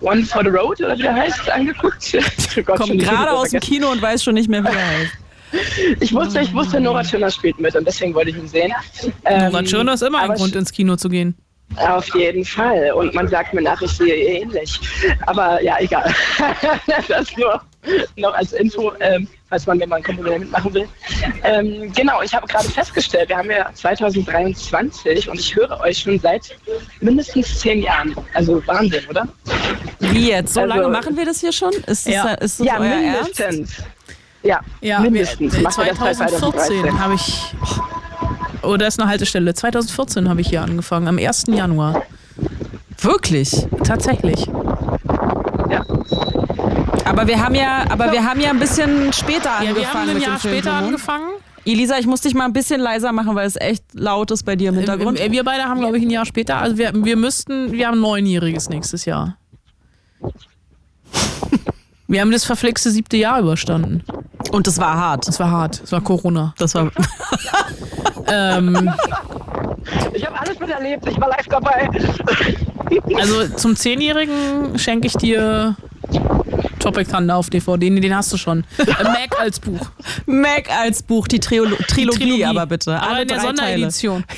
[0.00, 2.16] One for the Road oder wie der heißt angeguckt.
[2.56, 3.60] Oh Gott, Kommt gerade aus dem.
[3.60, 5.12] Kino und weiß schon nicht mehr, wie er heißt.
[6.00, 8.72] Ich wusste, ich wusste, Nora Tschirner spielt mit und deswegen wollte ich ihn sehen.
[9.24, 11.34] Ähm, Nora Tschirner ist immer ein Grund, ins Kino zu gehen.
[11.76, 12.90] Auf jeden Fall.
[12.96, 14.80] Und man sagt mir nach, ich sehe ihr ähnlich.
[15.26, 16.12] Aber ja, egal.
[17.08, 17.60] das nur
[18.16, 20.88] noch als Info, ähm, falls man mir mal ein Kompliment mitmachen will.
[21.44, 26.18] Ähm, genau, ich habe gerade festgestellt, wir haben ja 2023 und ich höre euch schon
[26.18, 26.56] seit
[27.00, 28.14] mindestens zehn Jahren.
[28.34, 29.28] Also Wahnsinn, oder?
[30.00, 30.54] Wie jetzt?
[30.54, 31.72] So Also- lange machen wir das hier schon?
[31.86, 32.32] Ist das, Ja.
[32.34, 33.00] ist das ja, euer
[33.40, 33.84] Ernst?
[34.42, 35.52] Ja, Ja, mindestens.
[35.54, 37.54] wir- äh, seit 2014 habe ich.
[38.62, 39.54] Oh, da ist eine Haltestelle.
[39.54, 41.54] 2014 habe ich hier angefangen, am 1.
[41.54, 42.02] Januar.
[43.00, 43.66] Wirklich?
[43.84, 44.46] Tatsächlich.
[45.70, 45.84] Ja.
[47.04, 49.76] Aber wir haben ja, aber wir haben ja ein bisschen später Ja, angefangen.
[49.76, 50.86] wir haben ein mit Jahr später ne?
[50.86, 51.24] angefangen.
[51.66, 54.56] Elisa, ich muss dich mal ein bisschen leiser machen, weil es echt laut ist bei
[54.56, 55.20] dir im Hintergrund.
[55.20, 56.56] Äh, Wir beide haben, glaube ich, ein Jahr später.
[56.56, 59.36] Also wir, wir müssten, wir haben ein Neunjähriges nächstes Jahr.
[62.08, 64.02] Wir haben das verflixte siebte Jahr überstanden.
[64.50, 65.28] Und es war hart.
[65.28, 65.82] Das war hart.
[65.82, 66.54] Das war Corona.
[66.58, 66.90] Das war.
[68.32, 68.92] Ähm,
[70.14, 71.88] Ich habe alles miterlebt, ich war live dabei.
[73.16, 75.76] Also zum Zehnjährigen schenke ich dir
[76.78, 77.90] Topic Thunder auf DVD.
[77.90, 78.64] Nee, den hast du schon.
[78.78, 79.90] Äh, Mac als Buch.
[80.26, 82.98] Mac als Buch, die, Triolo Trilogie, aber bitte.
[83.00, 84.24] Aber Alle in der Sonderedition.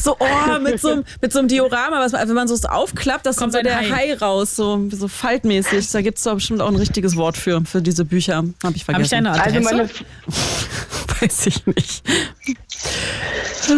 [0.00, 2.64] So, oh, mit so, einem- mit so einem Diorama, was, man- wenn man so es
[2.64, 3.90] aufklappt, das kommt so der Hai.
[3.90, 4.14] Hai.
[4.14, 5.90] raus, so, so faltmäßig.
[5.90, 8.36] Da gibt es doch bestimmt auch ein richtiges Wort für, für diese Bücher.
[8.36, 9.10] Habe ich Habe ich vergessen.
[9.24, 9.56] deine Adresse?
[9.56, 9.88] Also meine,
[11.20, 12.02] Weiß ich nicht.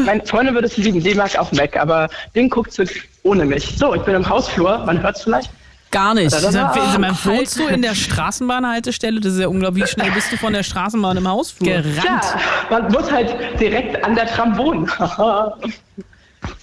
[0.04, 2.84] Meine Freundin würde es lieben, die mag auch Mac, aber den guckt sie
[3.22, 3.76] ohne mich.
[3.76, 5.50] So, ich bin im Hausflur, man hört es vielleicht.
[5.90, 6.32] Gar nicht.
[6.32, 7.26] Da, Halt.
[7.26, 9.18] wohnst du in der Straßenbahnhaltestelle?
[9.20, 9.84] Das ist ja unglaublich.
[9.84, 11.68] Wie schnell bist du von der Straßenbahn im Hausflur?
[11.68, 12.04] Gerannt.
[12.04, 12.20] Ja,
[12.70, 14.86] man muss halt direkt an der Tram wohnen.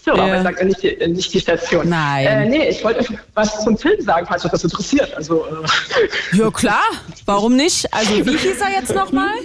[0.06, 0.38] so, aber Ja.
[0.38, 1.90] ich sage nicht, die- nicht die Station.
[1.90, 2.26] Nein.
[2.26, 5.14] Äh, nee, ich wollte euch was zum Film sagen, falls euch das interessiert.
[5.18, 6.84] Also, äh, Ja, klar.
[7.26, 7.94] Warum nicht?
[7.94, 9.28] Also, wie hieß er jetzt nochmal?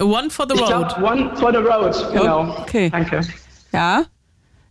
[0.00, 0.68] One for the ich road.
[0.96, 1.94] glaube, One for the Road.
[2.12, 2.56] Genau.
[2.62, 2.90] Okay.
[2.90, 3.20] Danke.
[3.72, 4.04] Ja.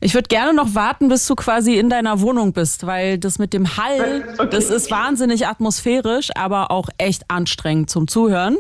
[0.02, 3.54] Ich würde gerne noch warten, bis du quasi in deiner Wohnung bist, weil das mit
[3.54, 4.50] dem Hall, Okay.
[4.52, 8.58] das ist wahnsinnig atmosphärisch, aber auch echt anstrengend zum Zuhören.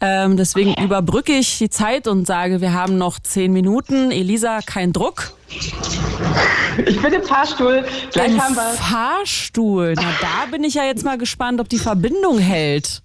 [0.00, 4.10] Ähm, deswegen überbrücke ich die Zeit und sage, wir haben noch zehn Minuten.
[4.10, 5.32] Elisa, kein Druck.
[5.48, 7.84] Ich bin im Fahrstuhl.
[8.12, 8.62] Gleich Im haben wir.
[8.74, 9.94] Fahrstuhl.
[9.96, 13.02] Na, da bin ich ja jetzt mal gespannt, ob die Verbindung hält.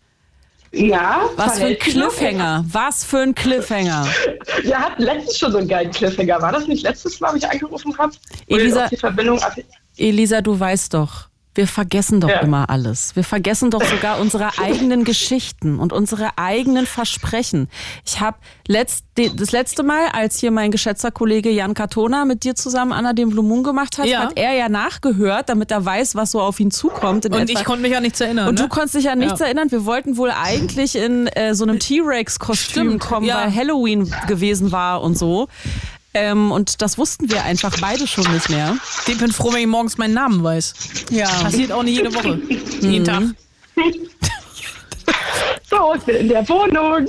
[0.73, 1.77] Ja, Was für ein?
[1.77, 2.65] Cliffhanger.
[2.71, 4.07] Was für ein Cliffhanger.
[4.63, 6.41] Wir hatten letztens schon so einen geilen Cliffhanger.
[6.41, 8.13] War das nicht letztes Mal, wo ich angerufen habe?
[8.47, 9.39] Elisa- die Verbindung
[9.97, 12.39] Elisa, du weißt doch, wir vergessen doch Ja.
[12.39, 13.15] immer alles.
[13.15, 17.67] Wir vergessen doch sogar unsere eigenen Geschichten und unsere eigenen Versprechen.
[18.05, 18.37] Ich habe
[18.67, 19.03] letzt,
[19.35, 23.29] das letzte Mal, als hier mein geschätzter Kollege Jan Katona mit dir zusammen Anna den
[23.29, 24.19] Blue Moon gemacht hat, Ja.
[24.21, 27.25] hat er ja nachgehört, damit er weiß, was so auf ihn zukommt.
[27.25, 27.59] Und etwa.
[27.59, 28.47] ich konnte mich an nichts erinnern.
[28.47, 28.61] und ne?
[28.61, 29.47] du konntest dich an nichts Ja.
[29.47, 29.69] erinnern.
[29.71, 33.41] Wir wollten wohl eigentlich in äh, so einem T-Rex-Kostüm kommen, ja.
[33.43, 35.47] weil Halloween gewesen war und so.
[36.13, 38.75] Ähm, und das wussten wir einfach beide schon nicht mehr.
[39.07, 40.73] Ich bin froh, wenn ich morgens meinen Namen weiß.
[41.09, 41.27] Ja.
[41.27, 42.39] Passiert auch nicht jede Woche.
[42.81, 43.23] Jeden Tag.
[45.71, 47.07] So, ich bin in der Wohnung.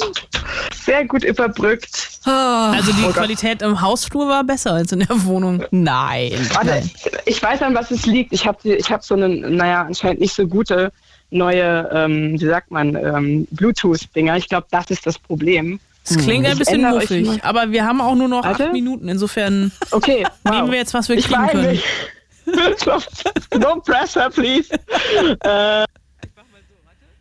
[0.85, 2.21] Sehr gut überbrückt.
[2.25, 5.65] Also die Qualität im Hausflur war besser als in der Wohnung.
[5.73, 6.49] Nein.
[6.53, 6.89] Warte,
[7.27, 8.33] ich weiß an was es liegt.
[8.33, 10.93] Ich habe ich hab so eine, naja, anscheinend nicht so gute
[11.31, 14.37] neue, ähm, wie sagt man, ähm, Bluetooth-Dinger.
[14.37, 15.81] Ich glaube, das ist das Problem.
[16.05, 18.65] Das klingt ein Ich bisschen muffig, aber wir haben auch nur noch Warte.
[18.67, 19.09] acht Minuten.
[19.09, 20.55] Insofern Okay, wow.
[20.55, 21.71] nehmen wir jetzt, was wir ich kriegen können.
[21.71, 21.85] mich.
[23.59, 24.69] no pressure, please.
[25.45, 25.85] Äh,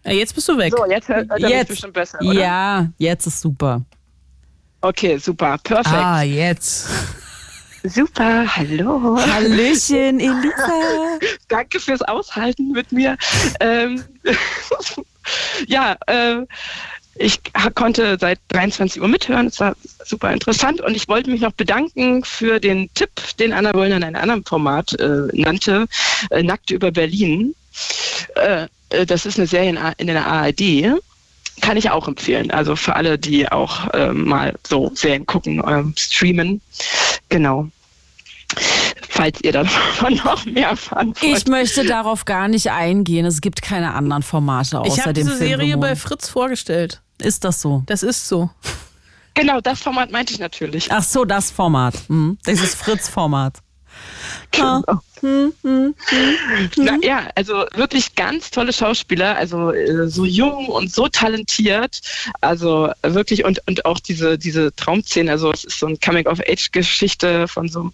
[0.03, 0.73] Ja, jetzt bist du weg.
[0.75, 1.67] so, jetzt hört Jetzt.
[1.67, 2.33] bestimmt besser, oder?
[2.33, 3.81] Ja, jetzt ist super.
[4.81, 5.95] Okay, super, perfekt.
[5.95, 6.89] Ah, jetzt.
[7.83, 9.15] Super, hallo.
[9.19, 11.19] Hallöchen, Elisa.
[11.47, 13.15] Danke fürs Aushalten mit mir.
[13.59, 14.03] Ähm,
[15.67, 16.45] ja, äh,
[17.21, 17.39] ich
[17.75, 19.47] konnte seit 23 Uhr mithören.
[19.47, 19.75] Es war
[20.05, 24.03] super interessant und ich wollte mich noch bedanken für den Tipp, den Anna Wollner in
[24.03, 25.85] einem anderen Format äh, nannte,
[26.31, 27.55] äh, Nackt über Berlin.
[28.35, 30.61] Äh, äh, das ist eine Serie in, A- in der ARD.
[31.61, 32.49] Kann ich auch empfehlen.
[32.51, 36.59] Also für alle, die auch ähm, mal so Serien gucken, ähm, streamen.
[37.29, 37.67] Genau.
[39.09, 41.37] Falls ihr davon noch mehr erfahren wollt.
[41.37, 43.25] Ich möchte darauf gar nicht eingehen.
[43.25, 45.79] Es gibt keine anderen Formate außer Ich habe dem diese Serie Filmroman.
[45.91, 47.01] bei Fritz vorgestellt.
[47.21, 47.83] Ist das so?
[47.85, 48.49] Das ist so.
[49.33, 50.91] Genau, das Format meinte ich natürlich.
[50.91, 51.95] Ach so, das Format.
[52.07, 52.37] Hm.
[52.45, 53.61] Dieses Fritz-Format.
[54.51, 54.83] Genau.
[55.21, 62.01] Na, ja, also wirklich ganz tolle Schauspieler, also äh, so jung und so talentiert,
[62.41, 67.69] also wirklich und und auch diese diese Traumszene, also es ist so eine Coming-of-Age-Geschichte von
[67.69, 67.91] so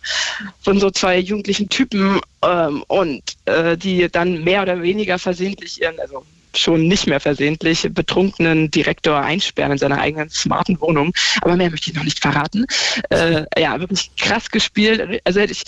[0.61, 5.99] von so zwei jugendlichen Typen ähm, und äh, die dann mehr oder weniger versehentlich ihren,
[5.99, 6.25] also
[6.57, 11.13] schon nicht mehr versehentlich betrunkenen Direktor einsperren in seiner eigenen smarten Wohnung.
[11.41, 12.65] Aber mehr möchte ich noch nicht verraten.
[13.09, 15.21] Äh, ja, wirklich krass gespielt.
[15.23, 15.63] Also ich,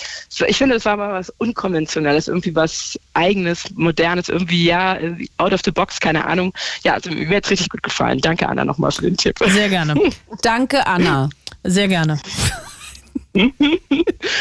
[0.47, 4.97] ich finde, es war mal was Unkonventionelles, irgendwie was Eigenes, Modernes, irgendwie ja,
[5.37, 6.53] out of the box, keine Ahnung.
[6.83, 8.19] Ja, also mir hat richtig gut gefallen.
[8.19, 9.37] Danke, Anna, nochmal für den Tipp.
[9.47, 9.95] Sehr gerne.
[10.41, 11.29] Danke, Anna.
[11.63, 12.19] Sehr gerne.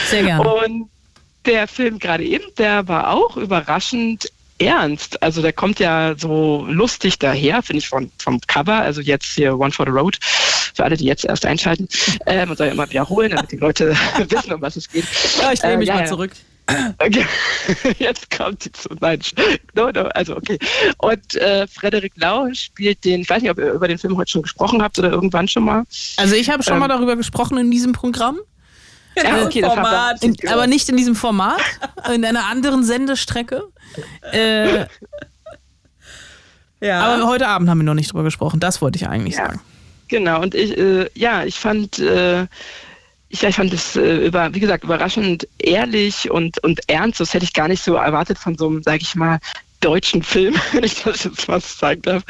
[0.08, 0.54] Sehr gerne.
[0.54, 0.88] Und
[1.46, 5.22] der Film gerade eben, der war auch überraschend ernst.
[5.22, 8.74] Also der kommt ja so lustig daher, finde ich von, vom Cover.
[8.80, 10.18] Also jetzt hier One for the Road.
[10.74, 11.88] Für alle, die jetzt erst einschalten.
[12.26, 13.96] Äh, man soll ja immer wiederholen, damit die Leute
[14.28, 15.04] wissen, um was es geht.
[15.40, 16.32] Ja, ich lehne Äh, mich ja, mal zurück.
[16.98, 17.24] Okay.
[17.98, 18.90] Jetzt kommt die zu.
[19.00, 19.20] Nein,
[19.74, 20.58] no, no, also okay.
[20.98, 24.30] Und äh, Frederik Lau spielt den, ich weiß nicht, ob ihr über den Film heute
[24.30, 25.84] schon gesprochen habt oder irgendwann schon mal.
[26.18, 26.80] Also ich habe schon Ähm.
[26.80, 28.38] mal darüber gesprochen in diesem Programm.
[29.24, 30.22] Ja, okay, Format.
[30.22, 31.60] In, aber nicht in diesem Format,
[32.14, 33.64] in einer anderen Sendestrecke.
[34.32, 34.86] Äh,
[36.80, 37.00] Ja.
[37.00, 38.60] aber heute Abend haben wir noch nicht drüber gesprochen.
[38.60, 39.46] Das wollte ich eigentlich Ja.
[39.46, 39.60] sagen.
[40.08, 42.46] Genau, und ich, äh, ja, ich fand, äh,
[43.28, 47.20] ich, ich fand es, äh, über, wie gesagt, überraschend ehrlich und, und ernst.
[47.20, 49.38] Das hätte ich gar nicht so erwartet von so einem, sag ich mal,
[49.80, 52.22] deutschen Film, wenn ich das jetzt mal sagen darf.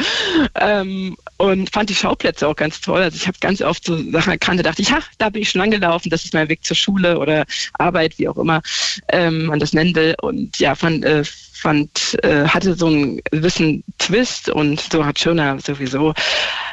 [0.54, 3.00] Ähm, und fand die Schauplätze auch ganz toll.
[3.00, 5.50] Also ich habe ganz oft so Sachen erkannt, da dachte ich, ach, da bin ich
[5.50, 7.44] schon lang gelaufen, das ist mein Weg zur Schule oder
[7.74, 8.60] Arbeit, wie auch immer
[9.08, 10.14] ähm, man das nennen will.
[10.20, 15.58] Und ja, fand, äh, fand äh, hatte so einen gewissen Twist und so hat Schöner
[15.60, 16.14] sowieso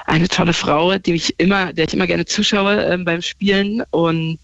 [0.05, 4.39] eine tolle Frau, die ich immer, der ich immer gerne zuschaue ähm, beim Spielen und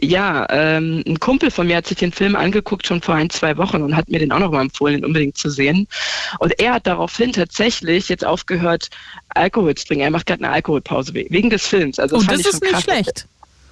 [0.00, 3.56] ja, ähm, ein Kumpel von mir hat sich den Film angeguckt schon vor ein, zwei
[3.58, 5.86] Wochen und hat mir den auch noch mal empfohlen, den unbedingt zu sehen.
[6.38, 8.88] Und er hat daraufhin tatsächlich jetzt aufgehört,
[9.30, 10.02] Alkohol zu trinken.
[10.04, 11.98] Er macht gerade eine Alkoholpause we- wegen des Films.
[11.98, 12.82] Also Und fand das ich ist schon nicht krass.
[13.04, 13.26] schlecht.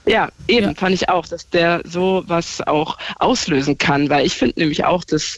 [0.06, 0.74] Ja, eben, Ja.
[0.74, 5.04] fand ich auch, dass der so was auch auslösen kann, weil ich finde nämlich auch,
[5.04, 5.36] dass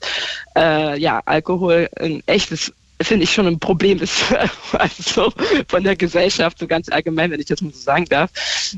[0.56, 2.72] äh, ja, Alkohol ein echtes
[3.04, 4.24] finde ich schon ein Problem ist,
[4.72, 5.32] also
[5.68, 8.30] von der Gesellschaft so ganz allgemein, wenn ich das mal so sagen darf.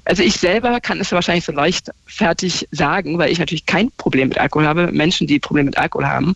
[0.04, 4.38] Also ich selber kann es wahrscheinlich so leichtfertig sagen, weil ich natürlich kein Problem mit
[4.38, 4.90] Alkohol habe.
[4.92, 6.34] Menschen, die Probleme mit Alkohol haben,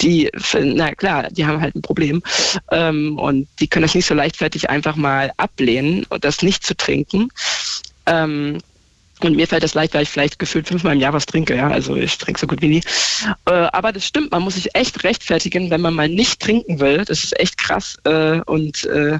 [0.00, 2.22] die, na klar, die haben halt ein Problem
[2.70, 6.76] ähm, und die können das nicht so leichtfertig einfach mal ablehnen und das nicht zu
[6.76, 7.28] trinken.
[8.06, 8.58] Ähm,
[9.24, 11.56] und mir fällt das leicht, weil ich vielleicht gefühlt fünfmal im Jahr was trinke.
[11.56, 12.82] Ja, also ich trinke so gut wie nie.
[13.46, 17.04] Äh, aber das stimmt, man muss sich echt rechtfertigen, wenn man mal nicht trinken will.
[17.04, 17.96] Das ist echt krass.
[18.04, 19.18] Äh, und äh,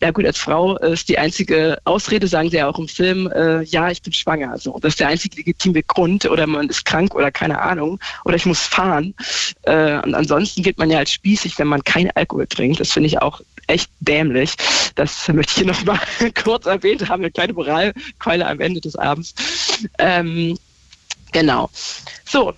[0.00, 3.62] ja gut, als Frau ist die einzige Ausrede, sagen sie ja auch im Film, äh,
[3.62, 4.58] ja, ich bin schwanger.
[4.58, 8.36] So, das ist der einzige legitime Grund oder man ist krank oder keine Ahnung oder
[8.36, 9.14] ich muss fahren.
[9.62, 12.80] Äh, und ansonsten geht man ja als spießig, wenn man keinen Alkohol trinkt.
[12.80, 14.54] Das finde ich auch echt dämlich.
[14.96, 16.00] Das möchte ich hier noch mal
[16.42, 19.34] kurz erwähnt haben, eine kleine Moralkeule am Ende des Abends.
[19.98, 20.58] Ähm,
[21.32, 21.70] genau.
[22.24, 22.52] So.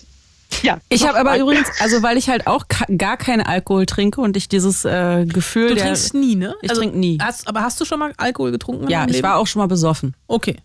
[0.62, 2.64] Ja, Ich habe aber übrigens, also weil ich halt auch
[2.98, 5.84] gar keinen Alkohol trinke und ich dieses äh, Gefühl Du der.
[5.84, 6.54] trinkst nie, ne?
[6.60, 7.18] Ich trinke nie.
[7.22, 8.88] Hast, aber hast du schon mal Alkohol getrunken?
[8.90, 9.22] ja, ich Leben?
[9.22, 10.14] war auch schon mal besoffen.
[10.26, 10.56] Okay.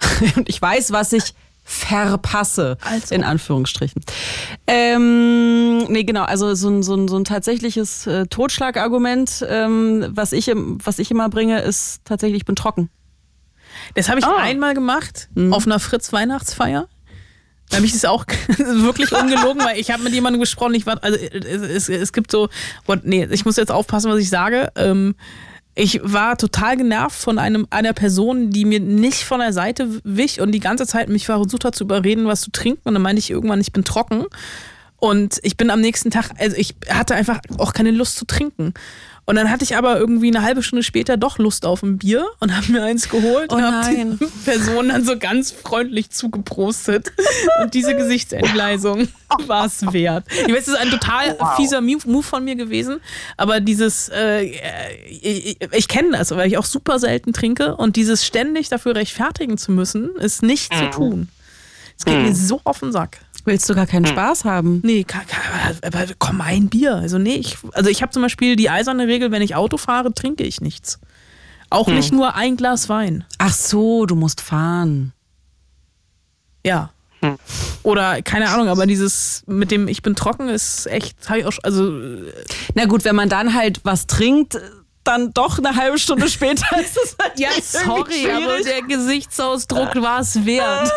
[0.36, 3.14] Und ich weiß, was ich verpasse, Also.
[3.14, 4.02] in Anführungsstrichen.
[4.66, 10.32] Ähm, nee, genau, also so ein, so ein, so ein tatsächliches äh, Totschlagargument, ähm, was,
[10.32, 12.90] ich, was ich immer bringe, ist tatsächlich, ich bin trocken.
[13.94, 14.36] Das habe ich Ah.
[14.38, 15.52] einmal gemacht Mhm.
[15.52, 16.88] auf einer Fritz-Weihnachtsfeier.
[17.70, 18.26] Da habe ich das auch
[18.58, 22.30] wirklich ungelogen, weil ich habe mit jemandem gesprochen, ich war, also es, es, es gibt
[22.30, 22.48] so,
[22.86, 24.70] what, nee, ich muss jetzt aufpassen, was ich sage.
[24.76, 25.14] Ähm,
[25.74, 30.40] ich war total genervt von einem, einer Person, die mir nicht von der Seite wich
[30.40, 32.82] und die ganze Zeit mich versucht hat zu überreden, was zu trinken.
[32.84, 34.26] Und dann meinte ich irgendwann, ich bin trocken.
[34.96, 38.74] Und ich bin am nächsten Tag, also ich hatte einfach auch keine Lust zu trinken.
[39.24, 42.26] Und dann hatte ich aber irgendwie eine halbe Stunde später doch Lust auf ein Bier
[42.40, 47.12] und habe mir eins geholt Oh und habe die Person dann so ganz freundlich zugeprostet.
[47.62, 49.08] Und diese Gesichtsentgleisung
[49.46, 50.24] war es wert.
[50.46, 53.00] Ich weiß, es ist ein total fieser Move von mir gewesen,
[53.36, 54.42] aber dieses, äh,
[55.08, 59.56] ich, ich kenne das, weil ich auch super selten trinke und dieses ständig dafür rechtfertigen
[59.56, 61.28] zu müssen, ist nicht zu tun.
[61.96, 63.18] Es geht mir so auf den Sack.
[63.44, 64.80] Willst du gar keinen Spaß haben?
[64.84, 65.04] Nee,
[65.82, 66.94] aber komm, ein Bier.
[66.96, 70.12] Also nee, ich, also ich habe zum Beispiel die eiserne Regel, wenn ich Auto fahre,
[70.14, 71.00] trinke ich nichts.
[71.70, 73.24] Auch nicht nur ein Glas Wein.
[73.38, 75.12] Ach so, du musst fahren.
[76.64, 76.90] Ja.
[77.84, 81.52] Oder keine Ahnung, aber dieses mit dem ich bin trocken ist echt, hab ich auch,
[81.52, 82.32] schon- also äh,
[82.74, 84.58] Na gut, wenn man dann halt was trinkt,
[85.04, 90.20] dann doch eine halbe Stunde später ist es halt ja, sorry, aber der Gesichtsausdruck war
[90.20, 90.92] es wert.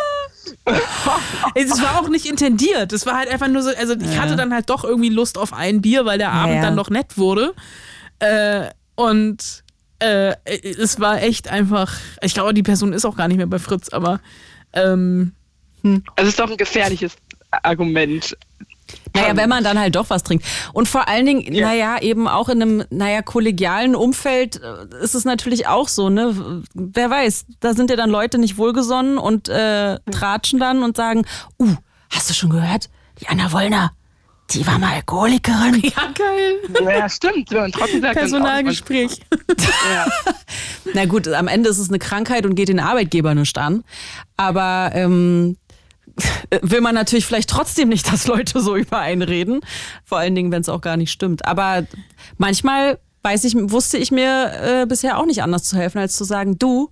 [1.56, 2.92] Es war auch nicht intendiert.
[2.94, 5.54] Es war halt einfach nur so, also ich hatte dann halt doch irgendwie Lust auf
[5.54, 6.62] ein Bier, weil der Abend ja.
[6.62, 7.54] dann noch nett wurde.
[8.20, 9.64] Äh, und
[10.00, 13.60] äh, es war echt einfach, ich glaube, die Person ist auch gar nicht mehr bei
[13.60, 14.20] Fritz, aber
[14.74, 15.34] ähm,
[15.84, 17.16] Also es ist doch ein gefährliches
[17.64, 18.36] Argument.
[19.14, 20.46] Naja, wenn man dann halt doch was trinkt.
[20.74, 25.26] Und vor allen Dingen, naja, eben auch in einem, naja, kollegialen Umfeld äh, ist es
[25.26, 26.64] natürlich auch so, ne?
[26.74, 31.26] Wer weiß, da sind ja dann Leute nicht wohlgesonnen und äh, tratschen dann und sagen,
[31.60, 31.76] uh,
[32.10, 32.90] hast du schon gehört?
[33.22, 33.92] Die Anna Wollner,
[34.52, 35.82] die war mal Alkoholikerin.
[35.82, 36.56] ja, geil.
[36.84, 37.52] Ja, stimmt.
[37.52, 39.22] Man trocken sagt, Personalgespräch.
[39.94, 40.06] Ja.
[40.94, 43.84] Na gut, am Ende ist es eine Krankheit und geht den Arbeitgeber nicht an.
[44.38, 45.65] Aber ähm, äh,
[46.62, 49.62] will man natürlich vielleicht trotzdem nicht, dass Leute so über einen reden.
[50.04, 51.46] Vor allen Dingen, wenn es auch gar nicht stimmt.
[51.46, 51.86] Aber
[52.38, 56.24] manchmal weiß ich, wusste ich mir äh, bisher auch nicht anders zu helfen, als zu
[56.24, 56.92] sagen, du,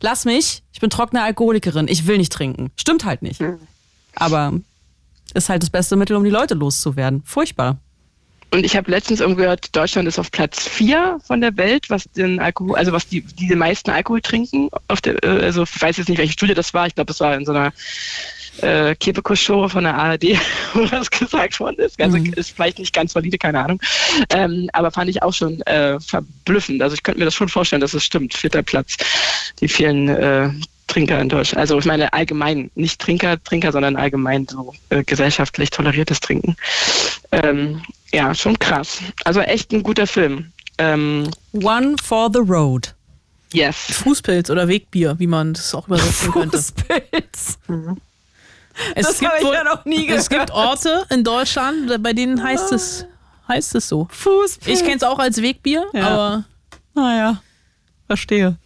[0.00, 2.70] lass mich, ich bin trockene Alkoholikerin, ich will nicht trinken.
[2.76, 3.42] Stimmt halt nicht.
[4.14, 4.54] Aber
[5.34, 7.22] ist halt das beste Mittel, um die Leute loszuwerden.
[7.24, 7.78] Furchtbar.
[8.50, 12.04] Und ich habe letztens irgendwie gehört, Deutschland ist auf Platz vier von der Welt, was
[12.04, 14.70] den Alkohol, also was die, die meisten Alkohol trinken.
[15.04, 16.86] Der, äh, also ich weiß jetzt nicht, welche Studie das war.
[16.86, 17.72] Ich glaube, das war in so einer
[18.62, 20.24] äh, Kebekus-Show von der ARD,
[20.74, 22.00] wo das gesagt worden ist.
[22.00, 22.32] Also Mhm.
[22.34, 23.80] ist vielleicht nicht ganz valide, keine Ahnung.
[24.30, 26.82] Ähm, aber fand ich auch schon äh, verblüffend.
[26.82, 28.34] Also ich könnte mir das schon vorstellen, dass es stimmt.
[28.34, 28.96] Vierter Platz.
[29.60, 30.50] Die vielen äh,
[30.86, 31.60] Trinker in Deutschland.
[31.60, 36.56] Also ich meine allgemein, nicht Trinker, Trinker, sondern allgemein so äh, gesellschaftlich toleriertes Trinken.
[37.32, 37.82] Ähm,
[38.12, 38.98] ja, schon krass.
[39.24, 40.50] Also echt ein guter Film.
[40.78, 42.94] Ähm, One for the road.
[43.52, 43.76] yes.
[43.90, 46.56] Fußpilz oder Wegbier, wie man das auch übersetzen könnte.
[46.56, 47.58] Fußpilz.
[48.94, 50.68] Es Das habe ich ja noch nie Es gibt gehört.
[50.68, 53.06] Orte in Deutschland, bei denen heißt es,
[53.48, 54.08] heißt es so.
[54.10, 54.78] Fußpilz.
[54.80, 56.08] Ich kenne es auch als Wegbier, Ja.
[56.08, 56.44] aber
[56.94, 57.40] Naja,
[58.06, 58.56] verstehe.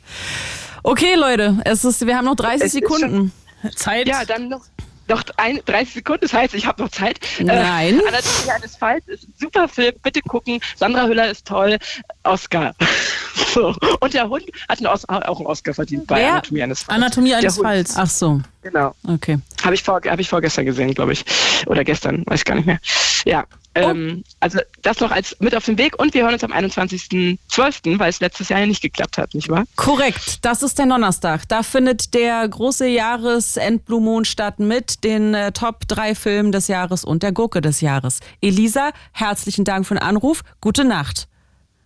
[0.82, 3.32] Okay, Leute, es ist, wir haben noch 30 Es Sekunden.
[3.76, 4.08] Zeit.
[4.08, 4.62] Ja, dann noch,
[5.08, 7.18] noch ein, 30 Sekunden, das heißt, ich habe noch Zeit.
[7.40, 8.00] Nein.
[8.00, 10.60] Äh, Anatomie eines Falls ist ein super Film, bitte gucken.
[10.76, 11.78] Sandra Hüller ist toll.
[12.24, 12.74] Oscar.
[13.54, 13.74] so.
[14.00, 16.32] Und der Hund hat einen Os auch einen Oscar verdient bei Wer?
[16.32, 16.96] Anatomie eines Falls.
[16.96, 17.58] Anatomie eines.
[17.58, 17.96] Falls.
[17.96, 18.94] Ach so, Genau.
[19.08, 19.38] okay.
[19.64, 21.24] Habe ich, vor, hab ich vorgestern gesehen, glaube ich.
[21.66, 22.78] Oder gestern, weiß ich gar nicht mehr.
[23.24, 23.44] Ja.
[23.74, 27.98] Ähm, also das noch als mit auf den Weg und wir hören uns am 21.12.,
[27.98, 29.64] weil es letztes Jahr ja nicht geklappt hat, nicht wahr?
[29.76, 31.48] Korrekt, das ist der Donnerstag.
[31.48, 37.04] Da findet der große Jahresendblue Moon statt mit den äh, Top 3 Filmen des Jahres
[37.04, 38.20] und der Gurke des Jahres.
[38.40, 40.42] Elisa, herzlichen Dank für den Anruf.
[40.60, 41.28] Gute Nacht.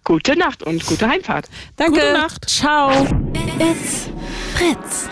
[0.02, 1.48] Gute Nacht und gute Heimfahrt.
[1.76, 2.00] Danke.
[2.00, 2.48] Gute Nacht.
[2.48, 2.90] Ciao.
[3.58, 4.08] It's
[4.54, 5.08] Fritz.